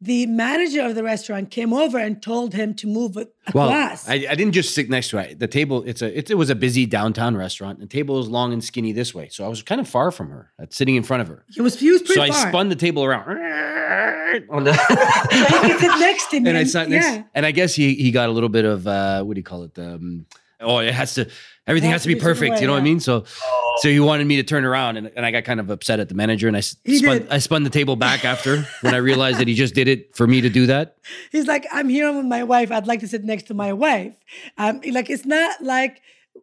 The 0.00 0.26
manager 0.26 0.82
of 0.82 0.94
the 0.94 1.02
restaurant 1.02 1.50
came 1.50 1.72
over 1.74 1.98
and 1.98 2.22
told 2.22 2.54
him 2.54 2.72
to 2.74 2.86
move 2.86 3.16
a 3.16 3.22
a 3.48 3.52
Well, 3.52 3.66
glass. 3.68 4.08
I, 4.08 4.14
I 4.30 4.34
didn't 4.36 4.52
just 4.52 4.72
sit 4.72 4.88
next 4.88 5.08
to 5.10 5.18
it. 5.18 5.40
The 5.40 5.48
table, 5.48 5.82
it's 5.90 6.02
a 6.02 6.16
it, 6.18 6.30
it 6.30 6.36
was 6.36 6.50
a 6.50 6.54
busy 6.54 6.86
downtown 6.86 7.36
restaurant. 7.36 7.80
The 7.80 7.86
table 7.86 8.20
is 8.20 8.28
long 8.28 8.52
and 8.52 8.62
skinny 8.62 8.92
this 8.92 9.12
way, 9.12 9.28
so 9.28 9.44
I 9.44 9.48
was 9.48 9.60
kind 9.62 9.80
of 9.80 9.88
far 9.88 10.12
from 10.12 10.30
her, 10.30 10.52
uh, 10.62 10.66
sitting 10.70 10.94
in 10.94 11.02
front 11.02 11.22
of 11.22 11.28
her. 11.28 11.44
he 11.48 11.60
was, 11.60 11.80
he 11.80 11.90
was 11.90 12.02
pretty 12.02 12.14
So 12.14 12.22
I 12.22 12.48
spun 12.48 12.68
the 12.68 12.76
table 12.76 13.02
around. 13.04 13.26
on 14.50 14.66
he 14.66 14.72
could 14.72 15.72
the- 15.72 15.78
sit 15.80 15.98
next 15.98 16.30
to 16.30 16.40
me. 16.40 16.48
and 16.48 16.56
I 16.58 16.60
and- 16.60 16.70
sat 16.70 16.88
next, 16.88 17.06
yeah. 17.06 17.22
and 17.34 17.44
I 17.44 17.50
guess 17.50 17.74
he 17.74 17.94
he 17.94 18.10
got 18.12 18.28
a 18.28 18.32
little 18.32 18.48
bit 18.58 18.64
of 18.64 18.86
uh, 18.86 19.24
what 19.24 19.34
do 19.34 19.40
you 19.40 19.44
call 19.52 19.64
it? 19.64 19.76
Um, 19.78 20.26
oh, 20.60 20.78
it 20.78 20.92
has 20.94 21.14
to 21.14 21.28
everything 21.66 21.90
has 21.90 22.02
to 22.02 22.08
be 22.08 22.14
perfect. 22.16 22.54
way, 22.54 22.60
you 22.60 22.66
know 22.66 22.72
what 22.72 22.80
I 22.80 22.84
mean? 22.84 23.00
So 23.00 23.24
oh, 23.42 23.78
so 23.80 23.88
he 23.88 24.00
wanted 24.00 24.26
me 24.26 24.36
to 24.36 24.42
turn 24.42 24.64
around, 24.64 24.96
and, 24.96 25.10
and 25.14 25.24
I 25.24 25.30
got 25.30 25.44
kind 25.44 25.60
of 25.60 25.70
upset 25.70 26.00
at 26.00 26.08
the 26.08 26.14
manager, 26.14 26.48
and 26.48 26.56
I 26.56 26.60
s- 26.60 26.76
He 26.84 26.98
spun 26.98 27.18
did. 27.18 27.28
I 27.30 27.38
spun 27.38 27.62
the 27.64 27.70
table 27.70 27.94
back 27.96 28.24
after 28.24 28.62
when 28.80 28.94
I 28.94 28.98
realized 28.98 29.38
that 29.38 29.48
he 29.48 29.54
just 29.54 29.74
did 29.74 29.86
it 29.88 30.16
for 30.16 30.26
me 30.26 30.40
to 30.40 30.48
do 30.50 30.66
that. 30.66 30.96
He's 31.32 31.46
like, 31.46 31.66
I'm 31.72 31.88
here 31.88 32.12
with 32.12 32.24
my 32.26 32.42
wife. 32.42 32.72
I'd 32.72 32.86
like 32.86 33.00
to 33.00 33.08
sit 33.08 33.24
next 33.24 33.44
to 33.44 33.54
my 33.54 33.72
wife. 33.72 34.14
Um, 34.56 34.80
like 34.90 35.10
it's 35.10 35.24
not 35.26 35.62
like 35.62 36.00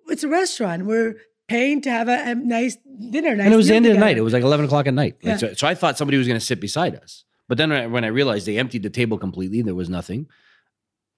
it's 0.08 0.24
a 0.24 0.28
restaurant. 0.30 0.86
We're 0.86 1.16
paying 1.48 1.82
to 1.82 1.90
have 1.92 2.08
a, 2.08 2.32
a 2.32 2.36
nice 2.36 2.78
dinner. 3.12 3.36
Nice 3.36 3.46
and 3.46 3.54
it 3.54 3.58
was 3.58 3.68
the 3.68 3.74
meal 3.74 3.78
end 3.78 3.86
of 3.88 3.94
the 3.94 4.00
night. 4.00 4.18
It 4.18 4.22
was 4.22 4.34
like 4.34 4.44
eleven 4.44 4.66
o'clock 4.66 4.88
at 4.88 4.94
night. 4.94 5.16
Like, 5.24 5.32
Yeah. 5.34 5.38
so, 5.38 5.54
so 5.54 5.68
I 5.68 5.76
thought 5.76 5.98
somebody 5.98 6.18
was 6.18 6.28
going 6.28 6.40
to 6.40 6.46
sit 6.46 6.60
beside 6.62 6.96
us. 6.96 7.24
But 7.48 7.58
then 7.60 7.70
when 7.70 7.82
I, 7.82 7.88
when 7.88 8.04
I 8.04 8.08
realized 8.08 8.48
they 8.48 8.58
emptied 8.58 8.82
the 8.84 8.90
table 8.90 9.18
completely, 9.20 9.62
there 9.62 9.76
was 9.76 9.90
nothing. 9.90 10.28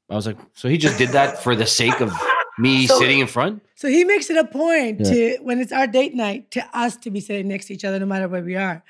I 0.10 0.16
was 0.16 0.26
like, 0.26 0.38
so 0.54 0.68
he 0.68 0.78
just 0.78 0.98
did 0.98 1.10
that 1.10 1.42
for 1.44 1.56
the 1.56 1.66
sake 1.66 2.02
of 2.02 2.12
me 2.58 2.88
So- 2.88 3.00
sitting 3.00 3.20
in 3.20 3.28
front. 3.28 3.62
So 3.76 3.88
he 3.88 4.04
makes 4.04 4.30
it 4.30 4.38
a 4.38 4.46
point 4.46 5.00
Yeah. 5.02 5.12
to 5.12 5.38
when 5.42 5.60
it's 5.60 5.72
our 5.72 5.88
date 5.88 6.16
night 6.16 6.52
to 6.52 6.66
us 6.74 6.96
to 6.98 7.12
be 7.12 7.20
sitting 7.20 7.48
next 7.48 7.66
to 7.68 7.74
each 7.74 7.86
other 7.86 8.00
no 8.00 8.06
matter 8.06 8.28
where 8.28 8.42
we 8.44 8.56
are. 8.56 8.84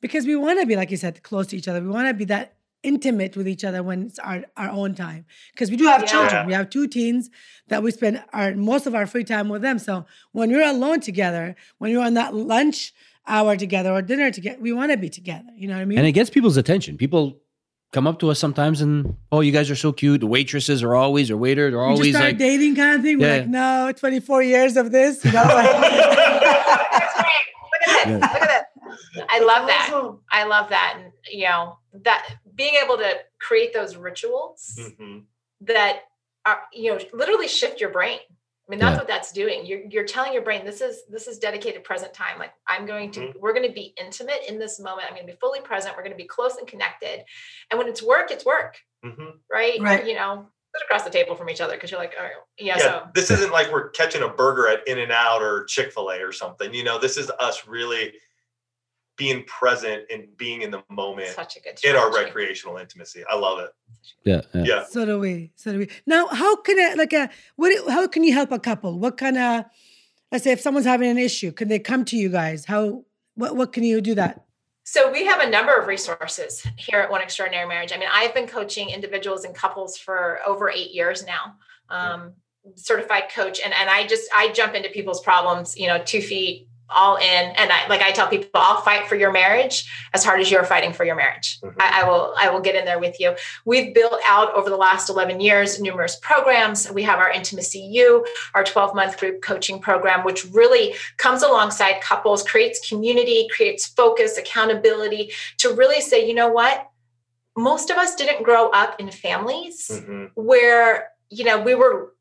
Because 0.00 0.26
we 0.26 0.34
want 0.34 0.58
to 0.60 0.66
be, 0.66 0.74
like 0.74 0.90
you 0.90 0.96
said, 0.96 1.22
close 1.22 1.46
to 1.48 1.56
each 1.56 1.68
other. 1.68 1.80
We 1.80 1.88
want 1.88 2.08
to 2.08 2.14
be 2.14 2.24
that 2.26 2.54
intimate 2.82 3.36
with 3.36 3.46
each 3.46 3.62
other 3.62 3.80
when 3.84 4.02
it's 4.06 4.18
our, 4.18 4.42
our 4.56 4.68
own 4.70 4.94
time. 4.96 5.24
Because 5.52 5.70
we 5.70 5.76
do 5.76 5.84
have 5.86 6.00
Yeah. 6.02 6.06
children. 6.08 6.46
We 6.48 6.52
have 6.54 6.68
two 6.70 6.88
teens 6.88 7.30
that 7.68 7.84
we 7.84 7.92
spend 7.92 8.20
our 8.32 8.54
most 8.56 8.88
of 8.88 8.94
our 8.96 9.06
free 9.06 9.22
time 9.22 9.48
with 9.48 9.62
them. 9.62 9.78
So 9.78 10.04
when 10.32 10.50
you're 10.50 10.66
alone 10.66 10.98
together, 10.98 11.54
when 11.78 11.92
you're 11.92 12.02
on 12.04 12.14
that 12.14 12.34
lunch 12.34 12.92
hour 13.28 13.56
together 13.56 13.92
or 13.92 14.02
dinner 14.02 14.32
together, 14.32 14.58
we 14.60 14.72
want 14.72 14.90
to 14.90 14.98
be 14.98 15.08
together. 15.08 15.46
You 15.54 15.68
know 15.68 15.74
what 15.74 15.82
I 15.82 15.84
mean? 15.84 15.98
And 15.98 16.06
it 16.08 16.12
gets 16.12 16.28
people's 16.30 16.56
attention. 16.56 16.96
People 16.96 17.38
come 17.92 18.06
up 18.06 18.18
to 18.20 18.30
us 18.30 18.38
sometimes 18.38 18.80
and, 18.80 19.16
oh, 19.30 19.40
you 19.40 19.52
guys 19.52 19.70
are 19.70 19.76
so 19.76 19.92
cute. 19.92 20.20
The 20.20 20.26
waitresses 20.26 20.82
are 20.82 20.94
always, 20.94 21.30
or 21.30 21.36
waiter, 21.36 21.70
they're 21.70 21.78
we 21.80 21.88
just 21.92 21.98
always 22.00 22.14
start 22.14 22.24
like, 22.30 22.38
dating 22.38 22.74
kind 22.74 22.96
of 22.96 23.02
thing. 23.02 23.18
We're 23.18 23.28
Yeah. 23.28 23.40
like, 23.40 23.48
no, 23.48 23.92
24 23.96 24.42
years 24.42 24.76
of 24.76 24.90
this. 24.90 25.24
You 25.24 25.32
know, 25.32 25.42
That's 25.46 27.16
like- 27.16 27.24
great. 27.24 27.46
Look 27.70 27.82
at 27.82 28.08
Yeah. 28.08 28.18
that. 28.18 28.32
Look 28.32 28.42
at 28.42 28.48
that. 28.48 29.26
I 29.28 29.38
love 29.40 29.66
that. 29.66 29.90
I 30.30 30.44
love 30.44 30.70
that. 30.70 30.94
And 30.98 31.12
you 31.30 31.44
know, 31.44 31.78
that 32.04 32.26
being 32.54 32.74
able 32.82 32.96
to 32.96 33.10
create 33.40 33.72
those 33.74 33.96
rituals 33.96 34.78
mhm. 34.80 35.24
that 35.62 36.00
are, 36.46 36.60
you 36.72 36.92
know, 36.92 36.98
literally 37.12 37.48
shift 37.48 37.80
your 37.80 37.90
brain. 37.90 38.18
I 38.72 38.74
mean, 38.74 38.80
that's 38.80 38.94
Yeah. 38.94 38.98
what 39.00 39.06
that's 39.06 39.32
doing. 39.32 39.66
You're 39.66 39.80
you're 39.90 40.04
telling 40.04 40.32
your 40.32 40.40
brain 40.40 40.64
this 40.64 40.80
is 40.80 41.04
this 41.06 41.26
is 41.26 41.38
dedicated 41.38 41.84
present 41.84 42.14
time. 42.14 42.38
Like 42.38 42.54
I'm 42.66 42.86
going 42.86 43.10
to, 43.12 43.20
Mhm. 43.20 43.34
we're 43.38 43.52
going 43.52 43.66
to 43.68 43.72
be 43.72 43.92
intimate 44.00 44.48
in 44.48 44.58
this 44.58 44.80
moment. 44.80 45.08
I'm 45.08 45.14
going 45.14 45.26
to 45.26 45.32
be 45.34 45.38
fully 45.38 45.60
present. 45.60 45.94
We're 45.94 46.02
going 46.02 46.16
to 46.16 46.22
be 46.22 46.26
close 46.26 46.56
and 46.56 46.66
connected. 46.66 47.22
And 47.70 47.78
when 47.78 47.86
it's 47.86 48.02
work, 48.02 48.30
it's 48.30 48.46
work, 48.46 48.80
Mhm. 49.04 49.40
right? 49.50 49.78
Right. 49.78 50.06
You 50.06 50.14
know, 50.14 50.48
sit 50.74 50.84
across 50.86 51.04
the 51.04 51.10
table 51.10 51.36
from 51.36 51.50
each 51.50 51.60
other 51.60 51.74
because 51.74 51.90
you're 51.90 52.00
like, 52.00 52.14
oh, 52.18 52.24
yeah. 52.56 52.78
yeah, 52.78 52.78
So 52.78 53.08
this 53.14 53.30
isn't 53.30 53.52
like 53.52 53.70
we're 53.70 53.90
catching 53.90 54.22
a 54.22 54.28
burger 54.28 54.66
at 54.68 54.88
In 54.88 54.98
and 55.00 55.12
Out 55.12 55.42
or 55.42 55.64
Chick 55.64 55.92
Fil 55.92 56.08
A 56.10 56.22
or 56.22 56.32
something. 56.32 56.72
You 56.72 56.82
know, 56.84 56.98
this 56.98 57.18
is 57.18 57.30
us 57.40 57.66
really 57.66 58.14
being 59.16 59.44
present 59.44 60.04
and 60.10 60.36
being 60.36 60.62
in 60.62 60.70
the 60.70 60.82
moment 60.88 61.28
such 61.28 61.56
a 61.56 61.60
good 61.60 61.78
in 61.84 61.96
our 61.96 62.12
recreational 62.12 62.78
intimacy. 62.78 63.22
I 63.28 63.36
love 63.36 63.60
it. 63.60 63.70
yeah, 64.24 64.40
yeah. 64.54 64.64
Yeah. 64.64 64.84
So 64.88 65.04
do 65.04 65.18
we. 65.18 65.52
So 65.56 65.72
do 65.72 65.78
we. 65.78 65.88
Now, 66.06 66.26
how 66.28 66.56
can 66.56 66.78
I 66.78 66.94
like 66.94 67.12
a 67.12 67.30
what? 67.56 67.72
How 67.90 68.06
can 68.06 68.24
you 68.24 68.32
help 68.32 68.52
a 68.52 68.58
couple? 68.58 68.98
What 68.98 69.16
kind 69.16 69.36
of 69.38 69.64
let's 70.30 70.44
say 70.44 70.52
if 70.52 70.60
someone's 70.60 70.86
having 70.86 71.10
an 71.10 71.18
issue, 71.18 71.52
can 71.52 71.68
they 71.68 71.78
come 71.78 72.04
to 72.06 72.16
you 72.16 72.30
guys? 72.30 72.64
How 72.64 73.04
what 73.34 73.56
what 73.56 73.72
can 73.72 73.84
you 73.84 74.00
do 74.00 74.14
that? 74.14 74.44
So 74.84 75.12
we 75.12 75.24
have 75.26 75.40
a 75.40 75.48
number 75.48 75.72
of 75.74 75.86
resources 75.86 76.66
here 76.76 76.98
at 76.98 77.10
One 77.10 77.20
Extraordinary 77.22 77.68
Marriage. 77.68 77.92
I 77.94 77.98
mean, 77.98 78.08
I've 78.12 78.34
been 78.34 78.48
coaching 78.48 78.90
individuals 78.90 79.44
and 79.44 79.54
couples 79.54 79.96
for 79.96 80.40
over 80.44 80.70
eight 80.70 80.90
years 80.90 81.24
now. 81.24 81.54
Um, 81.88 82.32
certified 82.74 83.24
coach, 83.34 83.60
and 83.64 83.72
and 83.74 83.88
I 83.88 84.06
just 84.06 84.28
I 84.34 84.50
jump 84.52 84.74
into 84.74 84.88
people's 84.88 85.22
problems, 85.22 85.76
you 85.76 85.86
know, 85.86 86.02
two 86.02 86.20
feet 86.20 86.68
all 86.90 87.16
in, 87.16 87.22
and 87.24 87.72
I 87.72 87.86
like 87.88 88.02
I 88.02 88.10
tell 88.12 88.28
people, 88.28 88.48
I'll 88.54 88.82
fight 88.82 89.06
for 89.06 89.14
your 89.16 89.32
marriage 89.32 89.90
as 90.12 90.24
hard 90.24 90.40
as 90.40 90.50
you're 90.50 90.64
fighting 90.64 90.92
for 90.92 91.04
your 91.04 91.14
marriage. 91.16 91.58
Mhm. 91.60 91.74
I, 91.80 92.02
I 92.02 92.08
will 92.08 92.34
I 92.38 92.50
will 92.50 92.60
get 92.60 92.74
in 92.74 92.84
there 92.84 92.98
with 92.98 93.18
you. 93.18 93.34
We've 93.64 93.94
built 93.94 94.20
out 94.26 94.52
over 94.54 94.68
the 94.68 94.76
last 94.76 95.08
11 95.08 95.40
years 95.40 95.80
numerous 95.80 96.16
programs. 96.16 96.90
We 96.90 97.02
have 97.04 97.18
our 97.18 97.30
Intimacy 97.30 97.78
U, 97.78 98.26
our 98.54 98.62
12 98.64 98.94
month 98.94 99.18
group 99.18 99.40
coaching 99.42 99.80
program, 99.80 100.24
which 100.24 100.44
really 100.46 100.94
comes 101.16 101.42
alongside 101.42 102.00
couples, 102.02 102.42
creates 102.42 102.86
community, 102.86 103.48
creates 103.54 103.86
focus, 103.86 104.36
accountability 104.36 105.32
to 105.58 105.72
really 105.72 106.00
say, 106.00 106.26
you 106.28 106.34
know 106.34 106.48
what? 106.48 106.88
Most 107.56 107.90
of 107.90 107.96
us 107.96 108.14
didn't 108.14 108.42
grow 108.42 108.68
up 108.70 108.98
in 109.00 109.10
families 109.10 109.90
Mhm. 109.90 110.30
where, 110.34 111.10
you 111.28 111.44
know, 111.44 111.58
we 111.60 111.74
were 111.74 112.14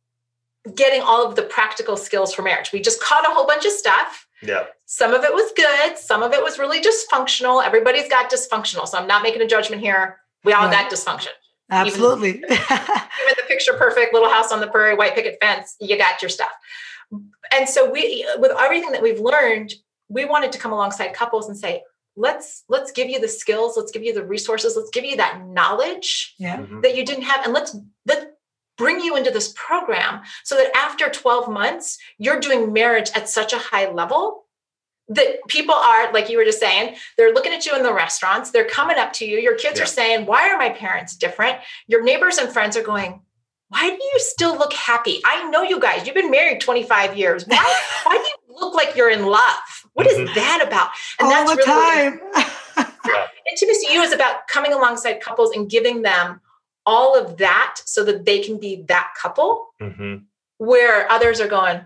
getting 0.75 1.01
all 1.01 1.25
of 1.27 1.35
the 1.35 1.41
practical 1.43 1.97
skills 1.97 2.33
for 2.33 2.41
marriage. 2.43 2.71
We 2.71 2.81
just 2.81 3.01
caught 3.01 3.25
a 3.25 3.33
whole 3.33 3.47
bunch 3.47 3.65
of 3.65 3.71
stuff. 3.71 4.27
Yeah. 4.43 4.65
Some 4.85 5.13
of 5.13 5.23
it 5.23 5.33
was 5.33 5.51
good, 5.55 5.97
some 5.97 6.21
of 6.23 6.33
it 6.33 6.43
was 6.43 6.59
really 6.59 6.81
dysfunctional. 6.81 7.63
Everybody's 7.65 8.09
got 8.09 8.31
dysfunctional. 8.31 8.87
So 8.87 8.97
I'm 8.97 9.07
not 9.07 9.23
making 9.23 9.41
a 9.41 9.47
judgment 9.47 9.81
here. 9.81 10.19
We 10.43 10.53
all 10.53 10.67
Right. 10.67 10.89
got 10.89 10.91
dysfunction. 10.91 11.29
Absolutely. 11.69 12.29
Even 12.43 12.45
the 12.49 13.43
picture 13.47 13.73
perfect 13.73 14.13
little 14.13 14.29
house 14.29 14.51
on 14.51 14.59
the 14.59 14.67
prairie, 14.67 14.95
white 14.95 15.15
picket 15.15 15.37
fence, 15.41 15.75
you 15.79 15.97
got 15.97 16.21
your 16.21 16.29
stuff. 16.29 16.51
And 17.53 17.67
so 17.67 17.89
we 17.89 18.25
with 18.39 18.51
everything 18.57 18.91
that 18.91 19.01
we've 19.01 19.19
learned, 19.19 19.73
we 20.09 20.25
wanted 20.25 20.51
to 20.53 20.57
come 20.59 20.71
alongside 20.73 21.13
couples 21.13 21.47
and 21.47 21.57
say, 21.57 21.83
let's 22.17 22.63
let's 22.67 22.91
give 22.91 23.09
you 23.09 23.19
the 23.19 23.27
skills, 23.27 23.75
let's 23.77 23.91
give 23.91 24.03
you 24.03 24.13
the 24.13 24.23
resources, 24.25 24.75
let's 24.75 24.89
give 24.91 25.05
you 25.05 25.15
that 25.17 25.41
knowledge 25.47 26.35
yeah. 26.39 26.57
Mhm. 26.57 26.81
that 26.81 26.95
you 26.95 27.05
didn't 27.05 27.23
have 27.23 27.45
and 27.45 27.53
let's 27.53 27.75
let's 28.05 28.25
bring 28.81 28.99
you 28.99 29.15
into 29.15 29.31
this 29.31 29.53
program 29.55 30.21
so 30.43 30.55
that 30.55 30.75
after 30.75 31.09
12 31.09 31.49
months 31.49 31.97
you're 32.17 32.39
doing 32.39 32.73
marriage 32.73 33.09
at 33.15 33.29
such 33.29 33.51
a 33.53 33.57
high 33.57 33.87
level 33.91 34.45
that 35.07 35.27
people 35.47 35.75
are 35.75 36.11
like 36.13 36.29
you 36.29 36.37
were 36.37 36.45
just 36.51 36.59
saying 36.59 36.95
they're 37.17 37.33
looking 37.33 37.53
at 37.53 37.65
you 37.65 37.75
in 37.75 37.83
the 37.83 37.93
restaurants 37.93 38.51
they're 38.51 38.65
coming 38.79 38.97
up 38.97 39.11
to 39.13 39.25
you 39.25 39.37
your 39.47 39.55
kids 39.55 39.77
Yeah. 39.77 39.83
are 39.83 39.87
saying 39.99 40.25
why 40.25 40.49
are 40.49 40.57
my 40.57 40.69
parents 40.69 41.15
different 41.15 41.57
your 41.87 42.01
neighbors 42.03 42.37
and 42.37 42.51
friends 42.51 42.75
are 42.77 42.83
going 42.83 43.21
why 43.73 43.89
do 43.89 43.95
you 44.11 44.19
still 44.33 44.55
look 44.57 44.73
happy 44.73 45.21
i 45.25 45.49
know 45.49 45.61
you 45.63 45.79
guys 45.79 46.05
you've 46.05 46.15
been 46.21 46.31
married 46.31 46.61
25 46.61 47.17
years 47.17 47.45
why 47.45 47.57
why 48.03 48.13
do 48.17 48.23
you 48.23 48.59
look 48.61 48.73
like 48.73 48.95
you're 48.95 49.09
in 49.11 49.25
love 49.25 49.63
What 49.93 50.07
is 50.07 50.17
Mhm. 50.17 50.33
that 50.35 50.59
about 50.67 50.89
and 51.19 51.27
All 51.27 51.45
the 51.45 51.55
really 51.55 51.65
time. 51.65 52.87
Intimacy 53.51 53.87
U 53.93 54.01
is 54.01 54.13
about 54.13 54.47
coming 54.47 54.71
alongside 54.71 55.19
couples 55.19 55.51
and 55.55 55.69
giving 55.69 56.03
them 56.03 56.39
all 56.85 57.17
of 57.17 57.37
that 57.37 57.75
so 57.85 58.03
that 58.03 58.25
they 58.25 58.39
can 58.39 58.57
be 58.59 58.83
that 58.87 59.11
couple 59.21 59.67
Mhm. 59.81 60.23
where 60.57 61.09
others 61.11 61.39
are 61.41 61.47
going, 61.47 61.81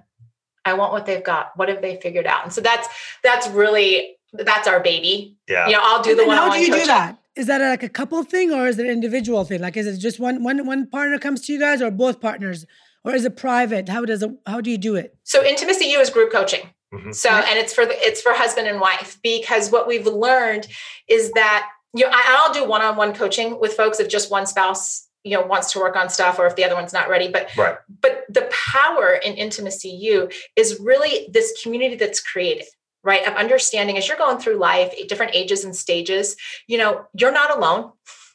I 0.63 0.73
want 0.73 0.93
what 0.93 1.05
they've 1.05 1.23
got. 1.23 1.51
What 1.55 1.69
have 1.69 1.81
they 1.81 1.99
figured 2.01 2.25
out? 2.25 2.43
And 2.43 2.51
so 2.53 2.61
that's 2.61 2.87
that's 3.23 3.47
really 3.49 4.17
that's 4.33 4.67
our 4.67 4.79
baby. 4.79 5.37
Yeah. 5.47 5.67
You 5.67 5.73
know, 5.73 5.79
I'll 5.81 6.01
do 6.01 6.11
And 6.11 6.19
the 6.19 6.25
one. 6.25 6.35
how 6.37 6.51
do 6.51 6.59
you 6.59 6.73
do 6.73 6.85
that? 6.87 7.17
Is 7.35 7.47
that 7.47 7.61
like 7.61 7.83
a 7.83 7.89
couple 7.89 8.23
thing 8.23 8.51
or 8.51 8.67
is 8.67 8.79
it 8.79 8.85
an 8.85 8.91
individual 8.91 9.43
thing? 9.45 9.61
Like 9.61 9.77
is 9.77 9.85
it 9.87 9.97
just 9.99 10.19
one 10.19 10.43
one 10.43 10.65
one 10.65 10.87
partner 10.87 11.19
comes 11.19 11.45
to 11.45 11.53
you 11.53 11.59
guys 11.59 11.81
or 11.81 11.91
both 11.91 12.19
partners? 12.19 12.65
Or 13.03 13.13
is 13.13 13.23
it 13.23 13.37
private? 13.37 13.87
How 13.89 14.03
does 14.05 14.23
it 14.23 14.31
how 14.47 14.61
do 14.61 14.71
you 14.71 14.77
do 14.77 14.95
it? 14.95 15.15
So 15.23 15.43
Intimacy 15.43 15.85
U 15.85 15.99
is 15.99 16.09
group 16.09 16.31
coaching. 16.31 16.69
Mhm. 16.93 17.13
So 17.13 17.29
and 17.29 17.59
it's 17.59 17.73
for 17.73 17.85
the, 17.85 17.93
it's 17.99 18.21
for 18.21 18.31
husband 18.33 18.67
and 18.67 18.79
wife 18.81 19.19
because 19.21 19.69
what 19.71 19.87
we've 19.87 20.07
learned 20.07 20.67
is 21.07 21.31
that 21.33 21.67
you 21.95 22.03
know 22.05 22.11
I, 22.13 22.37
I'll 22.39 22.53
do 22.53 22.67
one-on-one 22.69 23.13
coaching 23.13 23.59
with 23.59 23.73
folks 23.73 23.99
if 23.99 24.07
just 24.09 24.29
one 24.29 24.45
spouse 24.45 25.07
you 25.23 25.31
know 25.35 25.45
wants 25.45 25.71
to 25.73 25.79
work 25.79 25.95
on 25.95 26.09
stuff 26.09 26.37
or 26.37 26.45
if 26.45 26.55
the 26.55 26.63
other 26.63 26.75
one's 26.75 26.93
not 26.93 27.09
ready. 27.09 27.29
But 27.29 27.49
Right. 27.57 27.77
but 28.01 28.25
the 28.29 28.47
power 28.73 29.13
in 29.13 29.33
Intimacy 29.33 29.89
U 29.89 30.29
is 30.55 30.79
really 30.79 31.27
this 31.31 31.53
community 31.63 31.95
that's 31.95 32.19
created 32.21 32.67
right? 33.03 33.27
Of 33.27 33.35
understanding 33.35 33.97
as 33.99 34.07
you're 34.07 34.17
going 34.17 34.39
through 34.39 34.55
life 34.57 34.91
at 34.99 35.07
different 35.07 35.35
ages 35.35 35.63
and 35.63 35.75
stages 35.75 36.35
you 36.67 36.77
know 36.77 37.05
you're 37.13 37.31
not 37.31 37.55
alone. 37.57 37.91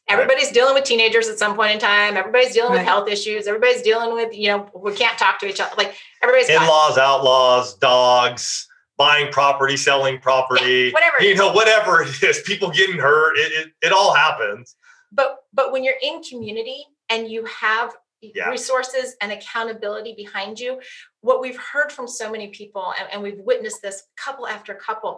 Everybody's 0.09 0.51
dealing 0.51 0.75
with 0.75 0.83
teenagers 0.83 1.29
at 1.29 1.39
some 1.39 1.55
point 1.55 1.73
in 1.73 1.79
time. 1.79 2.17
Everybody's 2.17 2.53
dealing 2.53 2.73
with 2.73 2.83
health 2.83 3.09
issues. 3.09 3.47
Everybody's 3.47 3.83
dealing 3.83 4.13
with 4.13 4.35
you 4.37 4.49
know 4.49 4.69
we 4.75 4.93
can't 4.95 5.17
talk 5.19 5.39
to 5.41 5.47
each 5.47 5.61
other. 5.61 5.73
Like 5.77 5.95
everybody's 6.23 6.49
In-laws, 6.49 6.99
outlaws, 6.99 7.75
dogs, 7.75 8.67
buying 9.01 9.33
property, 9.33 9.79
selling 9.79 10.19
property, 10.21 10.93
whatever 10.93 11.17
you 11.23 11.35
know, 11.35 11.51
whatever 11.53 12.03
it 12.03 12.23
is, 12.23 12.43
people 12.43 12.71
getting 12.71 12.99
hurt, 12.99 13.35
it, 13.39 13.51
it, 13.61 13.73
it 13.87 13.93
all 13.93 14.13
happens. 14.15 14.77
but 15.11 15.39
but 15.59 15.73
when 15.73 15.83
you're 15.83 16.03
in 16.03 16.23
community 16.23 16.81
and 17.09 17.21
you 17.33 17.41
have 17.47 17.89
Yeah. 18.23 18.51
resources 18.51 19.17
and 19.23 19.33
accountability 19.39 20.13
behind 20.25 20.61
you 20.65 20.73
what 21.29 21.39
we've 21.45 21.61
heard 21.73 21.91
from 21.97 22.07
so 22.21 22.27
many 22.35 22.49
people 22.61 22.87
and, 22.99 23.07
and 23.13 23.19
we've 23.27 23.41
witnessed 23.51 23.81
this 23.87 23.99
couple 24.25 24.45
after 24.57 24.73
couple 24.89 25.13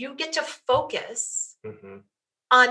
you 0.00 0.08
get 0.22 0.30
to 0.38 0.42
focus 0.70 1.20
Mhm. 1.68 1.96
on 2.60 2.66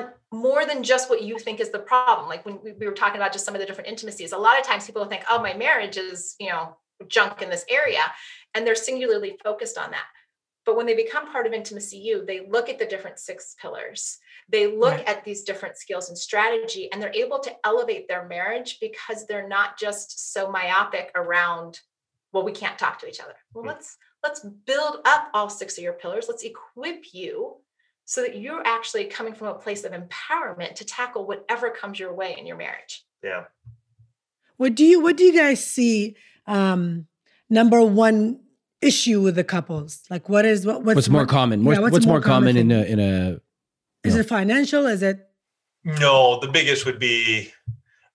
more 0.48 0.64
than 0.70 0.80
just 0.94 1.06
what 1.12 1.22
you 1.30 1.36
think 1.46 1.58
is 1.66 1.70
the 1.78 1.84
problem 1.94 2.26
like 2.34 2.44
when 2.46 2.56
we, 2.64 2.70
we 2.80 2.86
were 2.90 3.00
talking 3.02 3.20
about 3.22 3.32
just 3.36 3.46
some 3.48 3.56
of 3.56 3.62
the 3.62 3.68
different 3.70 3.90
intimacies 3.94 4.32
a 4.40 4.42
lot 4.48 4.60
of 4.60 4.64
times 4.70 4.86
people 4.90 5.06
think 5.12 5.24
oh 5.32 5.40
my 5.48 5.54
marriage 5.68 5.98
is 6.10 6.36
you 6.44 6.50
know 6.54 6.64
junk 7.16 7.36
in 7.46 7.50
this 7.54 7.66
area 7.82 8.04
and 8.54 8.60
they're 8.68 8.84
singularly 8.90 9.32
focused 9.48 9.78
on 9.84 9.90
that 9.96 10.08
but 10.68 10.76
when 10.76 10.86
they 10.86 10.94
become 10.96 11.32
part 11.32 11.48
of 11.48 11.54
Intimacy 11.54 11.98
U 11.98 12.24
they 12.28 12.42
look 12.48 12.70
at 12.70 12.78
the 12.78 12.86
different 12.86 13.18
six 13.18 13.56
pillars 13.60 14.20
they 14.50 14.68
look 14.68 14.94
Right. 14.94 15.10
at 15.10 15.24
these 15.26 15.44
different 15.44 15.78
skills 15.78 16.10
and 16.10 16.18
strategy 16.18 16.92
and 16.92 17.02
they're 17.02 17.12
able 17.26 17.40
to 17.40 17.56
elevate 17.66 18.08
their 18.08 18.28
marriage 18.28 18.78
because 18.80 19.26
they're 19.26 19.48
not 19.48 19.80
just 19.80 20.32
so 20.34 20.52
myopic 20.52 21.12
around 21.16 21.80
well 22.34 22.44
we 22.46 22.52
can't 22.52 22.78
talk 22.78 23.00
to 23.00 23.08
each 23.08 23.20
other 23.20 23.34
well 23.54 23.64
Mm. 23.64 23.68
let's 23.70 23.98
let's 24.24 24.42
build 24.42 24.96
up 25.06 25.30
all 25.34 25.50
six 25.50 25.78
of 25.78 25.84
your 25.84 25.94
pillars 25.94 26.26
let's 26.28 26.44
equip 26.44 27.14
you 27.14 27.58
so 28.06 28.22
that 28.22 28.38
you're 28.38 28.66
actually 28.66 29.06
coming 29.06 29.34
from 29.34 29.48
a 29.48 29.56
place 29.56 29.84
of 29.84 29.92
empowerment 29.92 30.76
to 30.76 30.86
tackle 30.86 31.26
whatever 31.28 31.70
comes 31.70 32.00
your 32.00 32.14
way 32.14 32.36
in 32.40 32.46
your 32.46 32.58
marriage 32.58 33.06
Yeah. 33.24 33.46
What 34.58 34.74
do 34.76 34.84
you 34.86 35.00
what 35.02 35.16
do 35.18 35.24
you 35.24 35.34
guys 35.34 35.64
see 35.66 36.16
um 36.48 37.08
number 37.50 37.82
one 37.84 38.40
issue 38.82 39.22
with 39.22 39.36
the 39.36 39.44
couples? 39.44 40.02
Like 40.10 40.30
what 40.30 40.46
is 40.46 40.66
what 40.66 40.84
what's, 40.84 40.96
What's, 40.96 41.10
more 41.10 41.22
one- 41.22 41.28
common? 41.28 41.62
More, 41.62 41.74
yeah, 41.74 41.80
what's, 41.80 41.92
what's 41.94 42.06
more 42.06 42.16
more 42.16 42.22
common 42.22 42.56
common 42.56 42.72
in 42.72 42.72
a 42.72 42.84
in 42.84 43.00
a 43.00 43.40
Is 44.04 44.16
No. 44.16 44.22
it 44.22 44.28
financial? 44.28 44.86
Is 44.86 45.02
it 45.04 45.20
No, 45.84 46.40
the 46.40 46.48
biggest 46.48 46.86
would 46.86 47.00
be 47.00 47.52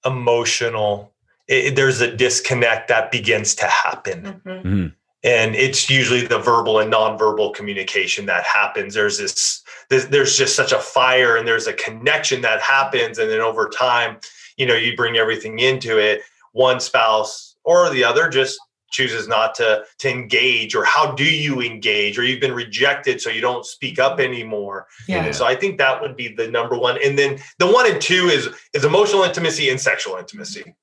emotional. 0.04 1.12
It- 1.48 1.74
there's 1.76 2.00
a 2.00 2.14
disconnect 2.14 2.88
that 2.88 3.10
begins 3.10 3.54
to 3.56 3.66
happen. 3.66 4.40
Mhm. 4.46 4.94
and 5.24 5.54
it's 5.54 5.88
usually 5.88 6.26
the 6.26 6.38
verbal 6.40 6.80
and 6.80 6.92
nonverbal 6.92 7.54
communication 7.54 8.26
that 8.26 8.42
happens 8.42 8.94
there's 8.94 9.18
this, 9.18 9.62
this 9.88 10.06
there's 10.06 10.36
just 10.36 10.56
such 10.56 10.72
a 10.72 10.80
fire 10.80 11.36
and 11.36 11.46
there's 11.46 11.68
a 11.68 11.72
connection 11.74 12.40
that 12.40 12.60
happens 12.60 13.18
and 13.18 13.30
then 13.30 13.40
over 13.40 13.68
time 13.68 14.18
you 14.56 14.66
know 14.66 14.74
you 14.74 14.96
bring 14.96 15.16
everything 15.16 15.60
into 15.60 15.96
it 15.96 16.22
one 16.50 16.80
spouse 16.80 17.54
or 17.62 17.88
the 17.90 18.02
other 18.02 18.28
just 18.28 18.58
chooses 18.92 19.26
not 19.26 19.54
to 19.56 19.84
to 19.98 20.08
engage 20.08 20.74
or 20.74 20.84
how 20.84 21.12
do 21.12 21.24
you 21.24 21.60
engage 21.60 22.18
or 22.18 22.22
you've 22.22 22.40
been 22.40 22.54
rejected 22.54 23.20
so 23.20 23.30
you 23.30 23.40
don't 23.40 23.66
speak 23.66 23.98
up 23.98 24.20
anymore. 24.20 24.86
Yeah. 25.08 25.24
and 25.24 25.34
so 25.34 25.44
i 25.44 25.56
think 25.56 25.78
that 25.78 26.00
would 26.00 26.16
be 26.16 26.28
the 26.28 26.48
number 26.48 26.78
one. 26.78 26.98
And 27.04 27.18
then 27.18 27.40
the 27.58 27.66
one 27.66 27.90
and 27.90 28.00
two 28.00 28.28
is 28.28 28.48
is 28.72 28.84
emotional 28.84 29.24
intimacy 29.24 29.70
and 29.70 29.80
sexual 29.80 30.16
intimacy. 30.16 30.74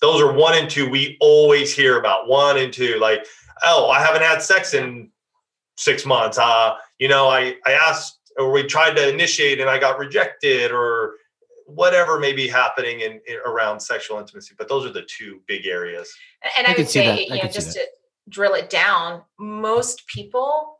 Those 0.00 0.20
are 0.20 0.32
one 0.32 0.56
and 0.56 0.70
two 0.70 0.88
we 0.88 1.16
always 1.20 1.74
hear 1.74 1.98
about. 1.98 2.28
One 2.28 2.58
and 2.58 2.72
two 2.72 2.98
like 3.00 3.26
oh 3.62 3.90
i 3.90 4.00
haven't 4.00 4.22
had 4.22 4.42
sex 4.42 4.74
in 4.74 5.10
six 5.76 6.06
months. 6.06 6.38
Uh 6.38 6.76
you 6.98 7.08
know 7.08 7.28
i 7.28 7.56
i 7.66 7.72
asked 7.72 8.18
or 8.38 8.52
we 8.52 8.62
tried 8.62 8.94
to 8.94 9.08
initiate 9.08 9.60
and 9.60 9.68
i 9.68 9.78
got 9.78 9.98
rejected 9.98 10.70
or 10.70 11.14
whatever 11.74 12.18
may 12.18 12.32
be 12.32 12.46
happening 12.48 13.00
in, 13.00 13.20
in 13.26 13.36
around 13.44 13.80
sexual 13.80 14.18
intimacy 14.18 14.54
but 14.58 14.68
those 14.68 14.84
are 14.86 14.92
the 14.92 15.02
two 15.02 15.40
big 15.46 15.66
areas 15.66 16.12
and 16.56 16.66
I 16.66 16.72
i 16.72 16.74
would 16.76 16.88
say 16.88 17.06
that. 17.06 17.12
I 17.18 17.20
you 17.22 17.28
know 17.36 17.40
could 17.42 17.52
see 17.52 17.60
just 17.60 17.72
to 17.76 17.86
drill 18.28 18.54
it 18.54 18.70
down 18.70 19.22
most 19.38 20.06
people 20.06 20.78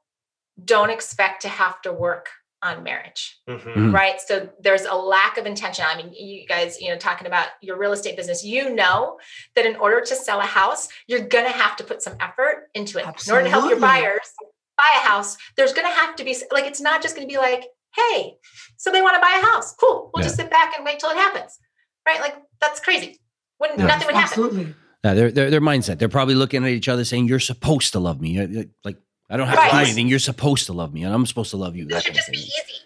don't 0.65 0.91
expect 0.91 1.43
to 1.43 1.49
have 1.49 1.81
to 1.83 1.93
work 1.93 2.29
on 2.63 2.83
marriage 2.83 3.39
Mhm. 3.49 3.63
Mhm. 3.75 3.95
right 3.95 4.21
so 4.21 4.49
there's 4.61 4.85
a 4.85 4.95
lack 4.95 5.39
of 5.39 5.47
intention 5.47 5.85
i 5.89 5.97
mean 5.97 6.13
you 6.13 6.47
guys 6.47 6.79
you 6.81 6.91
know 6.91 6.97
talking 6.99 7.27
about 7.27 7.49
your 7.63 7.79
real 7.79 7.93
estate 7.93 8.17
business 8.17 8.45
you 8.45 8.75
know 8.75 9.19
that 9.55 9.65
in 9.65 9.77
order 9.77 10.01
to 10.03 10.15
sell 10.15 10.41
a 10.41 10.45
house 10.45 10.89
you're 11.07 11.21
going 11.21 11.47
to 11.47 11.51
have 11.51 11.75
to 11.77 11.85
put 11.85 12.03
some 12.03 12.15
effort 12.21 12.69
into 12.75 12.99
it 12.99 13.03
in 13.27 13.33
order 13.33 13.45
to 13.45 13.51
help 13.51 13.71
your 13.71 13.81
buyers 13.81 14.29
buy 14.77 15.01
a 15.03 15.07
house 15.09 15.39
there's 15.57 15.73
going 15.73 15.87
to 15.87 15.93
have 15.93 16.15
to 16.17 16.23
be 16.25 16.37
like 16.53 16.65
it's 16.67 16.81
not 16.83 17.01
just 17.01 17.17
going 17.17 17.27
to 17.27 17.33
be 17.33 17.39
like 17.39 17.65
hey 17.97 18.37
so 18.77 18.91
they 18.93 19.03
want 19.03 19.15
to 19.15 19.21
buy 19.21 19.41
a 19.43 19.47
house 19.47 19.75
cool 19.75 20.11
we'll 20.15 20.23
just 20.23 20.37
sit 20.37 20.51
back 20.51 20.75
and 20.77 20.85
wait 20.85 20.99
till 21.01 21.11
it 21.11 21.17
happens 21.17 21.59
right 22.07 22.21
like 22.21 22.37
that's 22.61 22.81
crazy 22.81 23.19
wouldn't 23.59 23.79
Yeah. 23.79 23.87
nothing 23.87 24.07
would 24.07 24.15
happen 24.17 24.45
Absolutely. 24.45 24.75
Yeah, 25.03 25.15
their, 25.15 25.31
their 25.33 25.51
their 25.51 25.61
mindset. 25.63 25.99
They're 25.99 26.11
probably 26.11 26.35
looking 26.35 26.63
at 26.63 26.69
each 26.71 26.87
other 26.87 27.05
saying, 27.07 27.27
"You're 27.27 27.41
supposed 27.41 27.93
to 27.93 27.99
love 27.99 28.21
me." 28.21 28.39
Like 28.85 28.99
I 29.31 29.39
don't 29.39 29.47
have 29.49 29.59
to 29.65 29.71
do 29.71 29.77
anything. 29.81 30.09
You're 30.09 30.19
supposed 30.19 30.67
to 30.67 30.75
love 30.75 30.93
me, 30.93 31.05
and 31.05 31.15
I'm 31.15 31.25
supposed 31.25 31.53
to 31.53 31.57
love 31.57 31.75
you. 31.75 31.87
that 31.87 32.03
should 32.03 32.13
kind 32.15 32.19
of 32.19 32.25
just 32.27 32.31
be 32.31 32.37
easy 32.39 32.81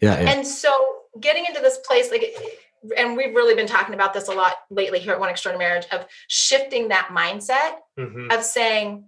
Yeah, 0.00 0.18
yeah. 0.18 0.30
And 0.30 0.46
so 0.46 0.70
getting 1.20 1.44
into 1.44 1.60
this 1.60 1.76
place, 1.86 2.10
like, 2.10 2.24
and 2.96 3.18
we've 3.18 3.34
really 3.34 3.54
been 3.54 3.66
talking 3.66 3.94
about 3.94 4.14
this 4.14 4.28
a 4.28 4.32
lot 4.32 4.54
lately 4.70 4.98
here 4.98 5.12
at 5.12 5.20
One 5.20 5.28
Extraordinary 5.28 5.68
Marriage 5.72 5.86
of 5.92 6.06
shifting 6.28 6.88
that 6.88 7.08
mindset 7.12 7.80
Mhm. 7.98 8.32
of 8.34 8.42
saying 8.44 9.04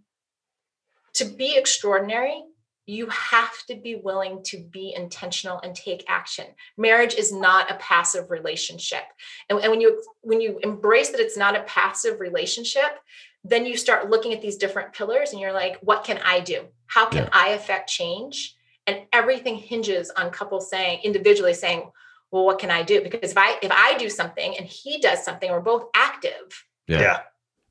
to 1.14 1.24
be 1.24 1.56
extraordinary, 1.56 2.42
you 2.90 3.06
have 3.06 3.64
to 3.68 3.76
be 3.76 3.94
willing 3.94 4.42
to 4.42 4.58
be 4.58 4.92
intentional 4.96 5.60
and 5.60 5.74
take 5.76 6.04
action. 6.08 6.46
Marriage 6.76 7.14
is 7.14 7.32
not 7.32 7.70
a 7.70 7.74
passive 7.74 8.30
relationship. 8.30 9.04
And, 9.48 9.60
and 9.60 9.70
when 9.70 9.80
you 9.80 10.02
when 10.22 10.40
you 10.40 10.58
embrace 10.64 11.10
that 11.10 11.20
it's 11.20 11.36
not 11.36 11.56
a 11.56 11.62
passive 11.62 12.18
relationship, 12.18 12.98
then 13.44 13.64
you 13.64 13.76
start 13.76 14.10
looking 14.10 14.32
at 14.32 14.42
these 14.42 14.56
different 14.56 14.92
pillars 14.92 15.30
and 15.30 15.40
you're 15.40 15.52
like, 15.52 15.78
what 15.82 16.02
can 16.02 16.18
I 16.24 16.40
do? 16.40 16.66
How 16.86 17.06
can 17.06 17.24
Yeah. 17.24 17.30
I 17.32 17.50
affect 17.50 17.88
change? 17.88 18.56
And 18.88 19.02
everything 19.12 19.56
hinges 19.56 20.10
on 20.16 20.30
couples 20.30 20.68
saying, 20.68 21.00
individually 21.04 21.54
saying, 21.54 21.88
well, 22.32 22.44
what 22.44 22.58
can 22.58 22.70
I 22.70 22.82
do? 22.82 23.00
Because 23.02 23.30
if 23.30 23.38
I 23.38 23.56
if 23.62 23.70
I 23.70 23.96
do 23.98 24.10
something 24.10 24.56
and 24.58 24.66
he 24.66 24.98
does 24.98 25.24
something, 25.24 25.50
we're 25.50 25.60
both 25.60 25.86
active. 25.94 26.64
yeah 26.88 27.20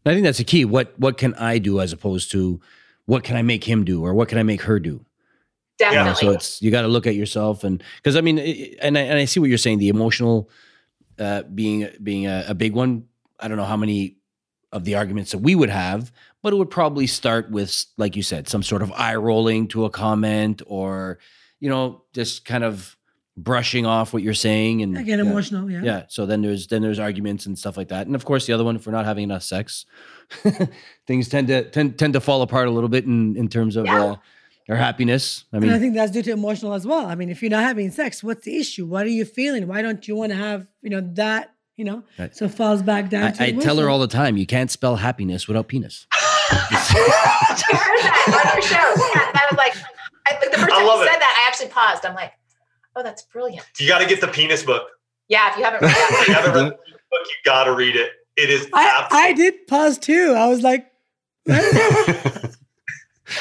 I 0.06 0.14
think 0.14 0.24
that's 0.24 0.38
the 0.38 0.44
key. 0.46 0.64
What 0.64 0.98
what 0.98 1.18
can 1.18 1.34
I 1.36 1.58
do 1.60 1.82
as 1.82 1.92
opposed 1.92 2.32
to 2.32 2.62
what 3.06 3.24
can 3.24 3.36
I 3.36 3.42
make 3.42 3.64
him 3.64 3.84
do 3.84 4.06
or 4.06 4.14
what 4.14 4.30
can 4.30 4.38
I 4.38 4.44
make 4.44 4.62
her 4.62 4.80
do? 4.80 5.06
You 5.80 5.86
know, 5.86 5.94
Definitely. 6.06 6.28
so 6.28 6.32
it's 6.34 6.62
you 6.62 6.72
got 6.72 6.82
to 6.82 6.88
look 6.90 7.08
at 7.08 7.16
yourself 7.16 7.64
and 7.64 7.82
because 7.98 8.16
I 8.18 8.22
mean, 8.22 8.38
it- 8.38 8.78
and 8.82 8.98
I, 8.98 9.02
and 9.02 9.18
I 9.18 9.26
see 9.26 9.40
what 9.40 9.50
you're 9.50 9.58
saying. 9.58 9.80
The 9.80 9.90
emotional 9.90 10.50
uh, 11.18 11.44
being 11.44 11.88
being 12.04 12.28
a, 12.28 12.46
a 12.50 12.54
big 12.54 12.74
one. 12.74 13.06
I 13.40 13.48
don't 13.48 13.58
know 13.58 13.64
how 13.66 13.78
many 13.78 14.18
of 14.72 14.84
the 14.84 14.96
arguments 14.96 15.32
that 15.32 15.38
we 15.40 15.56
would 15.56 15.70
have, 15.70 16.12
but 16.44 16.52
it 16.54 16.58
would 16.58 16.70
probably 16.70 17.08
start 17.08 17.50
with, 17.50 17.86
like 17.98 18.16
you 18.16 18.22
said, 18.24 18.48
some 18.48 18.62
sort 18.62 18.82
of 18.82 18.92
eye 18.92 19.16
rolling 19.16 19.68
to 19.70 19.86
a 19.86 19.90
comment 19.90 20.62
or 20.68 21.20
you 21.62 21.70
know 21.70 22.04
just 22.14 22.44
kind 22.46 22.64
of 22.64 22.96
brushing 23.38 23.86
off 23.86 24.12
what 24.12 24.22
you're 24.22 24.34
saying 24.34 24.82
and 24.82 24.98
Again, 24.98 25.20
yeah. 25.20 25.26
emotional. 25.26 25.72
Yeah. 25.72 25.82
Yeah. 25.82 26.04
So 26.10 26.26
then 26.26 26.42
there's 26.42 26.68
then 26.68 26.82
there's 26.82 27.00
arguments 27.00 27.46
and 27.46 27.58
stuff 27.58 27.78
like 27.78 27.88
that. 27.88 28.06
And 28.06 28.16
of 28.16 28.26
course, 28.26 28.46
the 28.46 28.52
other 28.54 28.66
one, 28.66 28.76
if 28.76 28.86
we're 28.86 28.92
not 28.92 29.06
having 29.06 29.24
enough 29.24 29.44
sex, 29.44 29.86
things 31.08 31.30
tend 31.30 31.48
to 31.48 31.70
tend 31.70 31.98
tend 31.98 32.14
to 32.14 32.20
fall 32.22 32.42
apart 32.42 32.68
a 32.68 32.72
little 32.72 32.90
bit 32.90 33.06
in 33.06 33.36
in 33.38 33.48
terms 33.48 33.76
of 33.76 33.86
Yeah. 33.86 34.04
uh, 34.04 34.16
our 34.70 34.76
happiness. 34.76 35.46
I 35.52 35.58
and 35.58 35.72
I 35.72 35.80
think 35.80 35.96
that's 35.96 36.12
due 36.12 36.22
to 36.24 36.32
emotional 36.32 36.74
as 36.74 36.86
well. 36.86 37.06
I 37.08 37.16
mean, 37.16 37.30
if 37.30 37.42
you're 37.42 37.52
not 37.52 37.64
having 37.64 37.90
sex, 37.92 38.24
what's 38.24 38.46
the 38.46 38.58
issue? 38.58 38.86
What 38.86 39.06
are 39.06 39.10
you 39.10 39.26
feeling? 39.26 39.68
Why 39.68 39.82
don't 39.82 40.08
you 40.08 40.16
want 40.16 40.32
to 40.32 40.38
have, 40.38 40.68
you 40.82 40.90
know, 40.90 41.02
that, 41.14 41.54
you 41.76 41.86
know? 41.86 42.04
Right. 42.18 42.36
So 42.36 42.46
it 42.46 42.52
falls 42.52 42.82
back 42.82 43.10
down 43.10 43.24
I, 43.24 43.32
to 43.32 43.44
I 43.44 43.52
tell 43.54 43.78
her 43.78 43.90
all 43.90 44.00
the 44.00 44.08
time, 44.08 44.38
you 44.38 44.46
can't 44.46 44.70
spell 44.70 44.96
happiness 44.98 45.48
without 45.48 45.68
penis. 45.68 46.08
I 46.14 46.16
heard 46.56 48.00
that 48.00 48.46
on 48.46 48.54
your 48.54 48.62
show. 48.62 48.76
Yeah, 48.76 49.32
I 49.34 49.48
was 49.52 49.58
like, 49.58 49.76
I, 50.28 50.34
like 50.34 50.52
the 50.52 50.58
first 50.58 50.70
time 50.70 50.86
love 50.86 51.00
you 51.00 51.06
it. 51.06 51.12
said 51.12 51.20
that, 51.20 51.44
I 51.44 51.48
actually 51.48 51.70
paused. 51.70 52.06
I'm 52.06 52.16
like, 52.16 52.34
oh, 52.96 53.04
that's 53.04 53.24
brilliant. 53.24 53.66
you 53.80 53.88
got 53.88 54.00
to 54.00 54.06
get 54.06 54.22
the 54.22 54.28
penis 54.28 54.64
book 54.64 54.84
Yeah, 55.28 55.52
if 55.52 55.58
you 55.58 55.64
haven't 55.64 55.82
read 55.82 55.96
if 55.96 56.28
you 56.28 56.34
haven't 56.34 56.54
read 56.54 56.66
the 56.72 56.78
penis 56.86 57.02
book 57.10 57.22
you 57.28 57.36
got 57.44 57.64
to 57.66 57.74
read 57.74 57.96
it 57.96 58.12
it 58.36 58.50
is 58.50 58.68
I, 58.74 59.08
I 59.12 59.34
did 59.34 59.68
pause 59.68 59.98
too. 59.98 60.34
I 60.38 60.48
was 60.48 60.62
like, 60.62 60.86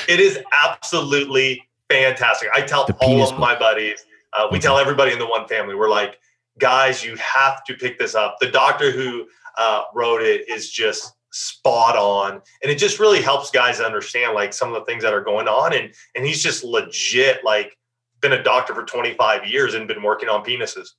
it 0.09 0.20
is 0.20 0.39
absolutely 0.64 1.62
fantastic. 1.91 2.49
I 2.55 2.62
tell 2.62 2.82
all 3.01 3.09
penis 3.09 3.30
of 3.30 3.39
my 3.39 3.59
buddies, 3.59 4.05
uh, 4.32 4.47
we 4.51 4.59
Okay. 4.59 4.66
tell 4.66 4.78
everybody 4.78 5.12
in 5.12 5.18
the 5.18 5.26
one 5.26 5.47
family, 5.49 5.74
we're 5.74 5.89
like, 5.89 6.18
guys, 6.59 7.05
you 7.05 7.16
have 7.16 7.64
to 7.64 7.74
pick 7.74 7.99
this 7.99 8.14
up. 8.14 8.36
The 8.41 8.51
doctor 8.51 8.91
who 8.91 9.26
uh, 9.59 9.82
wrote 9.95 10.22
it 10.22 10.49
is 10.49 10.70
just 10.70 11.12
spot 11.30 11.97
on, 11.97 12.32
and 12.62 12.70
it 12.72 12.76
just 12.76 12.99
really 12.99 13.20
helps 13.20 13.51
guys 13.51 13.80
understand 13.80 14.34
like 14.34 14.53
some 14.53 14.68
of 14.68 14.74
the 14.74 14.84
things 14.84 15.03
that 15.03 15.12
are 15.12 15.20
going 15.22 15.49
on. 15.49 15.72
And 15.74 15.93
and 16.14 16.24
he's 16.26 16.43
just 16.43 16.62
legit 16.64 17.45
like 17.45 17.76
been 18.20 18.32
a 18.32 18.43
doctor 18.43 18.74
for 18.74 18.84
25 18.84 19.47
years 19.47 19.74
and 19.74 19.86
been 19.89 20.03
working 20.03 20.28
on 20.28 20.45
penises. 20.45 20.91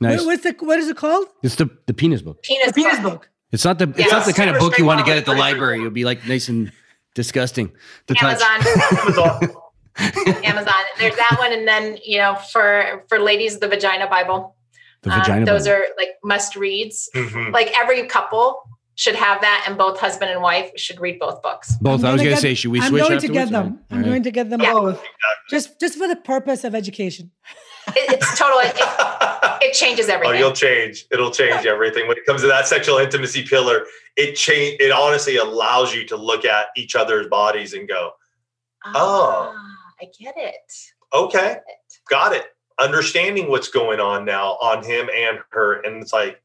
nice. 0.00 0.18
What- 0.20 0.26
What's 0.26 0.42
the 0.42 0.54
what 0.60 0.78
is 0.78 0.88
it 0.88 0.96
called? 0.96 1.26
It's 1.42 1.54
the 1.56 1.68
the 1.86 1.94
penis 1.94 2.22
book. 2.22 2.42
Penis, 2.42 2.68
The 2.68 2.72
penis 2.72 3.00
book. 3.00 3.12
book. 3.12 3.28
It's 3.52 3.64
not 3.64 3.78
the 3.78 3.88
it's 3.90 3.98
Yeah, 3.98 4.06
not 4.08 4.26
the 4.26 4.32
kind 4.32 4.50
of 4.50 4.58
book 4.58 4.78
you 4.78 4.84
want 4.84 5.00
to 5.00 5.04
get 5.06 5.16
at 5.18 5.24
the 5.26 5.34
library. 5.34 5.78
It'll 5.78 5.90
be 5.90 6.04
like 6.04 6.26
nice 6.26 6.48
and 6.48 6.72
disgusting 7.14 7.72
to. 8.06 8.14
Amazon. 8.22 8.60
Amazon. 8.98 9.50
Amazon. 10.44 10.74
There's 10.98 11.16
that 11.16 11.36
one, 11.38 11.52
and 11.52 11.66
then 11.68 11.98
you 12.04 12.18
know, 12.18 12.34
for 12.52 13.04
for 13.08 13.18
ladies, 13.18 13.58
the 13.58 13.68
Vagina 13.68 14.08
Bible. 14.08 14.56
The 15.02 15.10
Um, 15.10 15.18
vagina. 15.20 15.46
those 15.46 15.66
Bible. 15.66 15.78
are 15.82 15.84
like 15.98 16.10
must 16.24 16.56
reads. 16.56 17.08
Mhm. 17.14 17.52
Like 17.52 17.76
every 17.78 18.06
couple 18.06 18.62
should 18.94 19.14
have 19.16 19.40
that, 19.40 19.64
and 19.66 19.76
both 19.76 19.98
husband 19.98 20.30
and 20.30 20.40
wife 20.42 20.70
should 20.76 21.00
read 21.00 21.18
both 21.18 21.42
books. 21.42 21.76
both. 21.80 21.86
I'm 21.86 21.92
was 21.92 22.02
gonna 22.02 22.16
gonna 22.18 22.30
get- 22.30 22.38
say, 22.40 22.54
should 22.54 22.70
we 22.70 22.80
I'm 22.80 22.88
switch 22.88 23.02
going 23.02 23.18
to 23.20 23.28
get 23.28 23.50
them. 23.50 23.80
All 23.90 23.96
I'm 23.98 24.02
going 24.04 24.22
to 24.22 24.30
get 24.30 24.48
them 24.50 24.60
Yeah. 24.60 24.72
both. 24.72 25.02
Just 25.50 25.78
just 25.80 25.98
for 25.98 26.06
the 26.08 26.16
purpose 26.16 26.62
of 26.64 26.74
education. 26.74 27.30
It, 27.88 28.12
it's 28.14 28.38
total. 28.38 28.60
It, 28.64 28.76
it 29.72 29.76
changes 29.78 30.08
everything. 30.08 30.42
Oh, 30.42 30.46
everything. 30.46 30.46
you'll 30.46 30.52
change. 30.86 31.06
It'll 31.10 31.30
change 31.30 31.66
everything 31.66 32.06
when 32.08 32.16
it 32.16 32.26
comes 32.26 32.42
to 32.42 32.46
that 32.48 32.66
sexual 32.66 32.98
intimacy 32.98 33.44
pillar. 33.44 33.86
It 34.16 34.34
change. 34.34 34.80
It 34.80 34.90
honestly 34.92 35.36
allows 35.36 35.94
you 35.94 36.04
to 36.06 36.16
look 36.16 36.44
at 36.44 36.66
each 36.76 36.94
other's 36.94 37.26
bodies 37.28 37.72
and 37.74 37.88
go, 37.88 38.12
Oh. 38.84 39.54
Ah, 39.56 39.84
I 40.00 40.06
get 40.18 40.34
it. 40.36 40.72
okay, 41.14 41.56
got 42.10 42.32
it. 42.32 42.46
Understanding 42.80 43.48
what's 43.48 43.68
going 43.68 44.00
on 44.00 44.24
now 44.24 44.52
on 44.60 44.82
him 44.82 45.08
and 45.16 45.38
her, 45.50 45.80
and 45.82 46.02
it's 46.02 46.12
like, 46.12 46.42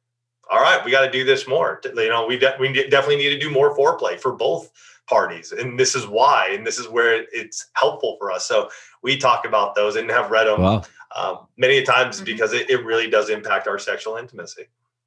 all 0.51 0.61
right, 0.61 0.83
we 0.85 0.91
got 0.91 1.03
to 1.05 1.11
do 1.11 1.23
this 1.25 1.47
more. 1.47 1.81
You 1.83 2.09
know, 2.09 2.25
we 2.27 2.37
de- 2.37 2.55
we 2.59 2.71
definitely 2.71 3.17
need 3.17 3.29
to 3.29 3.39
do 3.39 3.49
more 3.49 3.75
foreplay 3.75 4.19
for 4.19 4.33
both 4.33 4.69
parties, 5.07 5.51
and 5.51 5.79
this 5.79 5.95
is 5.95 6.05
why, 6.05 6.49
and 6.51 6.65
this 6.65 6.77
is 6.77 6.87
where 6.87 7.25
it's 7.33 7.67
helpful 7.73 8.17
for 8.19 8.31
us. 8.31 8.45
So 8.45 8.69
we 9.01 9.17
talk 9.17 9.45
about 9.45 9.73
those 9.73 9.95
and 9.95 10.09
have 10.11 10.29
read 10.31 10.45
them 10.47 10.61
Wow. 10.61 10.83
Um, 11.15 11.39
many 11.57 11.81
times 11.83 12.21
Mhm. 12.21 12.25
because 12.25 12.53
it, 12.53 12.69
it 12.69 12.83
really 12.85 13.09
does 13.09 13.29
impact 13.29 13.67
our 13.67 13.79
sexual 13.79 14.17
intimacy. 14.17 14.63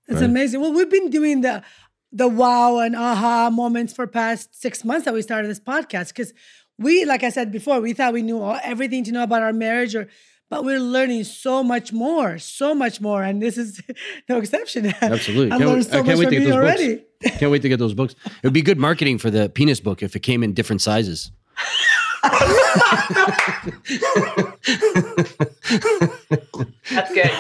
It's 0.09 0.17
Right. 0.21 0.25
amazing. 0.25 0.61
Well, 0.61 0.73
we've 0.73 0.91
been 0.91 1.11
doing 1.11 1.41
the 1.43 1.63
the 2.13 2.27
wow 2.27 2.79
and 2.79 2.97
aha 2.97 3.51
moments 3.51 3.93
for 3.93 4.05
past 4.07 4.61
six 4.61 4.85
months 4.85 5.05
that 5.05 5.15
we 5.15 5.23
started 5.23 5.49
this 5.49 5.61
podcast 5.61 6.09
because 6.09 6.33
we, 6.77 7.05
like 7.05 7.23
I 7.23 7.29
said 7.29 7.53
before, 7.53 7.81
we 7.81 7.93
thought 7.93 8.13
we 8.13 8.23
knew 8.23 8.41
all, 8.43 8.59
everything 8.65 9.05
to 9.05 9.13
know 9.13 9.23
about 9.23 9.43
our 9.43 9.53
marriage, 9.53 9.95
or 9.95 10.09
but 10.49 10.65
we're 10.65 10.81
learning 10.81 11.23
so 11.23 11.63
much 11.63 11.93
more, 11.93 12.37
so 12.41 12.75
much 12.75 13.01
more, 13.01 13.23
and 13.23 13.41
this 13.41 13.57
is 13.57 13.81
no 14.29 14.39
exception. 14.39 14.93
Absolutely. 15.01 15.53
I 15.53 15.59
Can't, 15.59 15.71
learned 15.71 15.85
so 15.85 15.91
I 15.91 15.95
can't 16.03 16.07
much 16.09 16.17
wait 16.19 16.25
from 16.25 16.31
to 16.35 16.41
get 16.41 16.45
those 16.47 16.55
already. 16.55 16.95
books. 17.23 17.39
Can't 17.39 17.53
wait 17.53 17.63
to 17.63 17.69
get 17.69 17.79
those 17.79 17.95
books. 17.95 18.17
It 18.25 18.43
would 18.43 18.53
be 18.55 18.63
good 18.63 18.79
marketing 18.79 19.19
for 19.19 19.31
the 19.31 19.49
penis 19.49 19.79
book 19.79 20.03
if 20.03 20.17
it 20.17 20.21
came 20.21 20.43
in 20.43 20.53
different 20.53 20.83
sizes. 20.83 21.31
That's 26.91 27.15
good. 27.15 27.31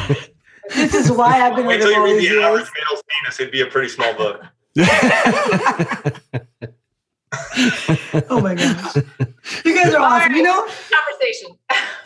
This 0.74 0.94
is 0.94 1.10
why 1.10 1.40
I've 1.40 1.56
been 1.56 1.66
Wait 1.66 1.78
with 1.80 1.88
till 1.88 1.90
him 1.90 1.94
you 1.94 2.00
all 2.00 2.04
read 2.04 2.20
these 2.20 2.30
the 2.30 2.42
average 2.42 2.60
years. 2.60 2.70
male's 2.90 3.02
penis. 3.22 3.40
It'd 3.40 3.52
be 3.52 3.60
a 3.62 3.66
pretty 3.66 3.88
small 3.88 4.14
book. 4.14 4.42
Oh 8.28 8.40
my 8.40 8.54
gosh, 8.54 8.96
you 9.64 9.74
guys 9.74 9.94
are 9.94 10.00
awesome. 10.00 10.34
You 10.34 10.42
know, 10.42 10.66
Conversation. 10.66 11.56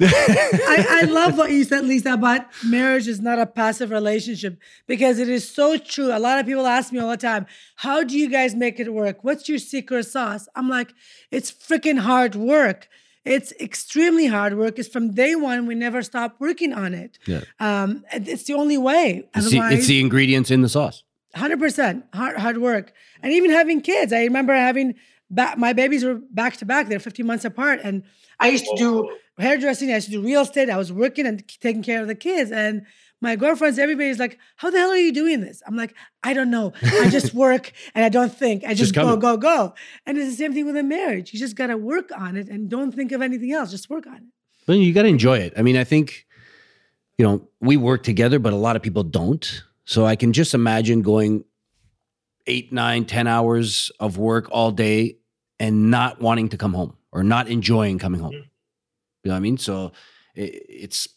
I, 0.00 1.00
I 1.02 1.06
love 1.06 1.38
what 1.38 1.50
you 1.50 1.64
said, 1.64 1.84
Lisa, 1.86 2.12
about 2.14 2.42
marriage 2.64 3.08
is 3.08 3.20
not 3.20 3.38
a 3.38 3.46
passive 3.46 3.90
relationship 3.90 4.58
because 4.86 5.18
it 5.18 5.28
is 5.28 5.48
so 5.48 5.78
true. 5.78 6.14
A 6.14 6.18
lot 6.18 6.38
of 6.38 6.46
people 6.46 6.66
ask 6.66 6.92
me 6.92 6.98
all 6.98 7.10
the 7.10 7.16
time, 7.16 7.46
How 7.76 8.02
do 8.02 8.18
you 8.18 8.28
guys 8.28 8.54
make 8.54 8.78
it 8.78 8.92
work? 8.92 9.24
What's 9.24 9.48
your 9.48 9.58
secret 9.58 10.04
sauce? 10.04 10.48
I'm 10.54 10.68
like, 10.68 10.92
It's 11.30 11.50
freaking 11.50 12.00
hard 12.00 12.34
work. 12.34 12.88
It's 13.24 13.52
extremely 13.58 14.26
hard 14.26 14.58
work. 14.58 14.78
It's 14.78 14.88
from 14.88 15.14
day 15.14 15.34
one, 15.34 15.66
we 15.66 15.74
never 15.74 16.02
stop 16.02 16.36
working 16.38 16.74
on 16.74 16.92
it. 16.92 17.18
Yeah. 17.26 17.40
Um, 17.58 18.04
and 18.12 18.28
it's 18.28 18.44
the 18.44 18.54
only 18.54 18.76
way. 18.76 19.26
It's 19.34 19.50
the, 19.50 19.60
it's 19.72 19.86
the 19.86 20.00
ingredients 20.00 20.50
in 20.50 20.60
the 20.60 20.68
sauce. 20.68 21.02
Hundred 21.34 21.58
percent 21.58 22.04
hard 22.14 22.36
hard 22.36 22.58
work, 22.58 22.92
and 23.20 23.32
even 23.32 23.50
having 23.50 23.80
kids. 23.80 24.12
I 24.12 24.22
remember 24.22 24.54
having 24.54 24.94
my 25.30 25.72
babies 25.72 26.04
were 26.04 26.20
back 26.30 26.56
to 26.58 26.64
back. 26.64 26.88
They're 26.88 27.00
15 27.00 27.26
months 27.26 27.44
apart, 27.44 27.80
and 27.82 28.02
I 28.40 28.48
used 28.48 28.64
to 28.66 28.74
do 28.76 29.10
hairdressing. 29.38 29.90
I 29.90 29.94
used 29.96 30.06
to 30.06 30.12
do 30.12 30.22
real 30.22 30.42
estate. 30.42 30.70
I 30.70 30.76
was 30.76 30.92
working 30.92 31.26
and 31.26 31.46
taking 31.60 31.82
care 31.82 32.00
of 32.00 32.08
the 32.08 32.14
kids. 32.14 32.52
And 32.52 32.82
my 33.20 33.36
girlfriends, 33.36 33.78
everybody's 33.78 34.18
like, 34.18 34.38
"How 34.56 34.70
the 34.70 34.78
hell 34.78 34.90
are 34.90 34.96
you 34.96 35.12
doing 35.12 35.40
this?" 35.40 35.62
I'm 35.66 35.76
like, 35.76 35.94
"I 36.22 36.34
don't 36.34 36.50
know. 36.50 36.72
I 36.82 37.08
just 37.10 37.34
work 37.44 37.72
and 37.94 38.04
I 38.04 38.08
don't 38.08 38.32
think. 38.34 38.64
I 38.64 38.68
Just 38.68 38.78
just, 38.92 38.94
go, 38.94 39.02
coming. 39.04 39.18
go, 39.20 39.36
go." 39.36 39.74
And 40.06 40.18
it's 40.18 40.30
the 40.30 40.36
same 40.36 40.52
thing 40.52 40.66
with 40.66 40.76
a 40.76 40.82
marriage. 40.82 41.32
You 41.32 41.38
just 41.38 41.56
gotta 41.56 41.76
work 41.76 42.10
on 42.16 42.36
it 42.36 42.48
and 42.48 42.68
don't 42.68 42.92
think 42.92 43.12
of 43.12 43.22
anything 43.22 43.52
else. 43.52 43.70
Just 43.70 43.88
work 43.90 44.06
on 44.06 44.16
it. 44.16 44.22
But 44.66 44.74
you 44.74 44.92
got 44.92 45.02
to 45.02 45.08
enjoy 45.08 45.38
it. 45.38 45.52
I 45.58 45.62
mean, 45.62 45.76
I 45.76 45.84
think, 45.84 46.26
you 47.18 47.24
know, 47.26 47.48
we 47.60 47.76
work 47.76 48.02
together, 48.02 48.38
but 48.38 48.52
a 48.54 48.56
lot 48.56 48.76
of 48.76 48.82
people 48.82 49.02
don't. 49.02 49.62
So 49.84 50.06
I 50.06 50.16
can 50.16 50.32
just 50.32 50.54
imagine 50.54 51.02
going 51.02 51.44
eight, 52.46 52.72
nine, 52.72 53.04
ten 53.04 53.26
hours 53.26 53.90
of 54.00 54.18
work 54.18 54.48
all 54.50 54.70
day 54.70 55.16
and 55.58 55.90
not 55.90 56.20
wanting 56.20 56.48
to 56.50 56.56
come 56.56 56.74
home 56.74 56.96
or 57.12 57.22
not 57.22 57.48
enjoying 57.48 57.98
coming 57.98 58.20
home. 58.20 58.32
Mhm. 58.32 58.44
You 59.24 59.28
know 59.28 59.32
what 59.32 59.36
I 59.36 59.40
mean? 59.40 59.56
So 59.58 59.92
i- 60.36 60.40
it's 60.68 61.08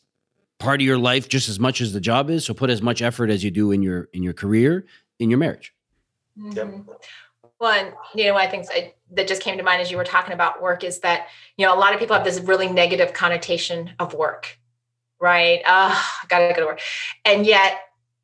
part 0.59 0.79
of 0.81 0.85
your 0.85 0.97
life 0.97 1.27
just 1.27 1.49
as 1.49 1.59
much 1.59 1.81
as 1.81 1.93
the 1.93 1.99
job 1.99 2.29
is. 2.29 2.45
So 2.45 2.53
put 2.53 2.69
as 2.69 2.81
much 2.81 3.01
effort 3.01 3.29
as 3.29 3.43
you 3.43 3.51
do 3.51 3.71
in 3.71 3.81
your 3.81 4.09
in 4.13 4.23
your 4.23 4.33
career, 4.33 4.85
in 5.19 5.29
your 5.29 5.39
marriage. 5.39 5.73
Mhm. 6.39 6.85
Well, 7.59 7.93
you 8.13 8.25
know, 8.25 8.35
I 8.35 8.47
think 8.47 8.67
I, 8.71 8.93
that 9.11 9.27
just 9.27 9.41
came 9.41 9.57
to 9.57 9.63
mind 9.63 9.81
as 9.81 9.89
you 9.89 9.97
were 9.97 10.03
talking 10.03 10.33
about 10.33 10.61
work 10.61 10.83
is 10.83 10.99
that 10.99 11.27
you 11.57 11.65
know 11.65 11.73
a 11.73 11.79
lot 11.79 11.93
of 11.93 11.99
people 11.99 12.15
have 12.15 12.25
this 12.25 12.39
really 12.39 12.67
negative 12.69 13.13
connotation 13.13 13.93
of 13.99 14.13
work, 14.13 14.59
right? 15.19 15.61
Ah, 15.65 16.21
gotta 16.29 16.53
go 16.53 16.61
to 16.61 16.65
work, 16.67 16.81
and 17.25 17.45
yet 17.45 17.79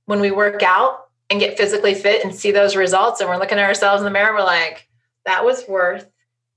when 0.06 0.20
we 0.20 0.30
work 0.32 0.62
out 0.64 1.03
and 1.30 1.40
get 1.40 1.58
physically 1.58 1.94
fit 1.94 2.24
and 2.24 2.34
see 2.34 2.52
those 2.52 2.76
results, 2.76 3.22
and 3.22 3.30
we're 3.30 3.38
looking 3.38 3.58
at 3.58 3.66
ourselves 3.66 4.02
in 4.02 4.06
the 4.06 4.12
mirror, 4.12 4.34
we're 4.34 4.44
like, 4.44 4.88
that 5.26 5.46
was 5.46 5.68
worth 5.68 6.08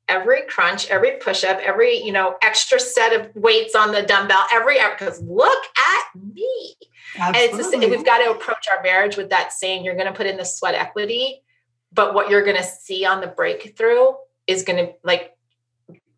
every 0.08 0.42
crunch, 0.42 0.88
every 0.88 1.12
push 1.12 1.44
up, 1.44 1.58
every 1.58 1.96
you 2.02 2.12
know 2.12 2.36
extra 2.42 2.78
set 2.78 3.18
of 3.18 3.34
weights 3.34 3.74
on 3.74 3.92
the 3.92 4.02
dumbbell, 4.02 4.44
every 4.52 4.78
because 4.90 5.20
look 5.22 5.64
at 5.76 6.22
me. 6.22 6.74
And 7.18 7.36
it's 7.36 7.70
the, 7.70 7.78
we've 7.78 8.04
got 8.04 8.18
to 8.18 8.30
approach 8.30 8.66
our 8.76 8.82
marriage 8.82 9.16
with 9.16 9.30
that 9.30 9.52
saying 9.52 9.84
you're 9.84 9.94
going 9.94 10.06
to 10.06 10.12
put 10.12 10.26
in 10.26 10.36
the 10.36 10.44
sweat 10.44 10.74
equity, 10.74 11.42
but 11.92 12.12
what 12.14 12.28
you're 12.28 12.44
going 12.44 12.56
to 12.56 12.62
see 12.62 13.06
on 13.06 13.20
the 13.20 13.26
breakthrough 13.26 14.08
is 14.46 14.64
going 14.64 14.86
to 14.86 14.92
like 15.02 15.34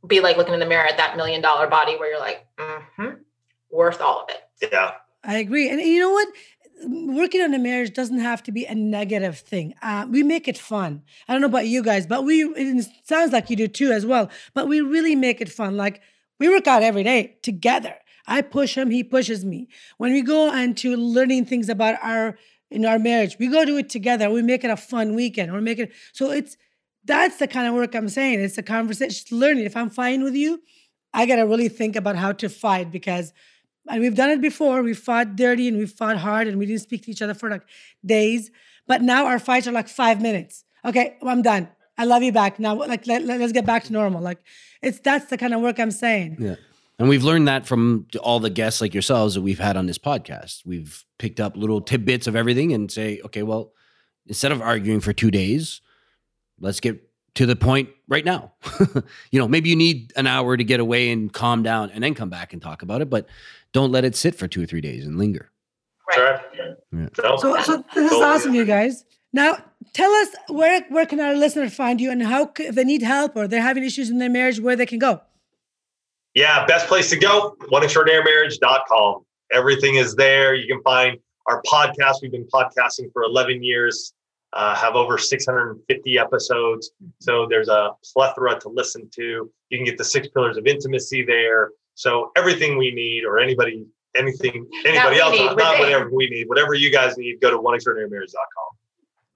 be 0.07 0.21
like 0.21 0.37
looking 0.37 0.55
in 0.55 0.61
the 0.61 0.67
mirror 0.67 0.87
at 0.87 0.97
that 0.97 1.17
million 1.17 1.41
dollar 1.41 1.69
body 1.69 1.97
where 1.97 2.11
you're 2.11 2.21
like, 2.21 2.47
mm-hmm, 2.59 3.11
worth 3.71 4.01
all 4.01 4.23
of 4.23 4.29
it. 4.31 4.71
Yeah. 4.73 4.95
I 5.25 5.39
agree. 5.39 5.69
And 5.69 5.81
you 5.81 6.01
know 6.01 6.13
what? 6.13 6.29
Working 6.85 7.41
on 7.41 7.55
a 7.55 7.59
marriage 7.59 7.93
doesn't 7.93 8.21
have 8.21 8.43
to 8.45 8.53
be 8.53 8.65
a 8.65 8.75
negative 8.75 9.39
thing. 9.39 9.75
Uh, 9.83 10.07
we 10.09 10.23
make 10.23 10.47
it 10.47 10.57
fun. 10.57 11.03
I 11.27 11.33
don't 11.33 11.41
know 11.41 11.49
about 11.49 11.67
you 11.67 11.83
guys, 11.83 12.07
but 12.07 12.25
we, 12.25 12.43
it 12.43 12.87
sounds 13.05 13.33
like 13.33 13.51
you 13.51 13.57
do 13.57 13.69
too 13.69 13.91
as 13.91 14.07
well, 14.07 14.31
but 14.55 14.69
we 14.69 14.81
really 14.81 15.17
make 15.17 15.41
it 15.41 15.49
fun. 15.49 15.77
Like 15.77 16.01
we 16.39 16.49
work 16.49 16.67
out 16.67 16.83
every 16.83 17.03
day 17.03 17.37
together. 17.43 17.95
I 18.27 18.43
push 18.43 18.77
him, 18.77 18.91
he 18.91 19.03
pushes 19.03 19.45
me. 19.45 19.69
When 19.97 20.13
we 20.13 20.23
go 20.23 20.55
into 20.55 20.97
learning 20.97 21.47
things 21.47 21.69
about 21.69 21.97
our, 22.03 22.39
in 22.71 22.85
our 22.85 22.99
marriage, 22.99 23.37
we 23.39 23.49
go 23.49 23.65
do 23.65 23.79
it 23.79 23.89
together. 23.89 24.31
We 24.31 24.43
make 24.43 24.63
it 24.65 24.71
a 24.71 24.77
fun 24.77 25.15
weekend 25.15 25.53
make 25.65 25.79
it, 25.79 25.93
so 26.13 26.31
it's, 26.31 26.57
that's 27.05 27.39
the 27.39 27.49
kind 27.49 27.67
of 27.67 27.75
work 27.75 27.95
I'm 27.95 28.09
saying. 28.09 28.41
It's 28.41 28.59
a 28.59 28.63
conversation, 28.63 29.11
it's 29.11 29.33
learning. 29.33 29.65
If 29.65 29.77
I'm 29.77 29.91
fighting 29.91 30.23
with 30.23 30.35
you, 30.35 30.61
I 31.15 31.27
got 31.27 31.37
to 31.37 31.43
really 31.43 31.69
think 31.69 31.97
about 31.97 32.17
how 32.17 32.33
to 32.33 32.49
fight 32.49 32.93
because 32.93 33.33
and 33.89 34.01
we've 34.01 34.15
done 34.15 34.31
it 34.31 34.41
before. 34.41 34.83
We 34.83 34.95
fought 34.95 35.37
dirty 35.37 35.69
and 35.69 35.79
we 35.79 35.87
fought 35.87 36.19
hard 36.19 36.47
and 36.47 36.59
we 36.59 36.67
didn't 36.67 36.83
speak 36.83 37.05
to 37.05 37.11
each 37.11 37.23
other 37.23 37.35
for 37.35 37.51
like 37.51 37.63
days. 38.05 38.51
But 38.87 39.03
now 39.03 39.27
our 39.27 39.39
fights 39.39 39.67
are 39.67 39.73
like 39.73 39.89
five 39.89 40.21
minutes. 40.21 40.65
Okay, 40.85 41.17
well, 41.21 41.31
I'm 41.31 41.43
done. 41.43 41.69
I 41.97 42.05
love 42.05 42.23
you 42.23 42.33
back. 42.33 42.59
Now, 42.59 42.75
like, 42.75 43.07
let, 43.07 43.25
let, 43.25 43.41
us 43.41 43.53
get 43.53 43.67
back 43.67 43.85
to 43.85 43.93
normal. 43.93 44.23
Like, 44.23 44.39
it's 44.83 45.01
that's 45.01 45.27
the 45.27 45.37
kind 45.37 45.53
of 45.53 45.61
work 45.61 45.81
I'm 45.81 45.91
saying. 45.91 46.37
Yeah. 46.39 46.55
And 46.99 47.09
we've 47.09 47.25
learned 47.25 47.49
that 47.49 47.67
from 47.67 48.07
all 48.21 48.41
the 48.41 48.51
guests 48.51 48.81
like 48.81 48.95
yourselves 48.95 49.35
that 49.35 49.43
we've 49.43 49.59
had 49.59 49.77
on 49.77 49.87
this 49.87 49.99
podcast. 49.99 50.65
We've 50.65 51.05
picked 51.19 51.41
up 51.41 51.57
little 51.57 51.81
tidbits 51.81 52.27
of 52.27 52.35
everything 52.35 52.73
and 52.73 52.91
say, 52.91 53.21
okay, 53.25 53.43
well, 53.43 53.73
instead 54.27 54.53
of 54.53 54.61
arguing 54.61 55.01
for 55.01 55.13
two 55.13 55.31
days, 55.31 55.81
let's 56.59 56.81
get 56.81 57.08
to 57.39 57.47
the 57.47 57.55
point 57.55 57.89
right 58.09 58.25
now. 58.25 58.53
you 59.31 59.39
know, 59.39 59.47
maybe 59.47 59.71
you 59.71 59.77
need 59.77 60.13
an 60.17 60.27
hour 60.27 60.57
to 60.57 60.65
get 60.65 60.81
away 60.81 61.13
and 61.13 61.33
calm 61.33 61.63
down 61.63 61.89
and 61.93 62.03
then 62.03 62.13
come 62.13 62.29
back 62.29 62.53
and 62.53 62.61
talk 62.61 62.83
about 62.83 63.01
it, 63.01 63.09
but 63.09 63.29
don't 63.73 63.93
let 63.93 64.05
it 64.05 64.17
sit 64.17 64.35
for 64.35 64.49
two 64.49 64.61
or 64.61 64.67
three 64.67 64.81
days 64.81 65.07
and 65.07 65.19
linger. 65.19 65.53
Right. 66.11 66.19
Right. 66.19 66.41
Yeah. 66.93 67.09
So, 67.15 67.37
so 67.37 67.55
this 67.55 67.69
is 67.69 67.85
Totally. 68.11 68.25
awesome, 68.25 68.55
you 68.57 68.65
guys. 68.65 69.05
Now, 69.33 69.57
tell 69.93 70.11
us 70.11 70.29
where 70.49 70.83
where 70.89 71.07
can 71.07 71.21
our 71.21 71.37
listeners 71.37 71.73
find 71.73 72.01
you 72.01 72.11
and 72.11 72.25
how 72.25 72.51
if 72.59 72.75
they 72.75 72.83
need 72.83 73.03
help 73.03 73.37
or 73.37 73.47
they're 73.47 73.63
having 73.63 73.85
issues 73.85 74.11
in 74.11 74.19
their 74.19 74.31
marriage, 74.31 74.59
where 74.59 74.75
they 74.75 74.87
can 74.87 74.99
go. 74.99 75.21
Yeah, 76.35 76.67
best 76.67 76.89
place 76.89 77.09
to 77.11 77.19
go, 77.19 77.57
oneextraordinarymarriage.com. 77.71 79.25
Everything 79.53 79.95
is 79.95 80.17
there. 80.17 80.57
You 80.57 80.67
can 80.67 80.83
find 80.83 81.19
our 81.47 81.63
podcast. 81.63 82.17
We've 82.21 82.33
been 82.33 82.49
podcasting 82.53 83.13
for 83.13 83.23
11 83.23 83.63
years, 83.63 84.13
uh, 84.53 84.75
have 84.75 84.95
over 84.95 85.19
650 85.19 86.19
episodes. 86.19 86.91
So 87.21 87.47
there's 87.49 87.69
a 87.69 87.91
plethora 88.13 88.59
to 88.61 88.69
listen 88.69 89.09
to. 89.15 89.51
You 89.71 89.79
can 89.79 89.85
get 89.85 89.99
the 89.99 90.05
six 90.05 90.29
pillars 90.29 90.57
of 90.57 90.67
intimacy 90.67 91.25
there. 91.25 91.71
So 91.95 92.31
everything 92.37 92.79
we 92.79 92.93
need, 92.93 93.25
or 93.25 93.39
anybody, 93.39 93.85
anything, 94.17 94.67
anybody 94.87 95.17
we 95.17 95.21
else, 95.21 95.33
need, 95.33 95.45
not, 95.47 95.57
we're 95.57 95.63
not 95.63 95.73
there. 95.73 95.81
whatever 95.81 96.11
we 96.13 96.29
need, 96.31 96.49
whatever 96.49 96.75
you 96.75 96.93
guys 96.93 97.17
need, 97.19 97.41
go 97.41 97.51
to 97.51 97.59
oneextraordinarymarriage.com. 97.59 98.79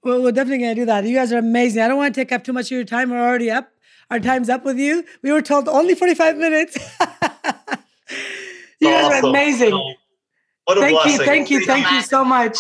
Well, 0.05 0.23
we're 0.23 0.33
definitely 0.33 0.65
gonna 0.65 0.75
do 0.75 0.87
that. 0.87 1.05
You 1.05 1.15
guys 1.15 1.33
are 1.33 1.39
amazing. 1.39 1.83
I 1.83 1.89
don't 1.89 1.97
want 1.97 2.15
to 2.15 2.21
take 2.21 2.33
up 2.33 2.43
too 2.45 2.53
much 2.53 2.67
of 2.67 2.73
your 2.73 2.85
time. 2.85 3.11
We're 3.11 3.23
already 3.23 3.51
up. 3.51 3.69
Our 4.11 4.19
time's 4.19 4.49
up 4.49 4.65
with 4.65 4.79
you. 4.79 5.05
We 5.23 5.33
were 5.33 5.43
told 5.43 5.69
only 5.69 5.95
45 5.95 6.37
minutes. 6.37 6.77
you 8.81 8.89
guys 8.89 9.23
are 9.23 9.29
amazing. 9.29 9.73
What 10.65 10.79
a 10.79 10.81
Thank 10.81 10.95
blessing. 10.95 11.13
you, 11.13 11.27
thank 11.27 11.51
you, 11.51 11.67
thank 11.67 11.91
you 11.91 12.03
so 12.03 12.25
much. 12.25 12.59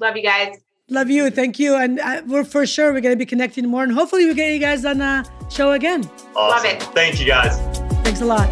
Love 0.00 0.16
you 0.16 0.22
guys. 0.22 0.56
Love 0.88 1.10
you, 1.10 1.30
thank 1.30 1.58
you, 1.58 1.74
and 1.74 1.98
uh, 1.98 2.22
we're 2.28 2.44
for 2.44 2.64
sure 2.64 2.92
we're 2.92 3.00
gonna 3.00 3.16
be 3.16 3.26
connecting 3.26 3.66
more, 3.66 3.82
and 3.82 3.90
hopefully 3.92 4.24
we 4.24 4.34
get 4.34 4.52
you 4.52 4.60
guys 4.60 4.84
on 4.84 5.00
a 5.00 5.24
show 5.50 5.72
again. 5.72 6.08
Awesome. 6.36 6.36
Love 6.36 6.64
it. 6.64 6.80
Thank 6.94 7.18
you 7.18 7.26
guys. 7.26 7.58
Thanks 8.04 8.20
a 8.20 8.24
lot. 8.24 8.48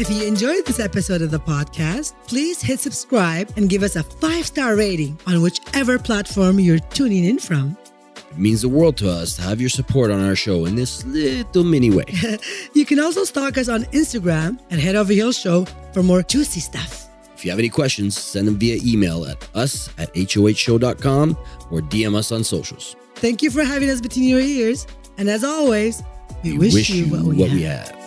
If 0.00 0.10
you 0.10 0.26
enjoyed 0.26 0.66
this 0.66 0.80
episode 0.80 1.22
of 1.22 1.30
the 1.30 1.38
podcast, 1.38 2.14
please 2.26 2.60
hit 2.60 2.80
subscribe 2.80 3.52
and 3.56 3.70
give 3.70 3.84
us 3.84 3.94
a 3.94 4.02
five 4.02 4.44
star 4.44 4.74
rating 4.74 5.16
on 5.24 5.42
whichever 5.42 6.00
platform 6.00 6.58
you're 6.58 6.80
tuning 6.80 7.24
in 7.24 7.38
from. 7.38 7.76
It 8.32 8.36
means 8.36 8.62
the 8.62 8.68
world 8.68 8.96
to 8.96 9.08
us 9.08 9.36
to 9.36 9.42
have 9.42 9.60
your 9.60 9.70
support 9.70 10.10
on 10.10 10.24
our 10.26 10.34
show 10.34 10.64
in 10.64 10.74
this 10.74 11.04
little 11.04 11.62
mini 11.62 11.90
way. 11.90 12.04
You 12.74 12.84
can 12.84 12.98
also 12.98 13.22
stalk 13.22 13.58
us 13.58 13.68
on 13.68 13.84
Instagram 13.92 14.58
at 14.72 14.80
Head 14.80 14.96
Over 14.96 15.12
Heels 15.12 15.38
Show 15.38 15.66
for 15.92 16.02
more 16.02 16.24
juicy 16.24 16.58
stuff. 16.58 17.10
If 17.42 17.46
you 17.46 17.50
have 17.50 17.58
any 17.58 17.70
questions, 17.70 18.16
send 18.16 18.46
them 18.46 18.56
via 18.56 18.78
email 18.84 19.26
at 19.26 19.48
us 19.52 19.88
at 19.98 20.14
hohshow.com 20.14 21.36
or 21.72 21.80
DM 21.80 22.14
us 22.14 22.30
on 22.30 22.44
socials. 22.44 22.94
Thank 23.16 23.42
you 23.42 23.50
for 23.50 23.64
having 23.64 23.90
us 23.90 24.00
between 24.00 24.28
your 24.28 24.38
ears. 24.38 24.86
And 25.18 25.28
as 25.28 25.42
always, 25.42 26.04
we, 26.44 26.56
wish, 26.56 26.88
you 26.90 27.06
what 27.06 27.24
we 27.24 27.42
have. 27.42 27.52
we 27.52 27.62
have. 27.62 28.01